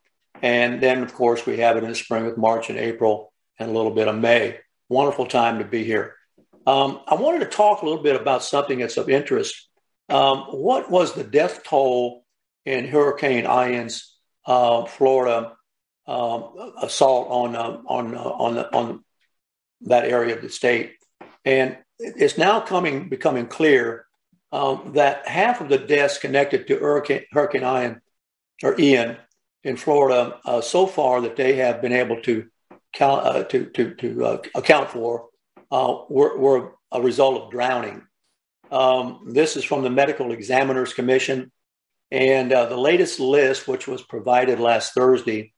and 0.43 0.83
then 0.83 1.01
of 1.01 1.15
course 1.15 1.47
we 1.47 1.57
have 1.57 1.77
it 1.77 1.83
in 1.83 1.89
the 1.89 1.95
spring 1.95 2.25
with 2.25 2.37
March 2.37 2.69
and 2.69 2.77
April 2.77 3.33
and 3.57 3.71
a 3.71 3.73
little 3.73 3.91
bit 3.91 4.07
of 4.07 4.15
May. 4.15 4.59
Wonderful 4.87 5.25
time 5.25 5.59
to 5.59 5.65
be 5.65 5.83
here. 5.83 6.15
Um, 6.69 6.99
I 7.07 7.15
wanted 7.15 7.39
to 7.39 7.47
talk 7.47 7.81
a 7.81 7.85
little 7.85 8.03
bit 8.03 8.15
about 8.15 8.43
something 8.43 8.77
that's 8.77 8.97
of 8.97 9.09
interest. 9.09 9.67
Um, 10.07 10.41
what 10.51 10.91
was 10.91 11.13
the 11.13 11.23
death 11.23 11.63
toll 11.63 12.23
in 12.63 12.87
Hurricane 12.87 13.45
Ian's 13.45 14.15
uh, 14.45 14.85
Florida 14.85 15.53
um, 16.05 16.73
assault 16.79 17.27
on 17.31 17.55
uh, 17.55 17.81
on 17.87 18.15
uh, 18.15 18.19
on 18.19 18.57
on 18.59 19.03
that 19.81 20.05
area 20.05 20.35
of 20.35 20.43
the 20.43 20.49
state? 20.49 20.93
And 21.43 21.75
it's 21.97 22.37
now 22.37 22.59
coming 22.59 23.09
becoming 23.09 23.47
clear 23.47 24.05
um, 24.51 24.91
that 24.93 25.27
half 25.27 25.61
of 25.61 25.69
the 25.69 25.79
deaths 25.79 26.19
connected 26.19 26.67
to 26.67 26.77
Hurricane, 26.77 27.23
Hurricane 27.31 27.63
Ian 27.63 28.01
or 28.61 28.79
Ian 28.79 29.17
in 29.63 29.75
Florida 29.75 30.37
uh, 30.45 30.61
so 30.61 30.85
far 30.85 31.21
that 31.21 31.35
they 31.35 31.55
have 31.55 31.81
been 31.81 31.93
able 31.93 32.21
to 32.21 32.47
count, 32.93 33.25
uh, 33.25 33.43
to 33.45 33.65
to, 33.71 33.95
to 33.95 34.23
uh, 34.23 34.37
account 34.53 34.91
for 34.91 35.28
uh, 35.71 35.97
were, 36.09 36.37
were, 36.37 36.71
a 36.91 36.99
result 36.99 37.39
of 37.39 37.51
drowning. 37.51 38.01
Um, 38.71 39.25
this 39.27 39.55
is 39.55 39.63
from 39.63 39.83
the 39.83 39.91
Medical 39.91 40.31
Examiners 40.31 40.91
Commission. 40.91 41.51
And 42.09 42.51
uh, 42.51 42.65
the 42.65 42.77
latest 42.77 43.19
list, 43.19 43.67
which 43.67 43.87
was 43.87 44.01
provided 44.01 44.59
last 44.59 44.93
Thursday, 44.93 45.53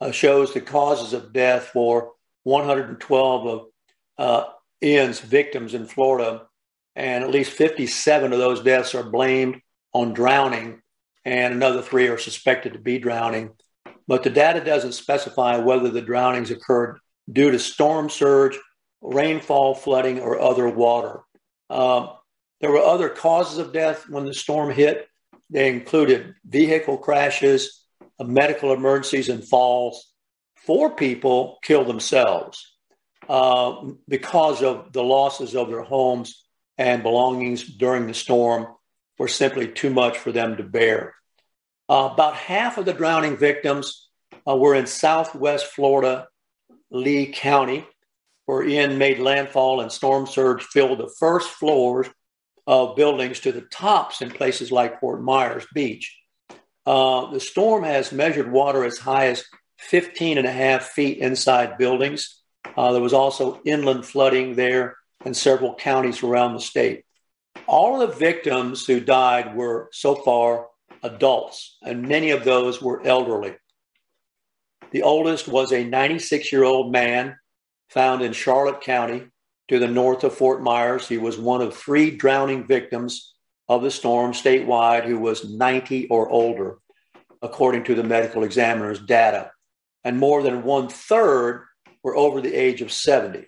uh, 0.00 0.10
shows 0.10 0.52
the 0.52 0.60
causes 0.60 1.14
of 1.14 1.32
death 1.32 1.70
for 1.72 2.12
112 2.42 3.46
of 3.46 3.66
uh, 4.18 4.44
Ian's 4.82 5.20
victims 5.20 5.72
in 5.72 5.86
Florida. 5.86 6.42
And 6.94 7.24
at 7.24 7.30
least 7.30 7.52
57 7.52 8.32
of 8.32 8.38
those 8.38 8.62
deaths 8.62 8.94
are 8.94 9.02
blamed 9.02 9.60
on 9.94 10.12
drowning, 10.12 10.82
and 11.24 11.54
another 11.54 11.80
three 11.80 12.08
are 12.08 12.18
suspected 12.18 12.74
to 12.74 12.78
be 12.78 12.98
drowning. 12.98 13.50
But 14.06 14.22
the 14.22 14.30
data 14.30 14.62
doesn't 14.62 14.92
specify 14.92 15.56
whether 15.56 15.88
the 15.88 16.02
drownings 16.02 16.50
occurred 16.50 16.98
due 17.32 17.50
to 17.50 17.58
storm 17.58 18.10
surge 18.10 18.58
rainfall, 19.04 19.74
flooding, 19.74 20.20
or 20.20 20.40
other 20.40 20.68
water. 20.68 21.20
Um, 21.70 22.10
there 22.60 22.70
were 22.70 22.78
other 22.78 23.08
causes 23.08 23.58
of 23.58 23.72
death 23.72 24.08
when 24.08 24.24
the 24.24 24.34
storm 24.34 24.70
hit. 24.70 25.06
They 25.50 25.68
included 25.68 26.34
vehicle 26.44 26.96
crashes, 26.96 27.84
medical 28.18 28.72
emergencies, 28.72 29.28
and 29.28 29.46
falls. 29.46 30.10
Four 30.56 30.96
people 30.96 31.58
killed 31.62 31.86
themselves 31.86 32.74
uh, 33.28 33.82
because 34.08 34.62
of 34.62 34.92
the 34.92 35.04
losses 35.04 35.54
of 35.54 35.68
their 35.68 35.82
homes 35.82 36.44
and 36.78 37.02
belongings 37.02 37.62
during 37.64 38.06
the 38.06 38.14
storm 38.14 38.66
were 39.18 39.28
simply 39.28 39.68
too 39.68 39.90
much 39.90 40.16
for 40.16 40.32
them 40.32 40.56
to 40.56 40.62
bear. 40.62 41.14
Uh, 41.88 42.08
about 42.12 42.34
half 42.34 42.78
of 42.78 42.86
the 42.86 42.94
drowning 42.94 43.36
victims 43.36 44.08
uh, 44.48 44.56
were 44.56 44.74
in 44.74 44.86
southwest 44.86 45.66
Florida, 45.66 46.28
Lee 46.90 47.26
County, 47.26 47.86
where 48.46 48.64
Ian 48.64 48.98
made 48.98 49.18
landfall 49.18 49.80
and 49.80 49.90
storm 49.90 50.26
surge 50.26 50.62
filled 50.62 50.98
the 50.98 51.12
first 51.18 51.48
floors 51.50 52.08
of 52.66 52.96
buildings 52.96 53.40
to 53.40 53.52
the 53.52 53.62
tops 53.62 54.22
in 54.22 54.30
places 54.30 54.72
like 54.72 55.00
Fort 55.00 55.22
Myers 55.22 55.66
Beach. 55.74 56.16
Uh, 56.86 57.30
the 57.30 57.40
storm 57.40 57.84
has 57.84 58.12
measured 58.12 58.50
water 58.50 58.84
as 58.84 58.98
high 58.98 59.28
as 59.28 59.44
15 59.78 60.38
and 60.38 60.46
a 60.46 60.52
half 60.52 60.84
feet 60.88 61.18
inside 61.18 61.78
buildings. 61.78 62.42
Uh, 62.76 62.92
there 62.92 63.02
was 63.02 63.12
also 63.12 63.60
inland 63.64 64.04
flooding 64.04 64.54
there 64.54 64.96
in 65.24 65.34
several 65.34 65.74
counties 65.74 66.22
around 66.22 66.54
the 66.54 66.60
state. 66.60 67.04
All 67.66 68.00
of 68.00 68.08
the 68.08 68.16
victims 68.16 68.86
who 68.86 69.00
died 69.00 69.54
were 69.54 69.88
so 69.92 70.14
far 70.14 70.68
adults, 71.02 71.76
and 71.82 72.08
many 72.08 72.30
of 72.30 72.44
those 72.44 72.82
were 72.82 73.06
elderly. 73.06 73.54
The 74.90 75.02
oldest 75.02 75.48
was 75.48 75.72
a 75.72 75.84
96 75.84 76.52
year 76.52 76.64
old 76.64 76.92
man 76.92 77.36
found 77.88 78.22
in 78.22 78.32
Charlotte 78.32 78.80
County 78.80 79.26
to 79.68 79.78
the 79.78 79.88
north 79.88 80.24
of 80.24 80.34
Fort 80.34 80.62
Myers. 80.62 81.08
He 81.08 81.18
was 81.18 81.38
one 81.38 81.62
of 81.62 81.76
three 81.76 82.10
drowning 82.10 82.66
victims 82.66 83.34
of 83.68 83.82
the 83.82 83.90
storm 83.90 84.32
statewide 84.32 85.04
who 85.04 85.18
was 85.18 85.48
90 85.48 86.08
or 86.08 86.28
older, 86.28 86.78
according 87.40 87.84
to 87.84 87.94
the 87.94 88.02
medical 88.02 88.44
examiner's 88.44 89.00
data. 89.00 89.50
And 90.02 90.18
more 90.18 90.42
than 90.42 90.64
one 90.64 90.88
third 90.88 91.64
were 92.02 92.16
over 92.16 92.40
the 92.40 92.54
age 92.54 92.82
of 92.82 92.92
70. 92.92 93.46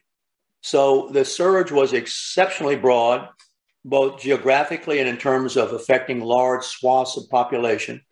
So 0.63 1.11
the 1.13 1.25
surge 1.25 1.71
was 1.71 1.93
exceptionally 1.93 2.77
broad, 2.77 3.29
both 3.85 4.21
geographically 4.21 4.99
and 4.99 5.09
in 5.09 5.19
terms 5.19 5.57
of 5.57 5.73
affecting 5.73 6.21
large 6.21 6.65
swaths 6.65 7.17
of 7.17 7.29
population. 7.31 8.03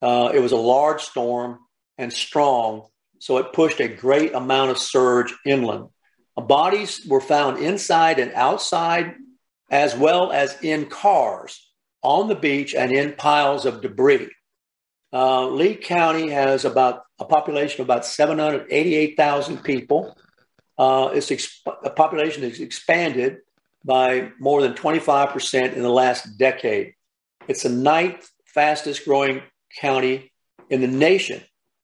Uh, 0.00 0.32
it 0.34 0.40
was 0.40 0.52
a 0.52 0.56
large 0.56 1.02
storm 1.02 1.58
and 1.98 2.12
strong, 2.12 2.88
so 3.22 3.36
it 3.36 3.52
pushed 3.52 3.78
a 3.78 3.86
great 3.86 4.34
amount 4.34 4.72
of 4.72 4.78
surge 4.78 5.32
inland. 5.46 5.86
Bodies 6.36 7.06
were 7.06 7.20
found 7.20 7.58
inside 7.58 8.18
and 8.18 8.32
outside, 8.32 9.14
as 9.70 9.94
well 9.94 10.32
as 10.32 10.60
in 10.60 10.86
cars 10.86 11.70
on 12.02 12.26
the 12.26 12.34
beach 12.34 12.74
and 12.74 12.90
in 12.90 13.12
piles 13.12 13.64
of 13.64 13.80
debris. 13.80 14.28
Uh, 15.12 15.46
Lee 15.46 15.76
County 15.76 16.30
has 16.30 16.64
about 16.64 17.04
a 17.20 17.24
population 17.24 17.80
of 17.80 17.86
about 17.86 18.04
788,000 18.04 19.62
people. 19.62 20.16
Uh, 20.76 21.10
its 21.14 21.30
exp- 21.30 21.94
population 21.94 22.42
has 22.42 22.58
expanded 22.58 23.36
by 23.84 24.32
more 24.40 24.62
than 24.62 24.72
25% 24.72 25.74
in 25.74 25.82
the 25.82 25.88
last 25.88 26.38
decade. 26.38 26.94
It's 27.46 27.62
the 27.62 27.68
ninth 27.68 28.28
fastest 28.46 29.04
growing 29.04 29.42
county 29.80 30.32
in 30.70 30.80
the 30.80 30.88
nation 30.88 31.40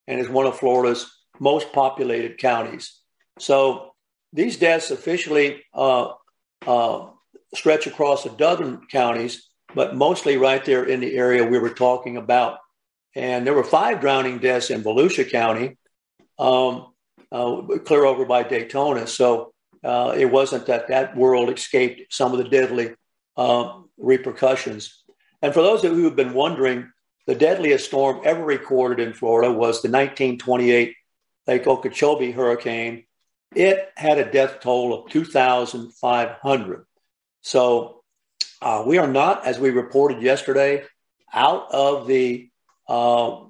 and 0.09 0.19
is 0.19 0.29
one 0.29 0.47
of 0.47 0.59
Florida's 0.59 1.15
most 1.41 1.73
populated 1.73 2.39
counties. 2.39 3.01
So 3.39 3.95
these 4.33 4.57
deaths 4.57 4.91
officially 4.91 5.65
uh, 5.75 6.13
uh, 6.67 7.07
stretch 7.55 7.87
across 7.87 8.27
a 8.27 8.31
dozen 8.31 8.83
counties, 8.91 9.49
but 9.75 9.95
mostly 9.95 10.37
right 10.37 10.65
there 10.65 10.85
in 10.85 11.01
the 11.01 11.17
area 11.17 11.45
we 11.45 11.59
were 11.59 11.71
talking 11.71 12.17
about. 12.17 12.59
And 13.15 13.47
there 13.47 13.55
were 13.55 13.65
five 13.65 14.01
drowning 14.01 14.39
deaths 14.39 14.71
in 14.71 14.83
Volusia 14.83 15.29
County, 15.31 15.77
um, 16.39 16.93
uh, 17.33 17.63
clear 17.85 18.05
over 18.05 18.25
by 18.25 18.43
Daytona. 18.43 19.07
So 19.07 19.53
uh, 19.83 20.15
it 20.17 20.27
wasn't 20.27 20.67
that 20.67 20.89
that 20.89 21.17
world 21.17 21.51
escaped 21.51 22.13
some 22.13 22.33
of 22.33 22.39
the 22.39 22.49
deadly 22.49 22.95
um, 23.37 23.89
repercussions. 23.97 25.03
And 25.43 25.55
for 25.55 25.63
those 25.63 25.85
of 25.85 25.93
you 25.93 26.03
who've 26.03 26.17
been 26.17 26.35
wondering, 26.35 26.91
the 27.27 27.35
deadliest 27.35 27.87
storm 27.87 28.23
ever 28.25 28.45
recorded 28.45 29.07
in 29.07 29.15
Florida 29.15 29.51
was 29.51 29.83
the 29.83 29.89
1928 29.89 30.95
Lake 31.49 31.67
Okeechobee 31.67 32.31
hurricane, 32.31 33.05
it 33.57 33.91
had 33.97 34.19
a 34.19 34.31
death 34.31 34.61
toll 34.61 34.93
of 34.93 35.11
2,500. 35.11 36.87
So 37.41 38.03
uh, 38.61 38.85
we 38.87 38.99
are 38.99 39.09
not, 39.09 39.47
as 39.47 39.59
we 39.59 39.71
reported 39.71 40.23
yesterday, 40.23 40.85
out 41.33 41.73
of 41.73 42.07
the 42.07 42.51
uh, 42.89 43.41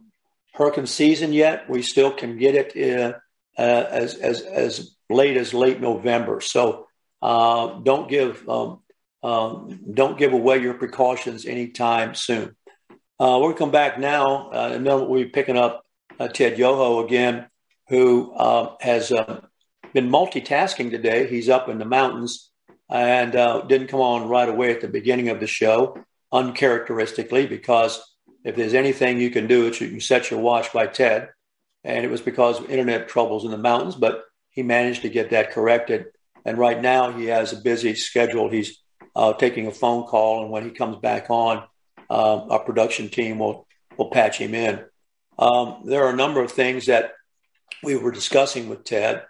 hurricane 0.54 0.86
season 0.86 1.32
yet. 1.32 1.68
We 1.68 1.82
still 1.82 2.12
can 2.12 2.38
get 2.38 2.54
it 2.54 3.14
uh, 3.58 3.62
as, 3.62 4.14
as, 4.14 4.42
as 4.42 4.96
late 5.10 5.36
as 5.36 5.52
late 5.52 5.80
November. 5.80 6.40
So 6.40 6.86
uh, 7.20 7.80
don't 7.80 8.08
give 8.08 8.48
um, 8.48 8.80
um, 9.22 9.80
don't 9.92 10.16
give 10.16 10.32
away 10.32 10.58
your 10.58 10.74
precautions 10.74 11.44
anytime 11.44 12.14
soon. 12.14 12.54
Uh, 13.20 13.38
we're 13.40 13.48
going 13.48 13.56
come 13.56 13.70
back 13.72 13.98
now, 13.98 14.50
uh, 14.50 14.70
and 14.72 14.86
then 14.86 15.08
we'll 15.08 15.24
be 15.24 15.28
picking 15.28 15.56
up 15.56 15.84
uh, 16.20 16.28
Ted 16.28 16.56
Yoho 16.56 17.04
again, 17.04 17.48
who 17.88 18.32
uh, 18.32 18.74
has 18.80 19.10
uh, 19.12 19.40
been 19.94 20.10
multitasking 20.10 20.90
today. 20.90 21.26
He's 21.26 21.48
up 21.48 21.68
in 21.68 21.78
the 21.78 21.84
mountains 21.84 22.50
and 22.90 23.34
uh, 23.34 23.62
didn't 23.62 23.88
come 23.88 24.00
on 24.00 24.28
right 24.28 24.48
away 24.48 24.70
at 24.72 24.80
the 24.80 24.88
beginning 24.88 25.28
of 25.28 25.40
the 25.40 25.46
show, 25.46 25.98
uncharacteristically, 26.32 27.46
because 27.46 28.00
if 28.44 28.56
there's 28.56 28.74
anything 28.74 29.20
you 29.20 29.30
can 29.30 29.46
do, 29.46 29.66
it's 29.66 29.80
you 29.80 29.88
can 29.88 30.00
set 30.00 30.30
your 30.30 30.40
watch 30.40 30.72
by 30.72 30.86
Ted. 30.86 31.30
And 31.84 32.04
it 32.04 32.10
was 32.10 32.20
because 32.20 32.58
of 32.58 32.70
internet 32.70 33.08
troubles 33.08 33.44
in 33.44 33.50
the 33.50 33.58
mountains, 33.58 33.94
but 33.94 34.24
he 34.50 34.62
managed 34.62 35.02
to 35.02 35.08
get 35.08 35.30
that 35.30 35.52
corrected. 35.52 36.06
And 36.44 36.58
right 36.58 36.80
now 36.80 37.12
he 37.12 37.26
has 37.26 37.52
a 37.52 37.56
busy 37.56 37.94
schedule. 37.94 38.48
He's 38.50 38.82
uh, 39.14 39.32
taking 39.34 39.66
a 39.66 39.72
phone 39.72 40.04
call, 40.04 40.42
and 40.42 40.50
when 40.50 40.64
he 40.64 40.70
comes 40.70 40.96
back 40.96 41.26
on, 41.28 41.64
uh, 42.10 42.46
our 42.48 42.60
production 42.60 43.08
team 43.08 43.38
will 43.38 43.66
will 43.96 44.10
patch 44.10 44.38
him 44.38 44.54
in. 44.54 44.80
Um, 45.38 45.82
there 45.84 46.04
are 46.04 46.12
a 46.12 46.16
number 46.16 46.40
of 46.40 46.52
things 46.52 46.86
that 46.86 47.12
we 47.82 47.96
were 47.96 48.10
discussing 48.10 48.68
with 48.68 48.84
Ted, 48.84 49.24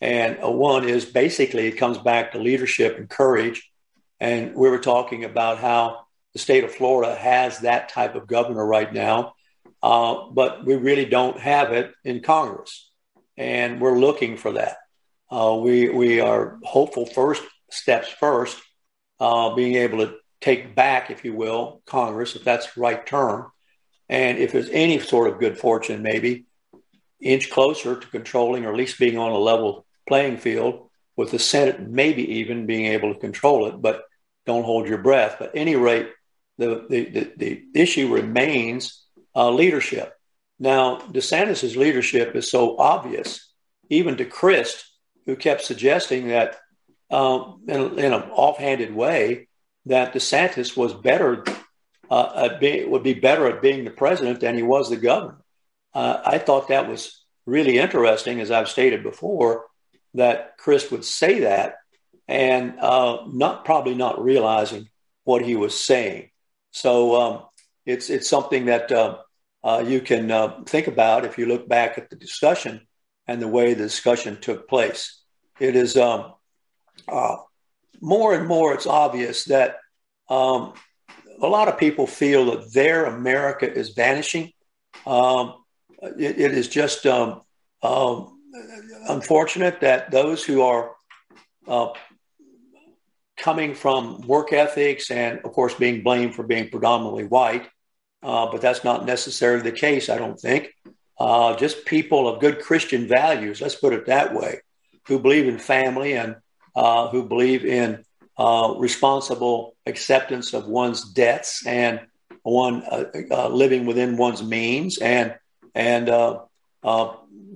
and 0.00 0.38
uh, 0.42 0.50
one 0.50 0.88
is 0.88 1.04
basically 1.04 1.66
it 1.66 1.78
comes 1.78 1.98
back 1.98 2.32
to 2.32 2.38
leadership 2.38 2.98
and 2.98 3.08
courage. 3.08 3.70
And 4.20 4.54
we 4.54 4.70
were 4.70 4.78
talking 4.78 5.24
about 5.24 5.58
how 5.58 6.06
the 6.32 6.38
state 6.38 6.64
of 6.64 6.72
Florida 6.74 7.14
has 7.14 7.60
that 7.60 7.88
type 7.88 8.14
of 8.14 8.26
governor 8.26 8.64
right 8.64 8.92
now, 8.92 9.34
uh, 9.82 10.28
but 10.30 10.64
we 10.64 10.76
really 10.76 11.04
don't 11.04 11.38
have 11.38 11.72
it 11.72 11.92
in 12.04 12.20
Congress, 12.20 12.90
and 13.36 13.80
we're 13.80 13.98
looking 13.98 14.36
for 14.36 14.52
that. 14.52 14.78
Uh, 15.30 15.58
we 15.60 15.88
we 15.88 16.20
are 16.20 16.58
hopeful 16.62 17.06
first 17.06 17.42
steps 17.70 18.08
first, 18.08 18.60
uh, 19.18 19.54
being 19.54 19.76
able 19.76 19.98
to 19.98 20.14
take 20.40 20.74
back, 20.74 21.10
if 21.10 21.24
you 21.24 21.34
will, 21.34 21.80
Congress, 21.86 22.36
if 22.36 22.44
that's 22.44 22.72
the 22.74 22.80
right 22.80 23.06
term, 23.06 23.50
and 24.08 24.38
if 24.38 24.52
there's 24.52 24.68
any 24.70 24.98
sort 24.98 25.30
of 25.30 25.40
good 25.40 25.58
fortune, 25.58 26.02
maybe 26.02 26.44
inch 27.22 27.50
closer 27.50 27.98
to 27.98 28.06
controlling 28.08 28.64
or 28.64 28.70
at 28.70 28.76
least 28.76 28.98
being 28.98 29.16
on 29.16 29.30
a 29.30 29.38
level 29.38 29.86
playing 30.06 30.36
field 30.36 30.88
with 31.16 31.30
the 31.30 31.38
Senate, 31.38 31.80
maybe 31.80 32.38
even 32.38 32.66
being 32.66 32.86
able 32.86 33.12
to 33.14 33.20
control 33.20 33.66
it, 33.66 33.80
but 33.80 34.04
don't 34.46 34.64
hold 34.64 34.88
your 34.88 34.98
breath. 34.98 35.36
But 35.38 35.52
any 35.54 35.76
rate, 35.76 36.10
the, 36.58 36.86
the, 36.88 37.04
the, 37.04 37.32
the 37.36 37.64
issue 37.74 38.12
remains 38.12 39.04
uh, 39.34 39.50
leadership. 39.50 40.14
Now, 40.58 40.98
DeSantis' 40.98 41.76
leadership 41.76 42.34
is 42.34 42.50
so 42.50 42.76
obvious, 42.78 43.52
even 43.88 44.16
to 44.16 44.24
Crist, 44.24 44.84
who 45.26 45.36
kept 45.36 45.62
suggesting 45.62 46.28
that 46.28 46.58
um, 47.10 47.62
in, 47.68 47.98
in, 47.98 48.12
an 48.12 48.22
offhanded 48.30 48.94
way 48.94 49.48
that 49.86 50.14
DeSantis 50.14 50.76
was 50.76 50.94
better 50.94 51.44
uh, 52.10 52.58
being, 52.58 52.90
would 52.90 53.02
be 53.02 53.14
better 53.14 53.46
at 53.48 53.62
being 53.62 53.84
the 53.84 53.90
president 53.90 54.40
than 54.40 54.56
he 54.56 54.62
was 54.62 54.88
the 54.88 54.96
governor. 54.96 55.41
Uh, 55.94 56.20
I 56.24 56.38
thought 56.38 56.68
that 56.68 56.88
was 56.88 57.22
really 57.46 57.78
interesting, 57.78 58.40
as 58.40 58.50
I've 58.50 58.68
stated 58.68 59.02
before, 59.02 59.66
that 60.14 60.56
Crist 60.58 60.90
would 60.90 61.04
say 61.04 61.40
that 61.40 61.76
and 62.28 62.78
uh, 62.78 63.24
not 63.26 63.64
probably 63.64 63.94
not 63.94 64.22
realizing 64.22 64.88
what 65.24 65.44
he 65.44 65.56
was 65.56 65.78
saying. 65.78 66.30
So 66.70 67.20
um, 67.20 67.42
it's 67.84 68.10
it's 68.10 68.28
something 68.28 68.66
that 68.66 68.90
uh, 68.90 69.18
uh, 69.62 69.84
you 69.86 70.00
can 70.00 70.30
uh, 70.30 70.62
think 70.66 70.86
about 70.86 71.24
if 71.24 71.38
you 71.38 71.46
look 71.46 71.68
back 71.68 71.98
at 71.98 72.10
the 72.10 72.16
discussion 72.16 72.86
and 73.26 73.40
the 73.40 73.48
way 73.48 73.74
the 73.74 73.84
discussion 73.84 74.40
took 74.40 74.68
place. 74.68 75.20
It 75.60 75.76
is 75.76 75.96
um, 75.96 76.32
uh, 77.08 77.36
more 78.00 78.34
and 78.34 78.48
more. 78.48 78.74
It's 78.74 78.86
obvious 78.86 79.44
that 79.44 79.76
um, 80.28 80.74
a 81.40 81.46
lot 81.46 81.68
of 81.68 81.78
people 81.78 82.06
feel 82.06 82.46
that 82.46 82.72
their 82.72 83.04
America 83.04 83.70
is 83.70 83.90
vanishing. 83.90 84.52
Um, 85.06 85.61
it, 86.02 86.40
it 86.40 86.52
is 86.52 86.68
just 86.68 87.06
um, 87.06 87.42
um, 87.82 88.38
unfortunate 89.08 89.80
that 89.80 90.10
those 90.10 90.44
who 90.44 90.62
are 90.62 90.92
uh, 91.66 91.88
coming 93.36 93.74
from 93.74 94.20
work 94.22 94.52
ethics 94.52 95.10
and, 95.10 95.40
of 95.40 95.52
course, 95.52 95.74
being 95.74 96.02
blamed 96.02 96.34
for 96.34 96.42
being 96.42 96.68
predominantly 96.68 97.24
white. 97.24 97.68
Uh, 98.22 98.46
but 98.50 98.60
that's 98.60 98.84
not 98.84 99.04
necessarily 99.04 99.62
the 99.62 99.72
case, 99.72 100.08
I 100.08 100.16
don't 100.16 100.38
think. 100.38 100.72
Uh, 101.18 101.56
just 101.56 101.84
people 101.84 102.28
of 102.28 102.40
good 102.40 102.60
Christian 102.60 103.08
values, 103.08 103.60
let's 103.60 103.74
put 103.74 103.92
it 103.92 104.06
that 104.06 104.34
way, 104.34 104.60
who 105.08 105.18
believe 105.18 105.48
in 105.48 105.58
family 105.58 106.14
and 106.14 106.36
uh, 106.74 107.08
who 107.08 107.24
believe 107.24 107.64
in 107.64 108.04
uh, 108.38 108.74
responsible 108.78 109.76
acceptance 109.86 110.54
of 110.54 110.66
one's 110.66 111.12
debts 111.12 111.66
and 111.66 112.00
one 112.42 112.82
uh, 112.90 113.48
living 113.48 113.86
within 113.86 114.16
one's 114.16 114.42
means 114.42 114.98
and 114.98 115.34
and 115.74 116.06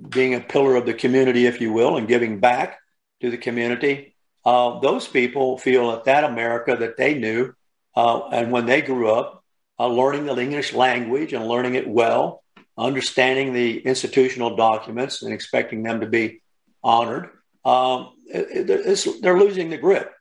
being 0.09 0.35
a 0.35 0.41
pillar 0.41 0.77
of 0.77 0.87
the 0.87 0.95
community, 0.95 1.47
if 1.47 1.61
you 1.61 1.73
will, 1.73 1.97
and 1.97 2.09
giving 2.09 2.39
back 2.41 2.79
to 3.21 3.31
the 3.31 3.39
community 3.39 4.15
uh, 4.47 4.79
those 4.79 5.09
people 5.09 5.59
feel 5.59 5.91
that 5.91 6.05
that 6.05 6.23
America 6.23 6.77
that 6.77 6.97
they 6.97 7.15
knew, 7.15 7.53
uh, 7.97 8.29
and 8.29 8.53
when 8.53 8.65
they 8.65 8.81
grew 8.81 9.11
up, 9.11 9.43
uh, 9.79 9.89
learning 9.89 10.25
the 10.25 10.39
English 10.41 10.73
language 10.73 11.33
and 11.33 11.49
learning 11.49 11.75
it 11.75 11.89
well, 11.89 12.45
understanding 12.79 13.53
the 13.53 13.81
institutional 13.81 14.55
documents 14.55 15.23
and 15.23 15.35
expecting 15.35 15.83
them 15.83 16.01
to 16.01 16.07
be 16.07 16.41
honored, 16.85 17.31
um, 17.65 18.13
it, 18.29 19.21
they're 19.21 19.39
losing 19.39 19.69
the 19.69 19.77
grip. 19.77 20.13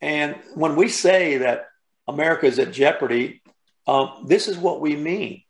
And 0.00 0.36
when 0.54 0.74
we 0.74 0.88
say 0.88 1.38
that 1.38 1.66
America 2.08 2.46
is 2.46 2.58
at 2.58 2.72
jeopardy, 2.72 3.42
um, 3.86 4.24
this 4.26 4.48
is 4.48 4.56
what 4.56 4.80
we 4.80 4.96
mean. 4.96 5.42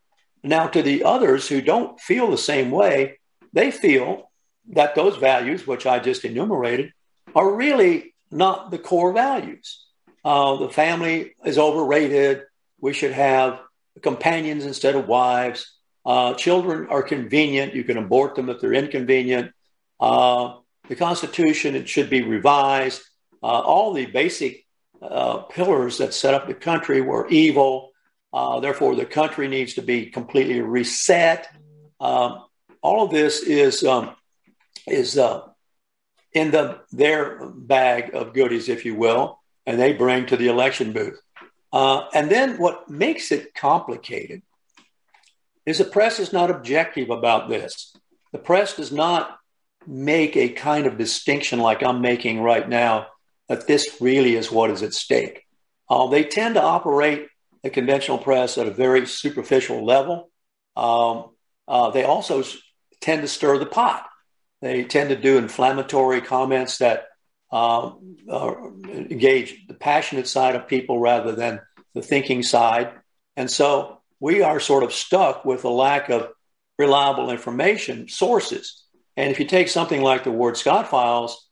Now, 0.46 0.68
to 0.68 0.80
the 0.80 1.02
others 1.02 1.48
who 1.48 1.60
don't 1.60 1.98
feel 1.98 2.30
the 2.30 2.38
same 2.38 2.70
way, 2.70 3.18
they 3.52 3.72
feel 3.72 4.30
that 4.68 4.94
those 4.94 5.16
values, 5.16 5.66
which 5.66 5.86
I 5.86 5.98
just 5.98 6.24
enumerated, 6.24 6.92
are 7.34 7.52
really 7.52 8.14
not 8.30 8.70
the 8.70 8.78
core 8.78 9.12
values. 9.12 9.84
Uh, 10.24 10.56
the 10.56 10.68
family 10.68 11.34
is 11.44 11.58
overrated. 11.58 12.42
We 12.80 12.92
should 12.92 13.10
have 13.10 13.60
companions 14.02 14.64
instead 14.64 14.94
of 14.94 15.08
wives. 15.08 15.72
Uh, 16.04 16.34
children 16.34 16.86
are 16.90 17.02
convenient. 17.02 17.74
You 17.74 17.82
can 17.82 17.96
abort 17.98 18.36
them 18.36 18.48
if 18.48 18.60
they're 18.60 18.72
inconvenient. 18.72 19.50
Uh, 19.98 20.58
the 20.88 20.94
Constitution 20.94 21.74
it 21.74 21.88
should 21.88 22.08
be 22.08 22.22
revised. 22.22 23.02
Uh, 23.42 23.46
all 23.46 23.92
the 23.92 24.06
basic 24.06 24.64
uh, 25.02 25.38
pillars 25.38 25.98
that 25.98 26.14
set 26.14 26.34
up 26.34 26.46
the 26.46 26.54
country 26.54 27.00
were 27.00 27.26
evil. 27.28 27.90
Uh, 28.36 28.60
therefore, 28.60 28.94
the 28.94 29.06
country 29.06 29.48
needs 29.48 29.72
to 29.74 29.82
be 29.82 30.04
completely 30.10 30.60
reset. 30.60 31.48
Um, 31.98 32.44
all 32.82 33.02
of 33.02 33.10
this 33.10 33.42
is 33.42 33.82
um, 33.82 34.14
is 34.86 35.16
in 36.34 36.50
the 36.50 36.80
their 36.92 37.46
bag 37.46 38.14
of 38.14 38.34
goodies, 38.34 38.68
if 38.68 38.84
you 38.84 38.94
will, 38.94 39.40
and 39.64 39.80
they 39.80 39.94
bring 39.94 40.26
to 40.26 40.36
the 40.36 40.48
election 40.48 40.92
booth. 40.92 41.18
Uh, 41.72 42.08
and 42.12 42.30
then 42.30 42.58
what 42.58 42.90
makes 42.90 43.32
it 43.32 43.54
complicated 43.54 44.42
is 45.64 45.78
the 45.78 45.84
press 45.84 46.20
is 46.20 46.30
not 46.30 46.50
objective 46.50 47.08
about 47.08 47.48
this. 47.48 47.96
The 48.32 48.38
press 48.38 48.76
does 48.76 48.92
not 48.92 49.38
make 49.86 50.36
a 50.36 50.50
kind 50.50 50.86
of 50.86 50.98
distinction 50.98 51.58
like 51.58 51.82
I'm 51.82 52.02
making 52.02 52.42
right 52.42 52.68
now 52.68 53.06
that 53.48 53.66
this 53.66 53.96
really 53.98 54.34
is 54.34 54.52
what 54.52 54.70
is 54.70 54.82
at 54.82 54.92
stake. 54.92 55.46
Uh, 55.88 56.08
they 56.08 56.24
tend 56.24 56.56
to 56.56 56.62
operate 56.62 57.28
the 57.66 57.70
conventional 57.70 58.18
press 58.18 58.58
at 58.58 58.68
a 58.68 58.70
very 58.70 59.06
superficial 59.06 59.84
level. 59.84 60.30
Um, 60.76 61.30
uh, 61.66 61.90
they 61.90 62.04
also 62.04 62.44
tend 63.00 63.22
to 63.22 63.28
stir 63.28 63.58
the 63.58 63.66
pot. 63.66 64.06
They 64.62 64.84
tend 64.84 65.10
to 65.10 65.16
do 65.16 65.36
inflammatory 65.36 66.20
comments 66.20 66.78
that 66.78 67.06
uh, 67.50 67.90
engage 68.88 69.66
the 69.66 69.74
passionate 69.74 70.28
side 70.28 70.54
of 70.54 70.68
people 70.68 71.00
rather 71.00 71.32
than 71.32 71.60
the 71.92 72.02
thinking 72.02 72.44
side. 72.44 72.92
And 73.36 73.50
so 73.50 74.00
we 74.20 74.42
are 74.42 74.60
sort 74.60 74.84
of 74.84 74.92
stuck 74.92 75.44
with 75.44 75.64
a 75.64 75.68
lack 75.68 76.08
of 76.08 76.28
reliable 76.78 77.30
information 77.30 78.06
sources. 78.06 78.84
And 79.16 79.32
if 79.32 79.40
you 79.40 79.46
take 79.46 79.66
something 79.66 80.02
like 80.02 80.22
the 80.22 80.30
Ward 80.30 80.56
Scott 80.56 80.88
files, 80.88 81.48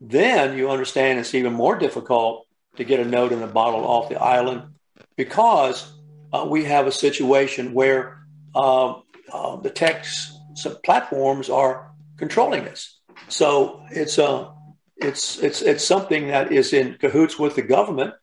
then 0.00 0.56
you 0.56 0.70
understand 0.70 1.18
it's 1.18 1.34
even 1.34 1.54
more 1.54 1.76
difficult 1.76 2.46
to 2.76 2.84
get 2.84 3.00
a 3.00 3.04
note 3.04 3.32
in 3.32 3.40
the 3.40 3.48
bottle 3.48 3.84
off 3.84 4.08
the 4.08 4.22
island 4.22 4.75
because 5.16 5.92
uh, 6.32 6.46
we 6.48 6.64
have 6.64 6.86
a 6.86 6.92
situation 6.92 7.72
where 7.72 8.18
uh, 8.54 8.94
uh, 9.32 9.56
the 9.56 9.70
tech 9.70 10.06
platforms 10.84 11.50
are 11.50 11.90
controlling 12.16 12.66
us. 12.68 12.98
So 13.28 13.82
it's 13.90 14.18
a 14.18 14.28
uh, 14.28 14.52
it's 14.96 15.38
it's 15.38 15.60
it's 15.60 15.84
something 15.84 16.28
that 16.28 16.52
is 16.52 16.72
in 16.72 16.94
cahoots 16.94 17.38
with 17.38 17.54
the 17.54 17.62
government, 17.62 18.14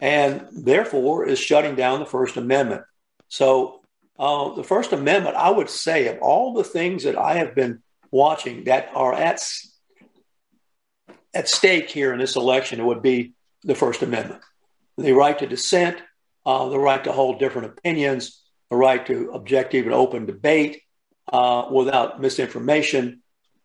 and 0.00 0.46
therefore 0.52 1.26
is 1.26 1.38
shutting 1.38 1.74
down 1.74 2.00
the 2.00 2.06
First 2.06 2.36
Amendment. 2.36 2.82
So 3.28 3.82
uh, 4.18 4.54
the 4.54 4.64
First 4.64 4.92
Amendment, 4.92 5.36
I 5.36 5.50
would 5.50 5.68
say, 5.68 6.08
of 6.08 6.22
all 6.22 6.54
the 6.54 6.64
things 6.64 7.04
that 7.04 7.18
I 7.18 7.34
have 7.34 7.54
been 7.54 7.82
watching 8.10 8.64
that 8.64 8.90
are 8.94 9.12
at 9.12 9.42
at 11.34 11.48
stake 11.48 11.90
here 11.90 12.12
in 12.12 12.20
this 12.20 12.36
election, 12.36 12.80
it 12.80 12.84
would 12.84 13.02
be 13.02 13.34
the 13.62 13.74
First 13.74 14.02
Amendment, 14.02 14.40
the 14.96 15.12
right 15.12 15.38
to 15.38 15.46
dissent, 15.46 15.98
uh, 16.46 16.68
the 16.68 16.78
right 16.78 17.02
to 17.04 17.12
hold 17.12 17.38
different 17.38 17.68
opinions, 17.68 18.42
the 18.70 18.76
right 18.76 19.04
to 19.06 19.30
objective 19.32 19.86
and 19.86 19.94
open 19.94 20.26
debate 20.26 20.82
uh, 21.32 21.66
without 21.70 22.20
misinformation. 22.20 23.22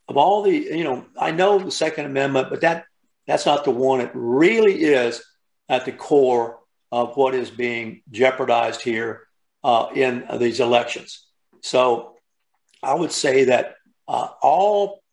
Of 0.08 0.18
all 0.18 0.44
the, 0.44 0.52
you 0.52 0.84
know, 0.84 1.06
I 1.20 1.32
know 1.32 1.60
the 1.60 1.72
Second 1.72 2.06
Amendment, 2.06 2.50
but 2.50 2.62
that 2.62 2.86
that's 3.28 3.46
not 3.46 3.64
the 3.64 3.72
one. 3.72 4.02
It 4.02 4.12
really 4.14 4.82
is 4.84 5.24
at 5.68 5.86
the 5.86 5.92
core 5.92 6.60
of 6.92 7.16
what 7.16 7.36
is 7.36 7.52
being 7.52 8.02
jeopardized 8.10 8.82
here 8.82 9.28
uh, 9.64 9.90
in 9.94 10.26
these 10.40 10.60
elections. 10.60 11.28
So 11.62 12.16
I 12.82 12.96
would 12.96 13.12
say 13.12 13.46
that 13.46 13.76
uh, 14.08 14.30
all 14.42 15.04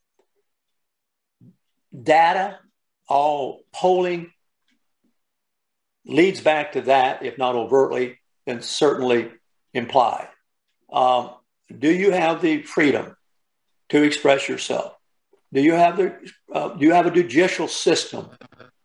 data, 2.02 2.58
all 3.08 3.60
polling 3.74 4.32
leads 6.07 6.40
back 6.40 6.72
to 6.72 6.82
that, 6.82 7.24
if 7.24 7.36
not 7.38 7.54
overtly, 7.54 8.18
then 8.46 8.62
certainly 8.62 9.30
implied. 9.74 10.28
Um, 10.92 11.30
do 11.76 11.92
you 11.92 12.12
have 12.12 12.40
the 12.40 12.62
freedom 12.62 13.16
to 13.88 14.02
express 14.02 14.48
yourself? 14.48 14.94
Do 15.52 15.61
you 15.61 15.74
have 15.74 15.96
the 15.96 16.16
uh, 16.52 16.68
do 16.70 16.84
you 16.84 16.92
have 16.92 17.07
a 17.07 17.11
judicial 17.11 17.68
system 17.68 18.28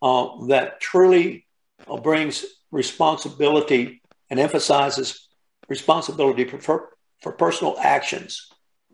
uh, 0.01 0.45
that 0.47 0.79
truly 0.79 1.45
uh, 1.87 1.97
brings 1.97 2.45
responsibility 2.71 4.01
and 4.29 4.39
emphasizes 4.39 5.27
responsibility 5.67 6.45
for, 6.45 6.89
for 7.21 7.31
personal 7.31 7.77
actions? 7.79 8.49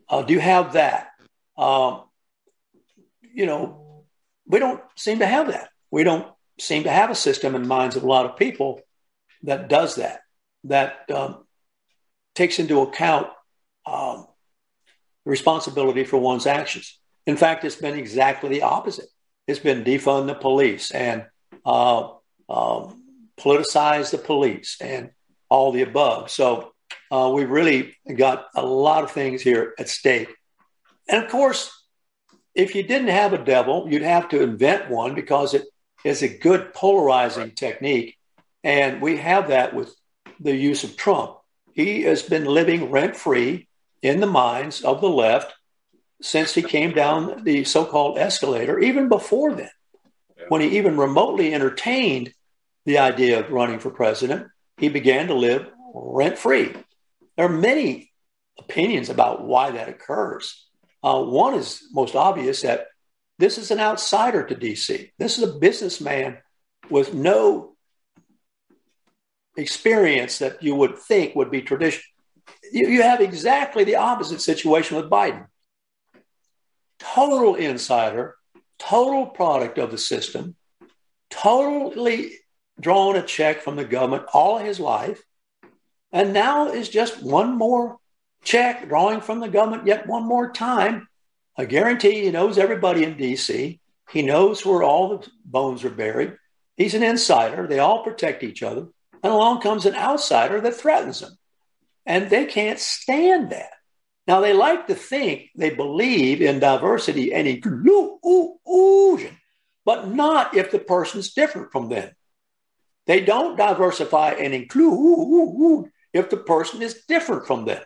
Uh, 0.10 0.22
do 0.22 0.34
you 0.34 0.40
have 0.40 0.74
that? 0.74 1.10
Um, 1.58 2.04
you 3.22 3.46
know, 3.46 4.06
we 4.46 4.60
don't 4.60 4.82
seem 4.96 5.20
to 5.20 5.26
have 5.26 5.48
that. 5.48 5.70
We 5.92 6.04
don't 6.04 6.28
seem 6.60 6.84
to 6.84 6.92
have 6.92 7.10
a 7.10 7.16
system 7.16 7.56
in 7.56 7.68
minds 7.68 7.96
of 7.96 8.04
a 8.04 8.08
lot 8.08 8.26
of 8.26 8.38
people 8.38 8.82
that 9.44 9.70
does 9.70 9.96
that, 9.96 10.22
that 10.64 11.10
um, 11.12 11.46
takes 12.36 12.60
into 12.60 12.82
account 12.82 13.28
um, 13.86 14.28
responsibility 15.26 16.04
for 16.04 16.18
one's 16.18 16.48
actions. 16.48 17.00
In 17.26 17.38
fact, 17.38 17.66
it's 17.66 17.76
been 17.76 17.98
exactly 17.98 18.50
the 18.50 18.62
opposite. 18.64 19.08
It's 19.48 19.60
been 19.60 19.84
defund 19.84 20.28
the 20.28 20.36
police 20.36 20.92
and 20.92 21.26
uh, 21.66 22.10
um, 22.50 23.04
politicize 23.40 24.12
the 24.12 24.18
police 24.18 24.78
and 24.82 25.12
all 25.50 25.72
the 25.72 25.84
above. 25.84 26.30
So 26.30 26.74
uh, 27.12 27.32
we 27.34 27.46
really 27.46 27.96
got 28.16 28.48
a 28.56 28.66
lot 28.66 29.04
of 29.04 29.12
things 29.12 29.42
here 29.42 29.74
at 29.78 29.90
stake. 29.90 30.30
And 31.08 31.24
of 31.24 31.30
course, 31.30 31.72
if 32.56 32.76
you 32.76 32.84
didn't 32.84 33.10
have 33.10 33.34
a 33.34 33.44
devil, 33.44 33.88
you'd 33.90 34.02
have 34.02 34.30
to 34.30 34.42
invent 34.42 34.90
one 34.90 35.14
because 35.14 35.54
it 35.54 35.64
is 36.08 36.22
a 36.22 36.28
good 36.28 36.74
polarizing 36.74 37.52
technique. 37.52 38.18
And 38.64 39.02
we 39.02 39.18
have 39.18 39.50
that 39.50 39.74
with 39.74 39.94
the 40.40 40.56
use 40.56 40.84
of 40.84 40.98
Trump. 40.98 41.38
He 41.74 42.04
has 42.04 42.24
been 42.24 42.46
living 42.46 42.90
rent 42.90 43.16
free 43.16 43.68
in 44.02 44.20
the 44.20 44.28
minds 44.28 44.82
of 44.82 45.02
the 45.02 45.10
left 45.10 45.54
since 46.22 46.54
he 46.54 46.64
came 46.64 46.94
down 46.94 47.44
the 47.44 47.64
so 47.64 47.86
called 47.86 48.18
escalator, 48.18 48.80
even 48.80 49.08
before 49.08 49.54
then, 49.54 49.70
when 50.50 50.62
he 50.62 50.78
even 50.78 50.98
remotely 50.98 51.54
entertained 51.54 52.34
the 52.86 52.98
idea 52.98 53.40
of 53.40 53.52
running 53.52 53.80
for 53.80 53.92
president, 53.92 54.48
he 54.78 54.90
began 54.90 55.28
to 55.28 55.36
live 55.36 55.68
rent 55.94 56.38
free. 56.38 56.74
There 57.36 57.46
are 57.46 57.50
many 57.50 58.12
opinions 58.58 59.10
about 59.10 59.46
why 59.46 59.72
that 59.72 59.90
occurs. 59.90 60.66
Uh, 61.04 61.22
one 61.22 61.54
is 61.54 61.84
most 61.92 62.16
obvious 62.16 62.62
that 62.62 62.88
this 63.40 63.58
is 63.58 63.72
an 63.72 63.80
outsider 63.80 64.44
to 64.44 64.56
DC. 64.56 65.12
This 65.18 65.38
is 65.38 65.44
a 65.44 65.60
businessman 65.60 66.40
with 66.90 67.14
no 67.14 67.76
experience 69.56 70.40
that 70.40 70.64
you 70.64 70.76
would 70.76 70.98
think 70.98 71.36
would 71.36 71.52
be 71.52 71.62
traditional. 71.62 72.04
You, 72.72 72.88
you 72.88 73.02
have 73.02 73.22
exactly 73.22 73.84
the 73.84 73.98
opposite 73.98 74.42
situation 74.42 74.98
with 74.98 75.10
Biden. 75.10 75.48
Total 77.00 77.56
insider, 77.56 78.36
total 78.80 79.28
product 79.28 79.78
of 79.78 79.92
the 79.92 79.98
system, 79.98 80.56
totally 81.30 82.32
drawn 82.80 83.16
a 83.16 83.24
check 83.24 83.62
from 83.62 83.76
the 83.76 83.86
government 83.86 84.26
all 84.34 84.58
his 84.58 84.80
life, 84.80 85.22
and 86.12 86.34
now 86.34 86.70
is 86.70 86.90
just 86.90 87.22
one 87.22 87.58
more 87.58 87.98
check 88.44 88.88
drawing 88.88 89.20
from 89.20 89.40
the 89.40 89.50
government 89.50 89.86
yet 89.86 90.08
one 90.08 90.24
more 90.24 90.52
time 90.52 91.08
I 91.58 91.66
guarantee 91.66 92.24
he 92.24 92.32
knows 92.32 92.58
everybody 92.58 93.04
in 93.04 93.16
DC. 93.16 93.80
He 94.12 94.22
knows 94.22 94.66
where 94.66 94.84
all 94.84 95.18
the 95.18 95.28
bones 95.44 95.84
are 95.84 95.90
buried. 95.90 96.38
He's 96.76 96.94
an 96.94 97.04
insider. 97.04 97.66
They 97.66 97.80
all 97.80 98.04
protect 98.04 98.44
each 98.44 98.62
other. 98.62 98.88
And 99.24 99.34
along 99.34 99.62
comes 99.62 99.86
an 99.86 99.96
outsider 99.96 100.62
that 100.62 100.76
threatens 100.76 101.22
them. 101.22 101.38
And 102.06 102.30
they 102.30 102.46
can't 102.46 102.80
stand 102.80 103.50
that. 103.50 103.72
Now, 104.28 104.42
they 104.42 104.54
like 104.54 104.88
to 104.88 104.96
think 104.96 105.50
they 105.56 105.72
believe 105.72 106.42
in 106.42 106.60
diversity 106.60 107.34
and 107.34 107.48
inclusion, 107.48 109.38
but 109.86 110.10
not 110.10 110.56
if 110.56 110.70
the 110.70 110.80
person's 110.80 111.34
different 111.34 111.72
from 111.72 111.90
them. 111.90 112.12
They 113.08 113.22
don't 113.22 113.58
diversify 113.58 114.32
and 114.32 114.54
include 114.54 115.90
if 116.14 116.30
the 116.30 116.38
person 116.38 116.82
is 116.82 117.06
different 117.08 117.48
from 117.48 117.66
them. 117.66 117.82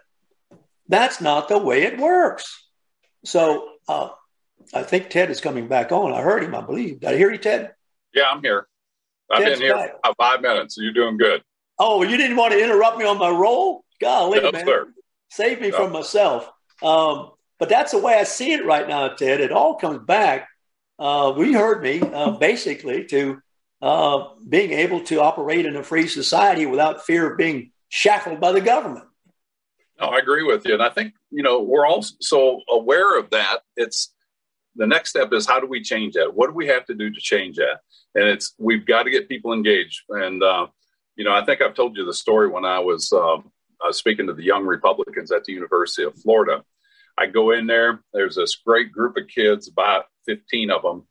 That's 0.88 1.22
not 1.22 1.48
the 1.48 1.60
way 1.60 1.84
it 1.84 2.00
works. 2.00 2.61
So 3.24 3.70
uh, 3.88 4.10
I 4.74 4.84
think 4.84 5.10
Ted 5.10 5.30
is 5.30 5.42
coming 5.42 5.68
back 5.68 5.92
on. 5.92 6.14
I 6.14 6.22
heard 6.22 6.44
him, 6.44 6.56
I 6.56 6.62
believe. 6.62 7.02
Did 7.02 7.10
I 7.10 7.18
hear 7.18 7.32
you, 7.32 7.38
Ted? 7.38 7.74
Yeah, 8.14 8.30
I'm 8.32 8.42
here. 8.42 8.68
I've 9.30 9.44
Ted's 9.44 9.60
been 9.60 9.68
here 9.68 9.76
back. 9.76 9.92
for 10.04 10.14
five 10.16 10.42
minutes. 10.42 10.76
So 10.76 10.82
you're 10.82 10.94
doing 10.94 11.18
good. 11.18 11.42
Oh, 11.80 12.04
you 12.04 12.18
didn't 12.18 12.38
want 12.38 12.54
to 12.54 12.64
interrupt 12.64 12.98
me 12.98 13.06
on 13.06 13.18
my 13.18 13.30
roll? 13.30 13.86
Golly, 14.00 14.40
no, 14.40 14.52
man. 14.52 14.66
Sir. 14.66 14.88
Save 15.30 15.62
me 15.62 15.70
no. 15.70 15.78
from 15.78 15.92
myself. 15.92 16.50
Um, 16.82 17.32
but 17.60 17.70
that's 17.70 17.92
the 17.92 18.00
way 18.00 18.16
I 18.16 18.24
see 18.24 18.54
it 18.54 18.66
right 18.66 18.88
now, 18.88 19.10
Ted. 19.10 19.40
It 19.40 19.52
all 19.52 19.76
comes 19.76 20.00
back. 20.00 20.48
Uh, 21.00 21.34
we 21.36 21.54
heard 21.54 21.82
me 21.82 22.02
uh, 22.02 22.32
basically 22.32 23.06
to 23.06 23.42
uh, 23.82 24.26
being 24.48 24.72
able 24.72 25.02
to 25.06 25.22
operate 25.22 25.66
in 25.66 25.76
a 25.76 25.84
free 25.84 26.08
society 26.08 26.66
without 26.66 27.06
fear 27.06 27.32
of 27.32 27.38
being 27.38 27.72
shackled 27.90 28.40
by 28.40 28.52
the 28.52 28.62
government. 28.62 29.06
No, 30.02 30.08
I 30.08 30.18
agree 30.18 30.44
with 30.44 30.66
you. 30.66 30.74
And 30.74 30.82
I 30.82 30.90
think, 30.90 31.14
you 31.30 31.44
know, 31.44 31.62
we're 31.62 31.86
all 31.86 32.02
so 32.02 32.62
aware 32.70 33.20
of 33.20 33.30
that. 33.30 33.60
It's 33.78 34.12
the 34.76 34.88
next 34.88 35.12
step 35.12 35.32
is 35.32 35.46
how 35.46 35.60
do 35.60 35.68
we 35.68 35.84
change 35.84 36.16
that? 36.16 36.34
What 36.34 36.48
do 36.48 36.54
we 36.54 36.68
have 36.68 36.86
to 36.86 36.96
do 36.96 37.12
to 37.12 37.20
change 37.22 37.58
that? 37.58 37.82
And 38.16 38.28
it's, 38.28 38.56
we've 38.58 38.86
got 38.86 39.04
to 39.04 39.12
get 39.12 39.30
people 39.30 39.54
engaged. 39.54 40.02
And, 40.10 40.42
uh, 40.42 40.68
you 41.16 41.24
know, 41.24 41.34
I 41.34 41.46
think 41.46 41.62
I've 41.62 41.76
told 41.76 41.96
you 41.96 42.06
the 42.06 42.14
story 42.14 42.50
when 42.50 42.66
I 42.66 42.80
was, 42.80 43.14
um, 43.14 43.52
I 43.84 43.88
was 43.88 43.98
speaking 43.98 44.26
to 44.28 44.34
the 44.34 44.44
young 44.44 44.66
Republicans 44.66 45.32
at 45.32 45.44
the 45.44 45.54
University 45.54 46.04
of 46.04 46.16
Florida. 46.16 46.64
I 47.18 47.28
go 47.28 47.52
in 47.52 47.68
there, 47.68 48.02
there's 48.12 48.36
this 48.36 48.56
great 48.56 48.92
group 48.92 49.18
of 49.18 49.28
kids, 49.28 49.68
about 49.68 50.06
15 50.26 50.72
of 50.72 50.82
them, 50.82 51.04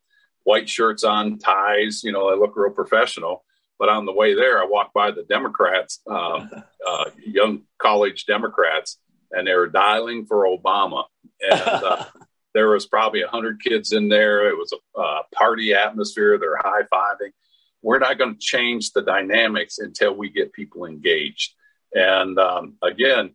white 0.43 0.68
shirts 0.68 1.05
on, 1.05 1.38
ties, 1.38 2.03
you 2.03 2.11
know, 2.11 2.30
they 2.30 2.36
look 2.36 2.57
real 2.57 2.72
professional. 2.72 3.45
But 3.81 3.89
on 3.89 4.05
the 4.05 4.12
way 4.12 4.35
there, 4.35 4.62
I 4.62 4.66
walked 4.66 4.93
by 4.93 5.11
the 5.11 5.22
Democrats, 5.22 6.01
uh, 6.09 6.47
uh, 6.87 7.05
young 7.26 7.62
college 7.78 8.26
Democrats, 8.26 8.99
and 9.33 9.47
they 9.49 9.55
were 9.55 9.68
dialing 9.68 10.26
for 10.26 10.45
Obama. 10.45 11.05
And 11.41 11.61
uh, 11.62 12.05
there 12.55 12.68
was 12.68 12.87
probably 12.87 13.22
100 13.22 13.64
kids 13.64 13.93
in 13.93 14.11
there. 14.11 14.51
It 14.51 14.57
was 14.57 14.74
a 14.74 15.01
uh, 15.01 15.22
party 15.35 15.72
atmosphere. 15.72 16.39
They're 16.39 16.59
high 16.59 16.83
fiving. 16.93 17.33
We're 17.81 17.99
not 17.99 18.18
going 18.18 18.35
to 18.35 18.39
change 18.39 18.93
the 18.93 19.01
dynamics 19.01 19.78
until 19.78 20.14
we 20.14 20.28
get 20.28 20.53
people 20.53 20.85
engaged. 20.85 21.55
And 21.95 22.39
um, 22.39 22.74
again, 22.83 23.35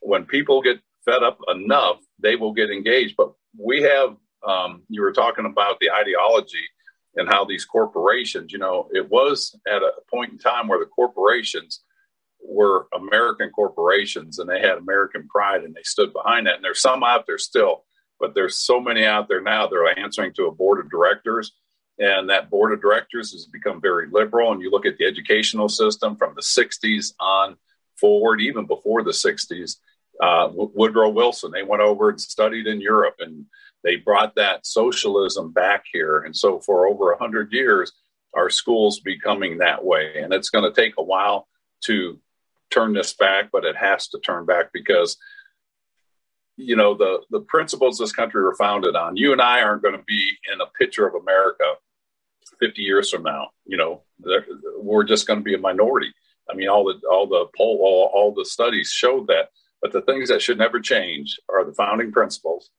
when 0.00 0.24
people 0.24 0.62
get 0.62 0.80
fed 1.04 1.22
up 1.22 1.40
enough, 1.54 1.98
they 2.18 2.36
will 2.36 2.54
get 2.54 2.70
engaged. 2.70 3.16
But 3.18 3.34
we 3.58 3.82
have, 3.82 4.16
um, 4.48 4.84
you 4.88 5.02
were 5.02 5.12
talking 5.12 5.44
about 5.44 5.78
the 5.80 5.90
ideology 5.90 6.64
and 7.16 7.28
how 7.28 7.44
these 7.44 7.64
corporations, 7.64 8.52
you 8.52 8.58
know, 8.58 8.88
it 8.92 9.08
was 9.08 9.56
at 9.66 9.82
a 9.82 9.92
point 10.10 10.32
in 10.32 10.38
time 10.38 10.68
where 10.68 10.78
the 10.78 10.86
corporations 10.86 11.80
were 12.42 12.88
American 12.94 13.50
corporations 13.50 14.38
and 14.38 14.48
they 14.48 14.60
had 14.60 14.78
American 14.78 15.26
pride 15.28 15.62
and 15.62 15.74
they 15.74 15.82
stood 15.82 16.12
behind 16.12 16.46
that. 16.46 16.56
And 16.56 16.64
there's 16.64 16.80
some 16.80 17.02
out 17.02 17.26
there 17.26 17.38
still, 17.38 17.84
but 18.20 18.34
there's 18.34 18.56
so 18.56 18.80
many 18.80 19.04
out 19.04 19.28
there 19.28 19.40
now 19.40 19.66
that 19.66 19.76
are 19.76 19.98
answering 19.98 20.32
to 20.34 20.46
a 20.46 20.54
board 20.54 20.80
of 20.80 20.90
directors. 20.90 21.52
And 21.98 22.28
that 22.30 22.50
board 22.50 22.72
of 22.72 22.80
directors 22.80 23.32
has 23.32 23.46
become 23.46 23.80
very 23.80 24.08
liberal. 24.10 24.52
And 24.52 24.60
you 24.60 24.70
look 24.70 24.86
at 24.86 24.98
the 24.98 25.06
educational 25.06 25.68
system 25.68 26.16
from 26.16 26.34
the 26.34 26.42
60s 26.42 27.14
on 27.20 27.56
forward, 27.96 28.40
even 28.40 28.66
before 28.66 29.02
the 29.02 29.12
60s. 29.12 29.76
Uh, 30.20 30.48
Woodrow 30.52 31.08
Wilson, 31.08 31.50
they 31.50 31.62
went 31.62 31.82
over 31.82 32.08
and 32.08 32.20
studied 32.20 32.66
in 32.66 32.80
Europe 32.80 33.16
and 33.20 33.46
they 33.84 33.96
brought 33.96 34.34
that 34.36 34.66
socialism 34.66 35.52
back 35.52 35.84
here. 35.92 36.20
And 36.20 36.34
so 36.34 36.58
for 36.58 36.88
over 36.88 37.10
100 37.10 37.52
years, 37.52 37.92
our 38.34 38.50
schools 38.50 38.98
becoming 38.98 39.58
that 39.58 39.84
way. 39.84 40.20
And 40.20 40.32
it's 40.32 40.50
going 40.50 40.64
to 40.64 40.80
take 40.80 40.94
a 40.98 41.02
while 41.02 41.46
to 41.82 42.18
turn 42.70 42.94
this 42.94 43.12
back, 43.12 43.50
but 43.52 43.64
it 43.64 43.76
has 43.76 44.08
to 44.08 44.18
turn 44.18 44.46
back 44.46 44.72
because 44.72 45.16
you 46.56 46.76
know 46.76 46.94
the 46.94 47.20
the 47.30 47.40
principles 47.40 47.98
this 47.98 48.12
country 48.12 48.42
were 48.42 48.54
founded 48.54 48.94
on. 48.94 49.16
You 49.16 49.32
and 49.32 49.40
I 49.40 49.62
aren't 49.62 49.82
going 49.82 49.96
to 49.96 50.04
be 50.04 50.36
in 50.52 50.60
a 50.60 50.66
picture 50.78 51.06
of 51.06 51.14
America 51.14 51.64
50 52.60 52.82
years 52.82 53.10
from 53.10 53.22
now. 53.22 53.50
You 53.66 53.76
know, 53.76 54.02
we're 54.78 55.04
just 55.04 55.26
going 55.26 55.40
to 55.40 55.44
be 55.44 55.54
a 55.54 55.58
minority. 55.58 56.12
I 56.50 56.54
mean, 56.54 56.68
all 56.68 56.84
the 56.84 57.06
all 57.08 57.26
the 57.26 57.46
poll, 57.56 57.80
all, 57.82 58.10
all 58.14 58.34
the 58.34 58.44
studies 58.44 58.90
showed 58.90 59.28
that. 59.28 59.50
But 59.82 59.92
the 59.92 60.02
things 60.02 60.28
that 60.30 60.40
should 60.40 60.58
never 60.58 60.80
change 60.80 61.38
are 61.50 61.64
the 61.64 61.74
founding 61.74 62.10
principles, 62.10 62.70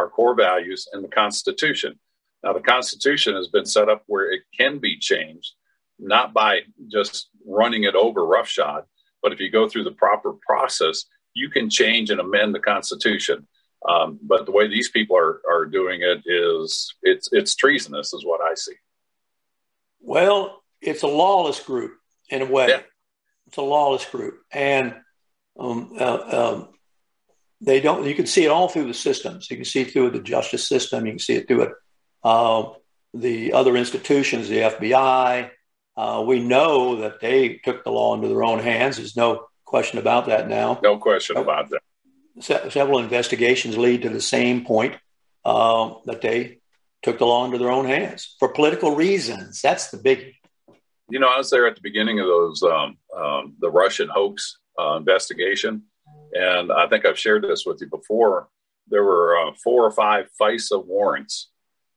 our 0.00 0.08
core 0.08 0.34
values, 0.34 0.88
and 0.92 1.04
the 1.04 1.08
Constitution. 1.08 1.98
Now, 2.42 2.52
the 2.52 2.60
Constitution 2.74 3.34
has 3.34 3.48
been 3.48 3.66
set 3.66 3.88
up 3.88 4.02
where 4.06 4.32
it 4.32 4.42
can 4.58 4.78
be 4.78 4.98
changed, 4.98 5.52
not 5.98 6.32
by 6.32 6.60
just 6.88 7.28
running 7.46 7.84
it 7.84 7.94
over 7.94 8.26
roughshod, 8.26 8.84
but 9.22 9.32
if 9.32 9.40
you 9.40 9.50
go 9.50 9.68
through 9.68 9.84
the 9.84 9.98
proper 10.04 10.32
process, 10.32 11.04
you 11.34 11.50
can 11.50 11.68
change 11.68 12.10
and 12.10 12.20
amend 12.20 12.54
the 12.54 12.60
Constitution. 12.60 13.46
Um, 13.88 14.18
but 14.22 14.44
the 14.46 14.52
way 14.52 14.68
these 14.68 14.90
people 14.90 15.16
are 15.16 15.40
are 15.50 15.64
doing 15.64 16.00
it 16.02 16.22
is 16.26 16.94
it's 17.02 17.28
it's 17.32 17.54
treasonous, 17.54 18.12
is 18.12 18.24
what 18.24 18.40
I 18.40 18.54
see. 18.54 18.76
Well, 20.00 20.62
it's 20.80 21.02
a 21.02 21.12
lawless 21.22 21.60
group 21.60 21.92
in 22.28 22.42
a 22.42 22.46
way. 22.46 22.68
Yeah. 22.68 22.82
It's 23.46 23.56
a 23.56 23.62
lawless 23.62 24.04
group, 24.04 24.34
and 24.52 24.94
um, 25.58 25.92
uh, 25.98 26.20
um, 26.38 26.68
they 27.60 27.80
don't. 27.80 28.06
You 28.06 28.14
can 28.14 28.26
see 28.26 28.44
it 28.44 28.50
all 28.50 28.68
through 28.68 28.86
the 28.86 28.94
systems. 28.94 29.50
You 29.50 29.56
can 29.56 29.64
see 29.64 29.82
it 29.82 29.92
through 29.92 30.10
the 30.10 30.20
justice 30.20 30.68
system. 30.68 31.06
You 31.06 31.12
can 31.12 31.18
see 31.18 31.34
it 31.34 31.46
through 31.46 31.62
it. 31.62 31.72
Uh, 32.22 32.70
the 33.14 33.52
other 33.52 33.76
institutions, 33.76 34.48
the 34.48 34.58
FBI. 34.58 35.50
Uh, 35.96 36.24
we 36.26 36.40
know 36.40 36.96
that 36.96 37.20
they 37.20 37.60
took 37.64 37.84
the 37.84 37.90
law 37.90 38.14
into 38.14 38.28
their 38.28 38.42
own 38.42 38.60
hands. 38.60 38.96
There's 38.96 39.16
no 39.16 39.46
question 39.64 39.98
about 39.98 40.26
that 40.26 40.48
now. 40.48 40.78
No 40.82 40.98
question 40.98 41.36
about 41.36 41.70
that. 41.70 41.80
Se- 42.40 42.70
several 42.70 43.00
investigations 43.00 43.76
lead 43.76 44.02
to 44.02 44.08
the 44.08 44.20
same 44.20 44.64
point 44.64 44.96
uh, 45.44 45.94
that 46.06 46.22
they 46.22 46.58
took 47.02 47.18
the 47.18 47.26
law 47.26 47.44
into 47.44 47.58
their 47.58 47.70
own 47.70 47.86
hands 47.86 48.36
for 48.38 48.48
political 48.48 48.94
reasons. 48.94 49.60
That's 49.60 49.90
the 49.90 49.98
big. 49.98 50.34
You 51.08 51.18
know, 51.18 51.28
I 51.28 51.38
was 51.38 51.50
there 51.50 51.66
at 51.66 51.74
the 51.74 51.82
beginning 51.82 52.20
of 52.20 52.26
those 52.26 52.62
um, 52.62 52.96
um, 53.16 53.56
the 53.58 53.70
Russian 53.70 54.08
hoax 54.08 54.58
uh, 54.78 54.96
investigation, 54.96 55.82
and 56.32 56.72
I 56.72 56.88
think 56.88 57.04
I've 57.04 57.18
shared 57.18 57.42
this 57.42 57.64
with 57.66 57.80
you 57.80 57.88
before. 57.88 58.48
There 58.88 59.04
were 59.04 59.36
uh, 59.38 59.52
four 59.62 59.84
or 59.84 59.90
five 59.90 60.28
FISA 60.40 60.84
warrants, 60.84 61.50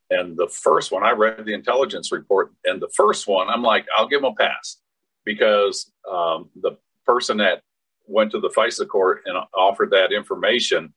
and 0.10 0.38
the 0.38 0.48
first 0.48 0.92
one 0.92 1.04
I 1.04 1.12
read 1.12 1.46
the 1.46 1.54
intelligence 1.54 2.12
report, 2.12 2.54
and 2.66 2.82
the 2.82 2.92
first 2.96 3.28
one 3.28 3.50
I'm 3.50 3.64
like, 3.64 3.86
I'll 3.96 4.08
give 4.08 4.22
them 4.22 4.32
a 4.32 4.36
pass 4.36 4.78
because 5.26 5.92
um, 6.10 6.50
the 6.56 6.78
person 7.06 7.38
that 7.38 7.62
went 8.06 8.32
to 8.32 8.40
the 8.40 8.50
FISA 8.50 8.88
court 8.88 9.24
and 9.26 9.38
offered 9.54 9.92
that 9.92 10.12
information 10.12 10.94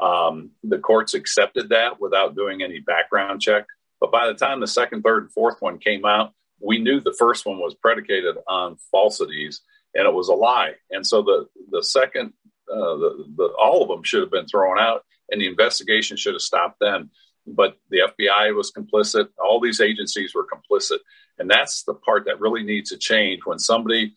um, 0.00 0.50
the 0.62 0.78
courts 0.78 1.14
accepted 1.14 1.70
that 1.70 2.00
without 2.00 2.36
doing 2.36 2.62
any 2.62 2.80
background 2.80 3.40
check. 3.40 3.66
But 4.00 4.12
by 4.12 4.26
the 4.26 4.34
time 4.34 4.60
the 4.60 4.66
second, 4.66 5.02
third, 5.02 5.24
and 5.24 5.32
fourth 5.32 5.60
one 5.60 5.78
came 5.78 6.04
out, 6.04 6.32
we 6.60 6.78
knew 6.78 7.00
the 7.00 7.16
first 7.18 7.46
one 7.46 7.58
was 7.58 7.74
predicated 7.74 8.36
on 8.46 8.76
falsities 8.90 9.60
and 9.94 10.06
it 10.06 10.14
was 10.14 10.28
a 10.28 10.34
lie. 10.34 10.74
And 10.90 11.06
so 11.06 11.22
the 11.22 11.48
the 11.70 11.82
second, 11.82 12.32
uh, 12.72 12.96
the, 12.96 13.24
the 13.36 13.44
all 13.60 13.82
of 13.82 13.88
them 13.88 14.02
should 14.02 14.20
have 14.20 14.30
been 14.30 14.46
thrown 14.46 14.78
out, 14.78 15.04
and 15.30 15.40
the 15.40 15.46
investigation 15.46 16.16
should 16.16 16.34
have 16.34 16.42
stopped 16.42 16.78
then. 16.80 17.10
But 17.46 17.78
the 17.90 18.10
FBI 18.18 18.54
was 18.54 18.72
complicit. 18.72 19.28
All 19.42 19.60
these 19.60 19.80
agencies 19.80 20.34
were 20.34 20.46
complicit, 20.46 20.98
and 21.38 21.50
that's 21.50 21.82
the 21.84 21.94
part 21.94 22.26
that 22.26 22.40
really 22.40 22.62
needs 22.62 22.90
to 22.90 22.98
change 22.98 23.40
when 23.44 23.58
somebody, 23.58 24.14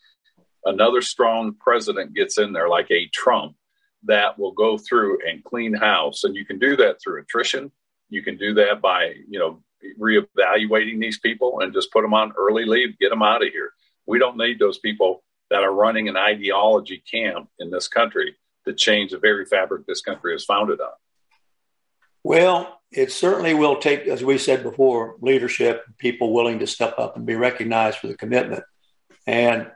another 0.65 1.01
strong 1.01 1.55
president, 1.59 2.13
gets 2.13 2.37
in 2.37 2.51
there, 2.51 2.67
like 2.67 2.91
a 2.91 3.07
Trump, 3.07 3.55
that 4.03 4.37
will 4.37 4.51
go 4.51 4.77
through 4.77 5.19
and 5.27 5.43
clean 5.43 5.73
house. 5.73 6.23
And 6.23 6.35
you 6.35 6.45
can 6.45 6.59
do 6.59 6.75
that 6.77 7.01
through 7.01 7.21
attrition. 7.21 7.71
You 8.09 8.21
can 8.21 8.37
do 8.37 8.53
that 8.55 8.81
by, 8.81 9.13
you 9.29 9.39
know, 9.39 9.63
reevaluating 9.99 10.99
these 10.99 11.19
people 11.19 11.61
and 11.61 11.73
just 11.73 11.91
put 11.91 12.01
them 12.01 12.13
on 12.13 12.33
early 12.37 12.65
leave, 12.65 12.99
get 12.99 13.09
them 13.09 13.23
out 13.23 13.45
of 13.45 13.49
here. 13.51 13.71
We 14.05 14.19
don't 14.19 14.37
need 14.37 14.59
those 14.59 14.79
people 14.79 15.23
that 15.51 15.63
are 15.63 15.71
running 15.71 16.07
an 16.07 16.15
ideology 16.15 17.03
camp 17.11 17.49
in 17.59 17.69
this 17.69 17.89
country 17.89 18.35
to 18.65 18.73
change 18.73 19.11
the 19.11 19.19
very 19.19 19.45
fabric 19.45 19.85
this 19.85 20.01
country 20.01 20.33
is 20.33 20.45
founded 20.45 20.79
on. 20.79 20.93
Well, 22.23 22.81
it 22.89 23.11
certainly 23.11 23.53
will 23.53 23.77
take, 23.77 24.07
as 24.07 24.23
we 24.23 24.37
said 24.37 24.63
before, 24.63 25.17
leadership, 25.19 25.83
people 25.97 26.33
willing 26.33 26.59
to 26.59 26.67
step 26.67 26.97
up 26.97 27.17
and 27.17 27.25
be 27.25 27.35
recognized 27.35 27.97
for 27.97 28.07
the 28.07 28.15
commitment. 28.15 28.63
And 29.27 29.69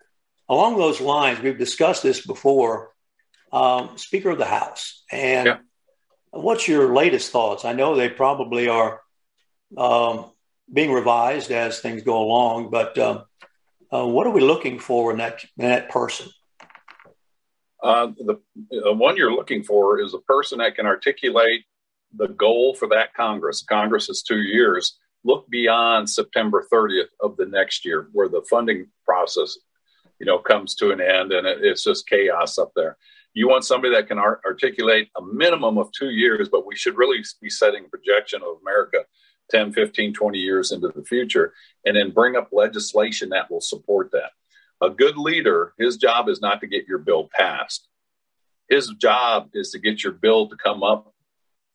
along 0.47 0.77
those 0.77 1.01
lines, 1.01 1.41
we've 1.41 1.57
discussed 1.57 2.03
this 2.03 2.25
before 2.25 2.91
um, 3.51 3.97
Speaker 3.97 4.29
of 4.29 4.37
the 4.37 4.45
House. 4.45 5.03
And 5.11 5.45
yeah. 5.45 5.57
what's 6.31 6.69
your 6.69 6.95
latest 6.95 7.31
thoughts? 7.31 7.65
I 7.65 7.73
know 7.73 7.95
they 7.95 8.09
probably 8.09 8.69
are 8.69 9.01
um, 9.75 10.31
being 10.71 10.91
revised 10.91 11.51
as 11.51 11.79
things 11.79 12.03
go 12.03 12.21
along, 12.23 12.69
but 12.69 12.97
um, 12.97 13.23
uh, 13.91 14.05
what 14.05 14.27
are 14.27 14.31
we 14.31 14.41
looking 14.41 14.79
for 14.79 15.11
in 15.11 15.17
that, 15.17 15.43
in 15.57 15.65
that 15.65 15.89
person? 15.89 16.27
Uh, 17.81 18.07
the, 18.17 18.39
the 18.71 18.93
one 18.93 19.15
you're 19.15 19.33
looking 19.33 19.63
for 19.63 19.99
is 19.99 20.13
a 20.13 20.19
person 20.19 20.59
that 20.59 20.75
can 20.75 20.85
articulate 20.85 21.65
the 22.17 22.27
goal 22.27 22.73
for 22.73 22.87
that 22.89 23.13
Congress. 23.13 23.63
Congress 23.67 24.09
is 24.09 24.23
two 24.23 24.41
years. 24.41 24.97
Look 25.23 25.49
beyond 25.49 26.09
September 26.09 26.65
30th 26.71 27.09
of 27.21 27.37
the 27.37 27.45
next 27.45 27.85
year, 27.85 28.09
where 28.13 28.29
the 28.29 28.43
funding 28.49 28.87
process, 29.05 29.57
you 30.19 30.25
know, 30.25 30.39
comes 30.39 30.75
to 30.75 30.91
an 30.91 31.01
end, 31.01 31.31
and 31.31 31.45
it, 31.45 31.59
it's 31.61 31.83
just 31.83 32.07
chaos 32.07 32.57
up 32.57 32.71
there. 32.75 32.97
You 33.33 33.49
want 33.49 33.65
somebody 33.65 33.93
that 33.93 34.07
can 34.07 34.17
art- 34.17 34.41
articulate 34.45 35.09
a 35.17 35.21
minimum 35.21 35.77
of 35.77 35.91
two 35.91 36.11
years, 36.11 36.47
but 36.49 36.65
we 36.65 36.75
should 36.75 36.97
really 36.97 37.23
be 37.41 37.49
setting 37.49 37.89
projection 37.89 38.41
of 38.41 38.57
America 38.61 38.99
10, 39.51 39.73
15, 39.73 40.13
20 40.13 40.37
years 40.37 40.71
into 40.71 40.89
the 40.89 41.03
future, 41.03 41.53
and 41.85 41.95
then 41.95 42.11
bring 42.11 42.35
up 42.35 42.49
legislation 42.51 43.29
that 43.29 43.49
will 43.49 43.61
support 43.61 44.11
that. 44.11 44.31
A 44.81 44.89
good 44.89 45.17
leader, 45.17 45.73
his 45.77 45.97
job 45.97 46.27
is 46.29 46.41
not 46.41 46.61
to 46.61 46.67
get 46.67 46.87
your 46.87 46.97
bill 46.99 47.29
passed. 47.37 47.87
His 48.69 48.89
job 48.89 49.49
is 49.53 49.71
to 49.71 49.79
get 49.79 50.03
your 50.03 50.13
bill 50.13 50.49
to 50.49 50.55
come 50.55 50.83
up 50.83 51.13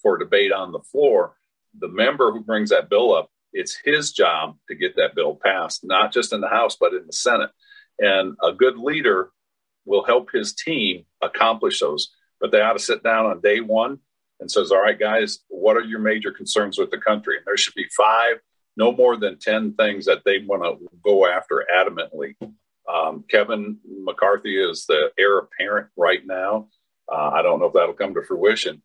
for 0.03 0.18
debate 0.18 0.53
on 0.53 0.73
the 0.73 0.81
floor. 0.81 1.37
The 1.79 1.89
member 1.89 2.33
who 2.33 2.41
brings 2.41 2.71
that 2.71 2.91
bill 2.91 3.14
up, 3.14 3.31
it's 3.53 3.79
his 3.85 4.12
job 4.12 4.57
to 4.68 4.75
get 4.75 4.97
that 4.97 5.14
bill 5.14 5.39
passed, 5.43 5.85
not 5.85 6.12
just 6.12 6.33
in 6.33 6.41
the 6.41 6.49
House, 6.49 6.77
but 6.79 6.95
in 6.95 7.07
the 7.07 7.12
Senate. 7.12 7.51
And 7.99 8.37
a 8.43 8.53
good 8.53 8.77
leader 8.77 9.31
will 9.85 10.05
help 10.05 10.31
his 10.33 10.55
team 10.55 11.05
accomplish 11.23 11.81
those. 11.81 12.12
But 12.41 12.51
they 12.51 12.61
ought 12.61 12.75
to 12.75 12.79
sit 12.79 13.03
down 13.03 13.27
on 13.27 13.41
day 13.41 13.61
one 13.61 14.01
and 14.41 14.51
says, 14.51 14.72
"All 14.72 14.82
right, 14.82 14.99
guys, 14.99 15.41
what 15.49 15.76
are 15.76 15.82
your 15.82 16.01
major 16.01 16.32
concerns 16.32 16.78
with 16.78 16.91
the 16.91 16.99
country?" 16.99 17.36
And 17.36 17.47
there 17.47 17.57
should 17.57 17.74
be 17.74 17.88
five, 17.97 18.41
no 18.76 18.93
more 18.93 19.16
than 19.16 19.38
ten 19.38 19.74
things 19.74 20.07
that 20.07 20.22
they 20.24 20.38
want 20.38 20.62
to 20.64 20.88
go 21.03 21.26
after 21.26 21.66
adamantly. 21.74 22.34
Um, 22.93 23.24
Kevin 23.28 23.78
McCarthy 23.84 24.61
is 24.61 24.86
the 24.86 25.12
heir 25.18 25.38
apparent 25.38 25.88
right 25.97 26.26
now. 26.26 26.68
Uh, 27.11 27.30
I 27.34 27.43
don't 27.43 27.61
know 27.61 27.66
if 27.66 27.74
that'll 27.74 27.95
come 27.95 28.14
to 28.14 28.22
fruition, 28.22 28.82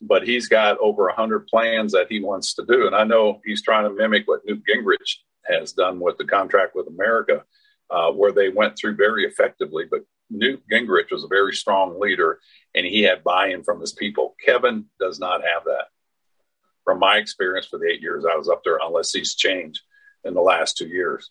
but 0.00 0.26
he's 0.26 0.48
got 0.48 0.78
over 0.78 1.08
a 1.08 1.14
hundred 1.14 1.46
plans 1.46 1.92
that 1.92 2.06
he 2.08 2.20
wants 2.20 2.54
to 2.54 2.64
do, 2.64 2.86
and 2.86 2.94
I 2.94 3.04
know 3.04 3.40
he's 3.44 3.62
trying 3.62 3.84
to 3.84 3.90
mimic 3.90 4.28
what 4.28 4.44
Newt 4.44 4.62
Gingrich 4.68 5.18
has 5.44 5.72
done 5.72 6.00
with 6.00 6.18
the 6.18 6.24
contract 6.24 6.74
with 6.74 6.86
America, 6.86 7.44
uh, 7.90 8.10
where 8.12 8.32
they 8.32 8.50
went 8.50 8.76
through 8.76 8.96
very 8.96 9.24
effectively. 9.24 9.84
But 9.90 10.02
Newt 10.30 10.62
Gingrich 10.72 11.10
was 11.10 11.24
a 11.24 11.28
very 11.28 11.54
strong 11.54 12.00
leader 12.00 12.38
and 12.74 12.86
he 12.86 13.02
had 13.02 13.24
buy 13.24 13.48
in 13.48 13.64
from 13.64 13.80
his 13.80 13.92
people. 13.92 14.36
Kevin 14.44 14.86
does 14.98 15.18
not 15.18 15.42
have 15.42 15.64
that. 15.64 15.86
From 16.84 16.98
my 16.98 17.16
experience 17.16 17.66
for 17.66 17.78
the 17.78 17.86
eight 17.86 18.00
years 18.00 18.24
I 18.24 18.36
was 18.36 18.48
up 18.48 18.62
there, 18.64 18.78
unless 18.82 19.12
he's 19.12 19.34
changed 19.34 19.82
in 20.24 20.34
the 20.34 20.40
last 20.40 20.76
two 20.76 20.88
years. 20.88 21.30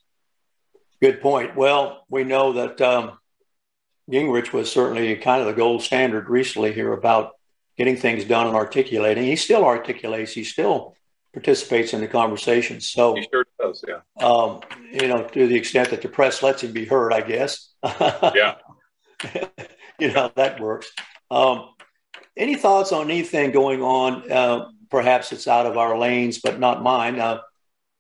Good 1.02 1.22
point. 1.22 1.56
Well, 1.56 2.06
we 2.10 2.24
know 2.24 2.54
that 2.54 2.82
um, 2.82 3.18
Gingrich 4.12 4.54
was 4.54 4.72
certainly 4.72 5.16
kind 5.16 5.42
of 5.42 5.48
the 5.48 5.54
gold 5.54 5.82
standard 5.82 6.30
recently 6.30 6.74
here 6.74 6.92
about 6.94 7.32
getting 7.78 7.96
things 7.96 8.26
done 8.26 8.48
and 8.48 8.56
articulating. 8.56 9.24
He 9.24 9.38
still 9.38 9.64
articulates, 9.64 10.34
he 10.34 10.44
still 10.44 10.96
participates 11.34 11.94
in 11.94 12.02
the 12.02 12.08
conversation. 12.08 12.82
So 12.82 13.16
he 13.16 13.28
sure 13.32 13.46
does, 13.60 13.84
yeah. 13.88 14.02
Um, 14.24 14.62
you 14.92 15.08
know, 15.08 15.24
to 15.24 15.48
the 15.48 15.56
extent 15.56 15.90
that 15.92 16.02
the 16.02 16.10
press 16.10 16.44
lets 16.44 16.64
him 16.64 16.74
be 16.74 16.86
heard, 16.86 17.14
I 17.14 17.22
guess. 17.22 17.70
yeah. 17.84 18.56
you 20.00 20.12
know, 20.12 20.32
that 20.36 20.60
works. 20.60 20.92
Um, 21.32 21.70
any 22.36 22.56
thoughts 22.56 22.92
on 22.92 23.10
anything 23.10 23.52
going 23.52 23.82
on? 23.82 24.32
Uh, 24.32 24.70
perhaps 24.90 25.32
it's 25.32 25.48
out 25.48 25.66
of 25.66 25.78
our 25.78 25.98
lanes, 25.98 26.40
but 26.40 26.60
not 26.60 26.82
mine. 26.82 27.20
Uh, 27.20 27.40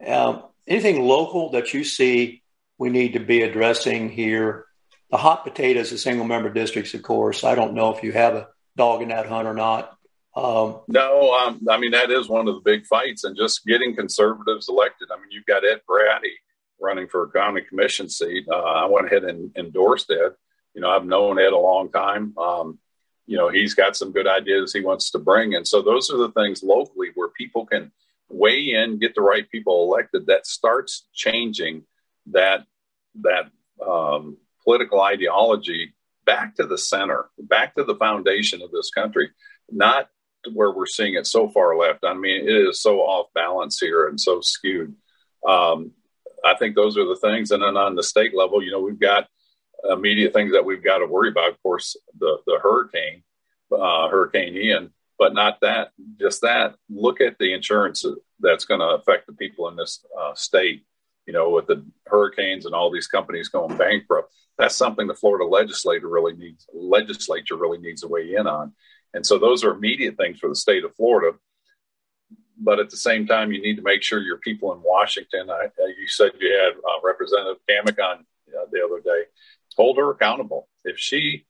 uh, 0.05 0.41
anything 0.67 1.01
local 1.01 1.51
that 1.51 1.73
you 1.73 1.83
see 1.83 2.41
we 2.77 2.89
need 2.89 3.13
to 3.13 3.19
be 3.19 3.41
addressing 3.41 4.09
here? 4.09 4.65
The 5.11 5.17
hot 5.17 5.43
potatoes, 5.43 5.89
the 5.89 5.97
single 5.97 6.25
member 6.25 6.49
districts, 6.49 6.93
of 6.93 7.01
course. 7.01 7.43
I 7.43 7.55
don't 7.55 7.73
know 7.73 7.95
if 7.95 8.03
you 8.03 8.11
have 8.11 8.35
a 8.35 8.47
dog 8.77 9.01
in 9.01 9.09
that 9.09 9.27
hunt 9.27 9.47
or 9.47 9.53
not. 9.53 9.97
Um, 10.35 10.81
no, 10.87 11.33
um, 11.33 11.67
I 11.69 11.77
mean, 11.77 11.91
that 11.91 12.11
is 12.11 12.29
one 12.29 12.47
of 12.47 12.55
the 12.55 12.61
big 12.61 12.85
fights, 12.85 13.23
and 13.23 13.35
just 13.35 13.65
getting 13.65 13.95
conservatives 13.95 14.69
elected. 14.69 15.09
I 15.11 15.17
mean, 15.17 15.31
you've 15.31 15.45
got 15.45 15.65
Ed 15.65 15.81
Braddy 15.87 16.35
running 16.79 17.07
for 17.07 17.23
a 17.23 17.31
county 17.31 17.61
commission 17.61 18.07
seat. 18.07 18.45
Uh, 18.49 18.55
I 18.55 18.85
went 18.85 19.07
ahead 19.07 19.23
and 19.23 19.51
endorsed 19.57 20.11
Ed. 20.11 20.33
You 20.79 20.83
know, 20.83 20.91
I've 20.91 21.05
known 21.05 21.37
Ed 21.37 21.51
a 21.51 21.57
long 21.57 21.91
time. 21.91 22.33
Um, 22.37 22.79
you 23.27 23.35
know, 23.35 23.49
he's 23.49 23.73
got 23.73 23.97
some 23.97 24.13
good 24.13 24.27
ideas 24.27 24.71
he 24.71 24.79
wants 24.79 25.11
to 25.11 25.19
bring. 25.19 25.55
And 25.55 25.67
so 25.67 25.81
those 25.81 26.09
are 26.09 26.15
the 26.15 26.31
things 26.31 26.63
locally 26.63 27.09
where 27.15 27.27
people 27.27 27.65
can 27.65 27.91
weigh 28.29 28.71
in, 28.75 28.97
get 28.97 29.13
the 29.13 29.21
right 29.21 29.51
people 29.51 29.83
elected 29.83 30.27
that 30.27 30.47
starts 30.47 31.05
changing 31.13 31.83
that, 32.27 32.65
that, 33.23 33.51
um, 33.85 34.37
political 34.63 35.01
ideology 35.01 35.93
back 36.25 36.55
to 36.55 36.65
the 36.65 36.77
center, 36.77 37.25
back 37.37 37.75
to 37.75 37.83
the 37.83 37.95
foundation 37.95 38.61
of 38.61 38.71
this 38.71 38.89
country, 38.89 39.29
not 39.69 40.07
where 40.53 40.71
we're 40.71 40.85
seeing 40.85 41.15
it 41.15 41.27
so 41.27 41.49
far 41.49 41.75
left. 41.75 42.05
I 42.05 42.13
mean, 42.13 42.47
it 42.47 42.55
is 42.55 42.81
so 42.81 42.99
off 43.01 43.27
balance 43.35 43.81
here 43.81 44.07
and 44.07 44.17
so 44.17 44.39
skewed. 44.39 44.95
Um, 45.45 45.91
I 46.45 46.55
think 46.55 46.73
those 46.73 46.97
are 46.97 47.05
the 47.05 47.19
things. 47.21 47.51
And 47.51 47.63
then 47.63 47.75
on 47.75 47.95
the 47.95 48.03
state 48.03 48.33
level, 48.33 48.63
you 48.63 48.71
know, 48.71 48.79
we've 48.79 48.97
got 48.97 49.27
immediate 49.89 50.33
things 50.33 50.51
that 50.53 50.65
we've 50.65 50.83
got 50.83 50.99
to 50.99 51.05
worry 51.05 51.29
about. 51.29 51.49
Of 51.49 51.61
course, 51.63 51.95
the 52.17 52.37
the 52.45 52.59
hurricane, 52.61 53.23
uh, 53.71 54.09
Hurricane 54.09 54.55
Ian, 54.55 54.91
but 55.17 55.33
not 55.33 55.59
that. 55.61 55.91
Just 56.19 56.41
that. 56.41 56.75
Look 56.89 57.21
at 57.21 57.37
the 57.37 57.53
insurance 57.53 58.05
that's 58.39 58.65
going 58.65 58.79
to 58.79 58.87
affect 58.87 59.27
the 59.27 59.33
people 59.33 59.67
in 59.69 59.75
this 59.75 60.05
uh, 60.19 60.33
state. 60.35 60.85
You 61.25 61.33
know, 61.33 61.49
with 61.51 61.67
the 61.67 61.85
hurricanes 62.07 62.65
and 62.65 62.73
all 62.73 62.89
these 62.89 63.07
companies 63.07 63.49
going 63.49 63.77
bankrupt, 63.77 64.33
that's 64.57 64.75
something 64.75 65.05
the 65.05 65.13
Florida 65.13 65.45
legislature 65.45 66.09
really 66.09 66.33
needs. 66.33 66.65
Legislature 66.73 67.55
really 67.55 67.77
needs 67.77 68.01
to 68.01 68.07
weigh 68.07 68.35
in 68.35 68.47
on. 68.47 68.73
And 69.13 69.25
so 69.25 69.37
those 69.37 69.63
are 69.63 69.71
immediate 69.71 70.17
things 70.17 70.39
for 70.39 70.49
the 70.49 70.55
state 70.55 70.83
of 70.83 70.95
Florida. 70.95 71.37
But 72.57 72.79
at 72.79 72.89
the 72.89 72.97
same 72.97 73.25
time, 73.25 73.51
you 73.51 73.61
need 73.61 73.77
to 73.77 73.81
make 73.81 74.03
sure 74.03 74.19
your 74.19 74.37
people 74.37 74.73
in 74.73 74.81
Washington. 74.83 75.49
I, 75.49 75.69
you 75.97 76.07
said 76.07 76.31
you 76.39 76.51
had 76.51 76.73
uh, 76.73 76.99
Representative 77.03 77.61
Cammack 77.69 78.03
on 78.03 78.25
uh, 78.49 78.65
the 78.71 78.83
other 78.83 78.99
day. 78.99 79.23
Hold 79.79 79.97
her 79.97 80.11
accountable. 80.11 80.67
If 80.83 80.99
she 80.99 81.45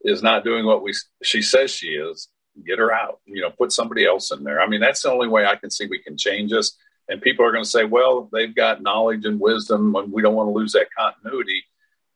is 0.00 0.20
not 0.20 0.42
doing 0.42 0.66
what 0.66 0.82
we 0.82 0.92
she 1.22 1.42
says 1.42 1.70
she 1.70 1.90
is, 1.90 2.28
get 2.66 2.80
her 2.80 2.92
out. 2.92 3.20
You 3.24 3.40
know, 3.40 3.50
put 3.50 3.70
somebody 3.70 4.04
else 4.04 4.32
in 4.32 4.42
there. 4.42 4.60
I 4.60 4.66
mean, 4.66 4.80
that's 4.80 5.02
the 5.02 5.12
only 5.12 5.28
way 5.28 5.46
I 5.46 5.54
can 5.54 5.70
see 5.70 5.86
we 5.86 6.02
can 6.02 6.18
change 6.18 6.50
this. 6.50 6.76
And 7.08 7.22
people 7.22 7.44
are 7.44 7.52
going 7.52 7.62
to 7.62 7.70
say, 7.70 7.84
well, 7.84 8.28
they've 8.32 8.54
got 8.54 8.82
knowledge 8.82 9.24
and 9.26 9.38
wisdom, 9.38 9.94
and 9.94 10.12
we 10.12 10.22
don't 10.22 10.34
want 10.34 10.48
to 10.48 10.58
lose 10.58 10.72
that 10.72 10.88
continuity. 10.98 11.62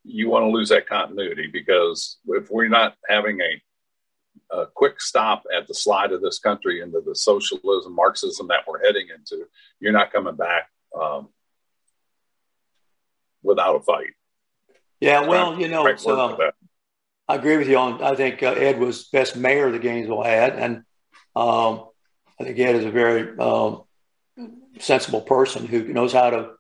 You 0.02 0.28
want 0.28 0.42
to 0.42 0.50
lose 0.50 0.70
that 0.70 0.88
continuity 0.88 1.46
because 1.46 2.18
if 2.26 2.50
we're 2.50 2.66
not 2.66 2.96
having 3.08 3.38
a, 3.40 4.56
a 4.56 4.66
quick 4.66 5.00
stop 5.00 5.44
at 5.56 5.68
the 5.68 5.74
slide 5.74 6.10
of 6.10 6.22
this 6.22 6.40
country 6.40 6.80
into 6.80 7.00
the 7.06 7.14
socialism, 7.14 7.94
Marxism 7.94 8.48
that 8.48 8.66
we're 8.66 8.84
heading 8.84 9.06
into, 9.16 9.44
you're 9.78 9.92
not 9.92 10.12
coming 10.12 10.34
back 10.34 10.68
um, 11.00 11.28
without 13.44 13.76
a 13.76 13.80
fight. 13.80 14.10
Yeah, 15.02 15.26
well, 15.26 15.58
you 15.58 15.66
know, 15.66 15.84
um, 15.84 16.36
I 17.26 17.34
agree 17.34 17.56
with 17.56 17.68
you 17.68 17.76
on. 17.76 18.00
I 18.00 18.14
think 18.14 18.40
uh, 18.40 18.52
Ed 18.52 18.78
was 18.78 19.08
best 19.08 19.34
mayor 19.34 19.72
the 19.72 19.80
Gainesville 19.80 20.22
had, 20.22 20.54
and 20.54 20.76
um, 21.34 21.88
I 22.38 22.44
think 22.44 22.56
Ed 22.60 22.76
is 22.76 22.84
a 22.84 22.90
very 22.92 23.36
um, 23.36 23.82
sensible 24.78 25.22
person 25.22 25.66
who 25.66 25.92
knows 25.92 26.12
how 26.12 26.30
to 26.30 26.50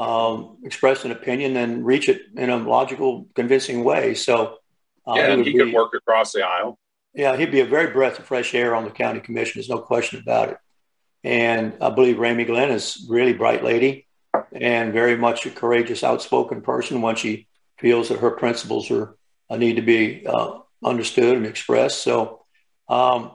um, 0.00 0.58
express 0.62 1.04
an 1.04 1.10
opinion 1.10 1.56
and 1.56 1.84
reach 1.84 2.08
it 2.08 2.22
in 2.36 2.50
a 2.50 2.56
logical, 2.56 3.26
convincing 3.34 3.82
way. 3.82 4.14
So, 4.14 4.58
uh, 5.04 5.14
yeah, 5.16 5.34
he, 5.34 5.42
he 5.42 5.58
could 5.58 5.72
work 5.72 5.92
across 5.92 6.32
the 6.32 6.46
aisle. 6.46 6.78
Yeah, 7.14 7.36
he'd 7.36 7.50
be 7.50 7.60
a 7.60 7.66
very 7.66 7.92
breath 7.92 8.16
of 8.20 8.26
fresh 8.26 8.54
air 8.54 8.76
on 8.76 8.84
the 8.84 8.92
county 8.92 9.18
commission. 9.18 9.58
There's 9.58 9.68
no 9.68 9.80
question 9.80 10.20
about 10.20 10.50
it. 10.50 10.56
And 11.24 11.74
I 11.80 11.90
believe 11.90 12.20
Raemi 12.20 12.46
Glenn 12.46 12.70
is 12.70 13.04
really 13.10 13.32
bright 13.32 13.64
lady 13.64 14.06
and 14.52 14.92
very 14.92 15.16
much 15.16 15.46
a 15.46 15.50
courageous, 15.50 16.04
outspoken 16.04 16.62
person 16.62 17.02
when 17.02 17.16
she 17.16 17.48
feels 17.82 18.08
that 18.08 18.20
her 18.20 18.30
principles 18.30 18.90
are 18.90 19.16
need 19.58 19.76
to 19.76 19.82
be 19.82 20.26
uh, 20.26 20.60
understood 20.82 21.36
and 21.36 21.46
expressed. 21.46 22.02
So 22.02 22.44
um, 22.88 23.32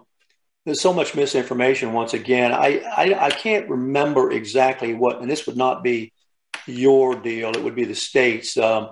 there's 0.65 0.81
so 0.81 0.93
much 0.93 1.15
misinformation. 1.15 1.93
Once 1.93 2.13
again, 2.13 2.53
I, 2.53 2.79
I, 2.79 3.25
I 3.25 3.29
can't 3.29 3.69
remember 3.69 4.31
exactly 4.31 4.95
what, 4.95 5.21
and 5.21 5.29
this 5.29 5.45
would 5.45 5.57
not 5.57 5.83
be 5.83 6.13
your 6.65 7.15
deal. 7.15 7.51
It 7.51 7.63
would 7.63 7.75
be 7.75 7.85
the 7.85 7.95
states. 7.95 8.57
Um, 8.57 8.89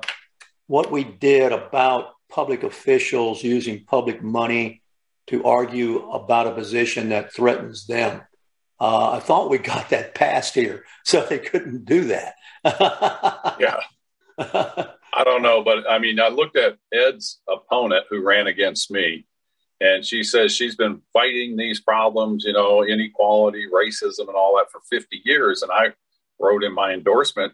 what 0.67 0.91
we 0.91 1.03
did 1.03 1.51
about 1.51 2.11
public 2.29 2.63
officials 2.63 3.43
using 3.43 3.85
public 3.85 4.21
money 4.21 4.81
to 5.27 5.43
argue 5.45 6.09
about 6.11 6.47
a 6.47 6.51
position 6.51 7.09
that 7.09 7.33
threatens 7.33 7.87
them. 7.87 8.21
Uh, 8.79 9.13
I 9.13 9.19
thought 9.19 9.49
we 9.49 9.57
got 9.57 9.89
that 9.89 10.13
passed 10.13 10.53
here, 10.53 10.85
so 11.03 11.25
they 11.25 11.39
couldn't 11.39 11.85
do 11.85 12.05
that. 12.05 12.35
yeah. 13.59 13.79
I 15.15 15.23
don't 15.23 15.41
know, 15.41 15.63
but 15.63 15.89
I 15.89 15.99
mean, 15.99 16.19
I 16.19 16.27
looked 16.27 16.57
at 16.57 16.77
Ed's 16.93 17.39
opponent 17.47 18.05
who 18.09 18.21
ran 18.21 18.47
against 18.47 18.91
me, 18.91 19.25
and 19.79 20.05
she 20.05 20.23
says 20.23 20.53
she's 20.53 20.75
been 20.75 21.01
fighting 21.13 21.55
these 21.55 21.79
problems, 21.79 22.43
you 22.45 22.53
know, 22.53 22.83
inequality, 22.83 23.65
racism, 23.73 24.27
and 24.27 24.35
all 24.35 24.57
that 24.57 24.71
for 24.71 24.81
50 24.89 25.21
years. 25.23 25.61
And 25.61 25.71
I 25.71 25.93
wrote 26.39 26.63
in 26.63 26.73
my 26.73 26.91
endorsement, 26.91 27.53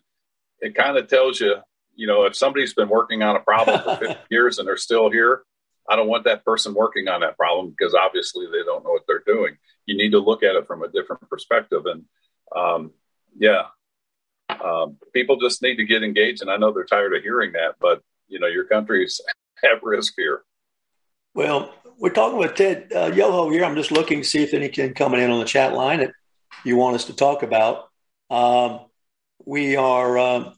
it 0.60 0.76
kind 0.76 0.98
of 0.98 1.08
tells 1.08 1.40
you, 1.40 1.56
you 1.96 2.08
know, 2.08 2.26
if 2.26 2.36
somebody's 2.36 2.74
been 2.74 2.90
working 2.90 3.22
on 3.22 3.36
a 3.36 3.40
problem 3.40 3.82
for 3.84 3.96
50 3.96 4.18
years 4.32 4.58
and 4.58 4.68
they're 4.68 4.78
still 4.78 5.12
here, 5.12 5.44
I 5.88 5.96
don't 5.96 6.08
want 6.08 6.24
that 6.26 6.46
person 6.46 6.74
working 6.74 7.08
on 7.08 7.22
that 7.22 7.38
problem 7.38 7.76
because 7.78 7.94
obviously 7.94 8.46
they 8.46 8.64
don't 8.64 8.84
know 8.84 8.92
what 8.92 9.04
they're 9.08 9.24
doing. 9.26 9.58
You 9.86 9.98
need 9.98 10.12
to 10.12 10.20
look 10.20 10.44
at 10.44 10.56
it 10.56 10.68
from 10.68 10.84
a 10.84 10.88
different 10.88 11.28
perspective. 11.30 11.86
And 11.86 12.06
um, 12.56 12.92
yeah, 13.38 13.66
um, 14.64 14.98
people 15.14 15.38
just 15.38 15.62
need 15.62 15.76
to 15.78 15.86
get 15.86 16.04
engaged. 16.04 16.42
And 16.42 16.52
I 16.52 16.58
know 16.58 16.72
they're 16.72 16.84
tired 16.84 17.16
of 17.16 17.24
hearing 17.24 17.54
that, 17.54 17.76
but 17.80 18.02
you 18.28 18.40
know, 18.40 18.48
your 18.48 18.66
country's 18.66 19.22
at 19.64 19.84
risk 19.84 20.14
here. 20.18 20.44
Well, 21.34 21.74
we're 21.98 22.10
talking 22.10 22.40
with 22.40 22.56
Ted 22.56 22.92
uh, 22.96 23.12
Yoho 23.14 23.50
here. 23.50 23.64
I'm 23.64 23.76
just 23.76 23.92
looking 23.92 24.22
to 24.22 24.28
see 24.28 24.44
if 24.44 24.54
anything 24.54 24.94
coming 24.94 25.22
in 25.22 25.32
on 25.32 25.40
the 25.40 25.46
chat 25.46 25.74
line 25.74 26.00
that 26.00 26.12
you 26.66 26.76
want 26.76 26.96
us 26.96 27.06
to 27.06 27.16
talk 27.16 27.44
about. 27.44 27.90
Um, 28.30 28.82
we 29.46 29.76
are 29.76 30.18
um, 30.18 30.56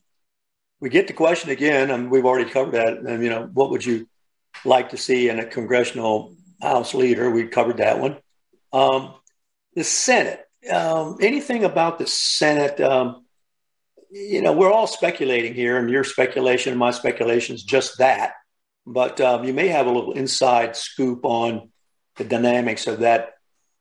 we 0.80 0.90
get 0.90 1.08
the 1.08 1.14
question 1.14 1.50
again, 1.50 1.92
and 1.92 2.10
we've 2.10 2.26
already 2.26 2.50
covered 2.50 2.74
that. 2.74 2.98
And 2.98 3.24
you 3.24 3.30
know, 3.30 3.50
what 3.54 3.70
would 3.70 3.86
you 3.86 4.08
like 4.66 4.90
to 4.90 4.98
see 4.98 5.30
in 5.30 5.40
a 5.40 5.46
congressional 5.46 6.36
House 6.62 6.94
leader? 6.94 7.30
We 7.30 7.48
covered 7.48 7.78
that 7.78 8.00
one. 8.00 8.18
Um, 8.72 9.14
the 9.76 9.84
Senate. 9.84 10.46
Um, 10.72 11.18
anything 11.22 11.66
about 11.66 12.00
the 12.00 12.08
Senate? 12.08 12.80
Um, 12.80 13.23
you 14.14 14.42
know, 14.42 14.54
we're 14.54 14.72
all 14.72 14.86
speculating 14.86 15.56
here, 15.56 15.78
and 15.78 15.90
your 15.90 16.04
speculation 16.04 16.72
and 16.72 16.80
my 16.80 16.92
speculation 16.92 17.56
is 17.56 17.64
just 17.64 17.98
that. 17.98 18.34
But 18.86 19.20
um, 19.20 19.44
you 19.44 19.54
may 19.54 19.70
have 19.70 19.88
a 19.88 19.92
little 19.92 20.12
inside 20.14 20.76
scoop 20.76 21.26
on 21.26 21.72
the 22.18 22.24
dynamics 22.24 22.86
of 22.86 23.00
that 23.00 23.32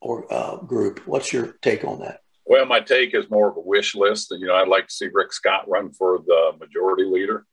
or 0.00 0.32
uh, 0.32 0.56
group. 0.56 1.06
What's 1.06 1.32
your 1.32 1.56
take 1.60 1.84
on 1.84 2.00
that? 2.00 2.20
Well, 2.46 2.64
my 2.64 2.80
take 2.80 3.14
is 3.14 3.30
more 3.30 3.50
of 3.50 3.56
a 3.56 3.60
wish 3.60 3.94
list. 3.94 4.30
You 4.30 4.46
know, 4.46 4.54
I'd 4.54 4.68
like 4.68 4.88
to 4.88 4.94
see 4.94 5.08
Rick 5.12 5.32
Scott 5.32 5.68
run 5.68 5.92
for 5.92 6.18
the 6.26 6.52
majority 6.58 7.04
leader 7.04 7.44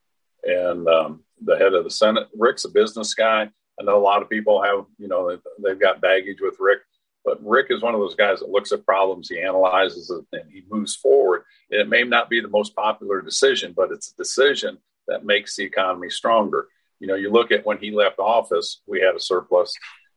and 0.42 0.88
um, 0.88 1.24
the 1.44 1.58
head 1.58 1.74
of 1.74 1.84
the 1.84 1.90
Senate. 1.90 2.28
Rick's 2.34 2.64
a 2.64 2.70
business 2.70 3.14
guy. 3.14 3.50
I 3.78 3.82
know 3.82 3.98
a 3.98 4.00
lot 4.00 4.22
of 4.22 4.30
people 4.30 4.62
have, 4.62 4.84
you 4.98 5.08
know, 5.08 5.38
they've 5.62 5.78
got 5.78 6.00
baggage 6.00 6.38
with 6.40 6.56
Rick. 6.58 6.80
But 7.24 7.44
Rick 7.44 7.66
is 7.70 7.82
one 7.82 7.94
of 7.94 8.00
those 8.00 8.14
guys 8.14 8.40
that 8.40 8.48
looks 8.48 8.72
at 8.72 8.86
problems, 8.86 9.28
he 9.28 9.40
analyzes 9.40 10.10
it, 10.10 10.24
and 10.38 10.50
he 10.50 10.64
moves 10.70 10.96
forward. 10.96 11.42
And 11.70 11.80
it 11.80 11.88
may 11.88 12.02
not 12.02 12.30
be 12.30 12.40
the 12.40 12.48
most 12.48 12.74
popular 12.74 13.20
decision, 13.20 13.74
but 13.76 13.90
it's 13.92 14.12
a 14.12 14.16
decision 14.16 14.78
that 15.06 15.24
makes 15.24 15.56
the 15.56 15.64
economy 15.64 16.08
stronger. 16.08 16.68
You 16.98 17.08
know, 17.08 17.14
you 17.14 17.30
look 17.30 17.50
at 17.52 17.66
when 17.66 17.78
he 17.78 17.90
left 17.90 18.18
office, 18.18 18.80
we 18.86 19.00
had 19.00 19.14
a 19.14 19.20
surplus, 19.20 19.74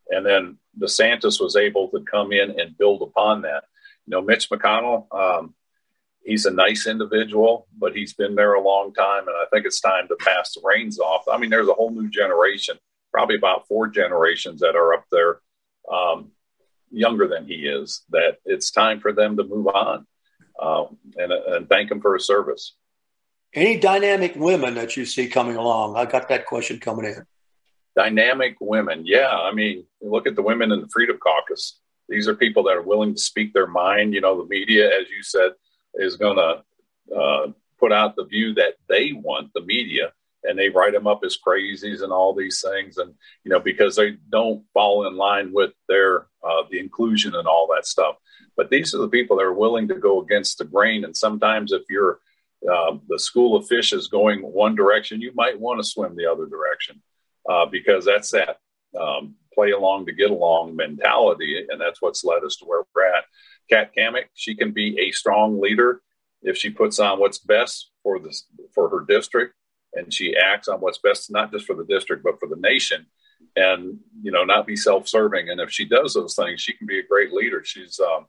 and 0.09 0.25
then 0.25 0.57
DeSantis 0.79 1.41
was 1.41 1.55
able 1.55 1.89
to 1.89 2.03
come 2.09 2.31
in 2.31 2.59
and 2.59 2.77
build 2.77 3.01
upon 3.01 3.41
that. 3.43 3.65
You 4.05 4.11
know, 4.11 4.21
Mitch 4.21 4.49
McConnell, 4.49 5.07
um, 5.13 5.55
he's 6.23 6.45
a 6.45 6.51
nice 6.51 6.87
individual, 6.87 7.67
but 7.77 7.95
he's 7.95 8.13
been 8.13 8.35
there 8.35 8.53
a 8.53 8.61
long 8.61 8.93
time, 8.93 9.27
and 9.27 9.35
I 9.35 9.45
think 9.51 9.65
it's 9.65 9.79
time 9.81 10.07
to 10.07 10.15
pass 10.15 10.53
the 10.53 10.61
reins 10.63 10.99
off. 10.99 11.23
I 11.31 11.37
mean, 11.37 11.49
there's 11.49 11.69
a 11.69 11.73
whole 11.73 11.91
new 11.91 12.09
generation, 12.09 12.77
probably 13.11 13.35
about 13.35 13.67
four 13.67 13.87
generations 13.87 14.61
that 14.61 14.75
are 14.75 14.93
up 14.93 15.05
there. 15.11 15.39
Um, 15.91 16.31
younger 16.93 17.27
than 17.27 17.45
he 17.45 17.65
is, 17.67 18.03
that 18.11 18.37
it's 18.45 18.71
time 18.71 18.99
for 18.99 19.11
them 19.11 19.35
to 19.37 19.43
move 19.43 19.67
on 19.67 20.05
uh, 20.59 20.85
and, 21.17 21.31
and 21.31 21.67
thank 21.67 21.91
him 21.91 21.99
for 21.99 22.13
his 22.13 22.25
service. 22.25 22.75
Any 23.53 23.77
dynamic 23.77 24.33
women 24.35 24.75
that 24.75 24.95
you 24.97 25.05
see 25.05 25.27
coming 25.27 25.57
along? 25.57 25.95
I 25.95 26.05
got 26.05 26.29
that 26.29 26.45
question 26.45 26.79
coming 26.79 27.05
in. 27.05 27.25
Dynamic 27.95 28.55
women. 28.59 29.03
Yeah. 29.05 29.29
I 29.29 29.53
mean, 29.53 29.85
look 30.01 30.25
at 30.25 30.35
the 30.35 30.41
women 30.41 30.71
in 30.71 30.81
the 30.81 30.87
Freedom 30.87 31.17
Caucus. 31.17 31.79
These 32.09 32.27
are 32.27 32.35
people 32.35 32.63
that 32.63 32.75
are 32.75 32.81
willing 32.81 33.13
to 33.13 33.21
speak 33.21 33.53
their 33.53 33.67
mind. 33.67 34.13
You 34.13 34.21
know, 34.21 34.41
the 34.41 34.47
media, 34.47 34.87
as 34.87 35.07
you 35.15 35.21
said, 35.21 35.51
is 35.95 36.15
going 36.15 36.37
to 36.37 37.15
uh, 37.15 37.51
put 37.79 37.91
out 37.91 38.15
the 38.15 38.25
view 38.25 38.55
that 38.55 38.73
they 38.89 39.13
want, 39.13 39.51
the 39.53 39.61
media, 39.61 40.13
and 40.43 40.57
they 40.57 40.69
write 40.69 40.93
them 40.93 41.07
up 41.07 41.21
as 41.25 41.37
crazies 41.37 42.03
and 42.03 42.11
all 42.11 42.33
these 42.33 42.61
things. 42.61 42.97
And 42.97 43.13
you 43.43 43.49
know 43.49 43.59
because 43.59 43.95
they 43.95 44.17
don't 44.29 44.63
fall 44.73 45.07
in 45.07 45.15
line 45.15 45.51
with 45.53 45.71
their 45.87 46.27
uh, 46.43 46.63
the 46.69 46.79
inclusion 46.79 47.35
and 47.35 47.47
all 47.47 47.69
that 47.73 47.85
stuff. 47.85 48.15
But 48.55 48.69
these 48.69 48.93
are 48.93 48.99
the 48.99 49.07
people 49.07 49.37
that 49.37 49.43
are 49.45 49.53
willing 49.53 49.87
to 49.87 49.95
go 49.95 50.21
against 50.21 50.57
the 50.57 50.65
grain. 50.65 51.05
And 51.05 51.15
sometimes 51.15 51.71
if 51.71 51.83
you're 51.89 52.19
uh, 52.71 52.97
the 53.09 53.19
school 53.19 53.55
of 53.55 53.67
fish 53.67 53.91
is 53.91 54.07
going 54.07 54.41
one 54.41 54.75
direction 54.75 55.21
you 55.21 55.33
might 55.35 55.59
want 55.59 55.79
to 55.79 55.83
swim 55.83 56.15
the 56.15 56.31
other 56.31 56.45
direction 56.45 57.01
uh, 57.49 57.65
because 57.65 58.05
that's 58.05 58.31
that 58.31 58.57
um, 58.99 59.35
play 59.53 59.71
along 59.71 60.05
to 60.05 60.13
get 60.13 60.31
along 60.31 60.75
mentality. 60.75 61.65
And 61.69 61.79
that's 61.81 62.01
what's 62.01 62.23
led 62.23 62.43
us 62.43 62.57
to 62.57 62.65
where 62.65 62.83
we're 62.95 63.05
at. 63.05 63.25
Kat 63.69 63.91
Cammack 63.97 64.25
she 64.33 64.55
can 64.55 64.71
be 64.71 64.99
a 64.99 65.11
strong 65.11 65.59
leader 65.59 66.01
if 66.41 66.57
she 66.57 66.69
puts 66.69 66.99
on 66.99 67.19
what's 67.19 67.39
best 67.39 67.91
for 68.03 68.19
this 68.19 68.45
for 68.73 68.89
her 68.89 69.05
district 69.07 69.55
and 69.95 70.13
she 70.13 70.35
acts 70.35 70.67
on 70.67 70.79
what's 70.79 70.97
best, 70.99 71.31
not 71.31 71.51
just 71.51 71.65
for 71.65 71.75
the 71.75 71.85
district, 71.85 72.23
but 72.23 72.39
for 72.39 72.47
the 72.47 72.59
nation. 72.59 73.05
And, 73.55 73.99
you 74.21 74.31
know, 74.31 74.43
not 74.43 74.65
be 74.65 74.75
self 74.75 75.07
serving. 75.07 75.49
And 75.49 75.59
if 75.59 75.69
she 75.69 75.85
does 75.85 76.13
those 76.13 76.35
things, 76.35 76.61
she 76.61 76.73
can 76.73 76.87
be 76.87 76.99
a 76.99 77.07
great 77.07 77.33
leader. 77.33 77.63
She's 77.63 77.99
um, 77.99 78.25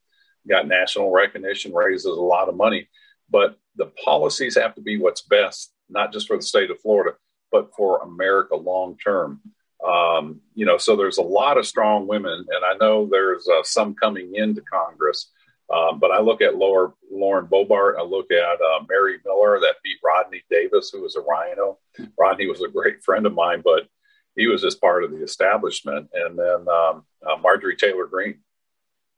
got 0.48 0.68
national 0.68 1.10
recognition, 1.10 1.72
raises 1.72 2.06
a 2.06 2.10
lot 2.10 2.48
of 2.48 2.56
money. 2.56 2.88
But 3.30 3.58
the 3.76 3.86
policies 4.04 4.56
have 4.56 4.74
to 4.74 4.82
be 4.82 4.98
what's 4.98 5.22
best, 5.22 5.72
not 5.88 6.12
just 6.12 6.26
for 6.26 6.36
the 6.36 6.42
state 6.42 6.70
of 6.70 6.80
Florida, 6.80 7.16
but 7.50 7.70
for 7.74 8.02
America 8.02 8.56
long 8.56 8.98
term. 8.98 9.40
Um, 9.86 10.40
you 10.54 10.66
know, 10.66 10.78
so 10.78 10.96
there's 10.96 11.18
a 11.18 11.22
lot 11.22 11.58
of 11.58 11.66
strong 11.66 12.06
women, 12.06 12.46
and 12.48 12.64
I 12.64 12.74
know 12.80 13.06
there's 13.10 13.46
uh, 13.48 13.62
some 13.62 13.94
coming 13.94 14.34
into 14.34 14.62
Congress. 14.62 15.30
Um, 15.72 15.98
but 15.98 16.10
I 16.10 16.20
look 16.20 16.42
at 16.42 16.56
Laura, 16.56 16.92
Lauren 17.10 17.46
Boebert. 17.46 17.98
I 17.98 18.02
look 18.02 18.30
at 18.30 18.60
uh, 18.60 18.84
Mary 18.88 19.18
Miller 19.24 19.58
that 19.60 19.76
beat 19.82 19.98
Rodney 20.04 20.42
Davis, 20.50 20.90
who 20.90 21.02
was 21.02 21.16
a 21.16 21.20
RINO. 21.20 21.78
Rodney 22.18 22.46
was 22.46 22.62
a 22.62 22.68
great 22.68 23.02
friend 23.02 23.24
of 23.26 23.32
mine, 23.32 23.62
but 23.64 23.88
he 24.36 24.46
was 24.46 24.62
just 24.62 24.80
part 24.80 25.04
of 25.04 25.10
the 25.10 25.22
establishment. 25.22 26.08
And 26.12 26.38
then 26.38 26.68
um, 26.68 27.04
uh, 27.26 27.36
Marjorie 27.40 27.76
Taylor 27.76 28.06
Greene. 28.06 28.40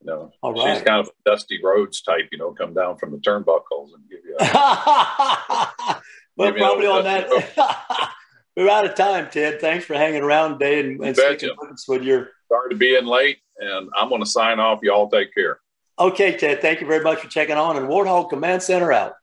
You 0.01 0.07
know, 0.07 0.33
right. 0.43 0.77
she's 0.77 0.85
kind 0.85 1.01
of 1.01 1.09
a 1.09 1.31
Dusty 1.31 1.59
Rhodes 1.63 2.03
type. 2.03 2.29
You 2.31 2.39
know, 2.39 2.53
come 2.53 2.75
down 2.75 2.99
from 2.99 3.13
the 3.13 3.19
turnbuckles 3.19 3.95
and 3.95 4.09
give 4.09 4.21
you. 4.25 4.37
A, 4.39 4.45
well, 6.37 6.53
probably 6.53 6.87
on 6.87 7.05
that. 7.05 8.11
We're 8.57 8.71
out 8.71 8.85
of 8.85 8.95
time, 8.95 9.29
Ted. 9.31 9.61
Thanks 9.61 9.85
for 9.85 9.95
hanging 9.95 10.23
around 10.23 10.59
today 10.59 10.81
and, 10.81 11.03
and 11.03 11.17
sticking 11.17 11.51
with 11.89 12.03
your. 12.03 12.29
Sorry 12.49 12.71
to 12.71 12.77
be 12.77 12.95
in 12.95 13.07
late, 13.07 13.39
and 13.59 13.91
I'm 13.97 14.09
going 14.09 14.23
to 14.23 14.29
sign 14.29 14.61
off. 14.61 14.81
Y'all 14.83 15.11
take 15.11 15.35
care. 15.35 15.61
Okay, 15.99 16.37
Ted. 16.37 16.61
Thank 16.61 16.81
you 16.81 16.87
very 16.87 17.03
much 17.03 17.21
for 17.21 17.29
checking 17.29 17.57
on. 17.57 17.77
And 17.77 17.89
Warthog 17.89 18.29
Command 18.29 18.63
Center 18.63 18.93
out. 18.93 19.15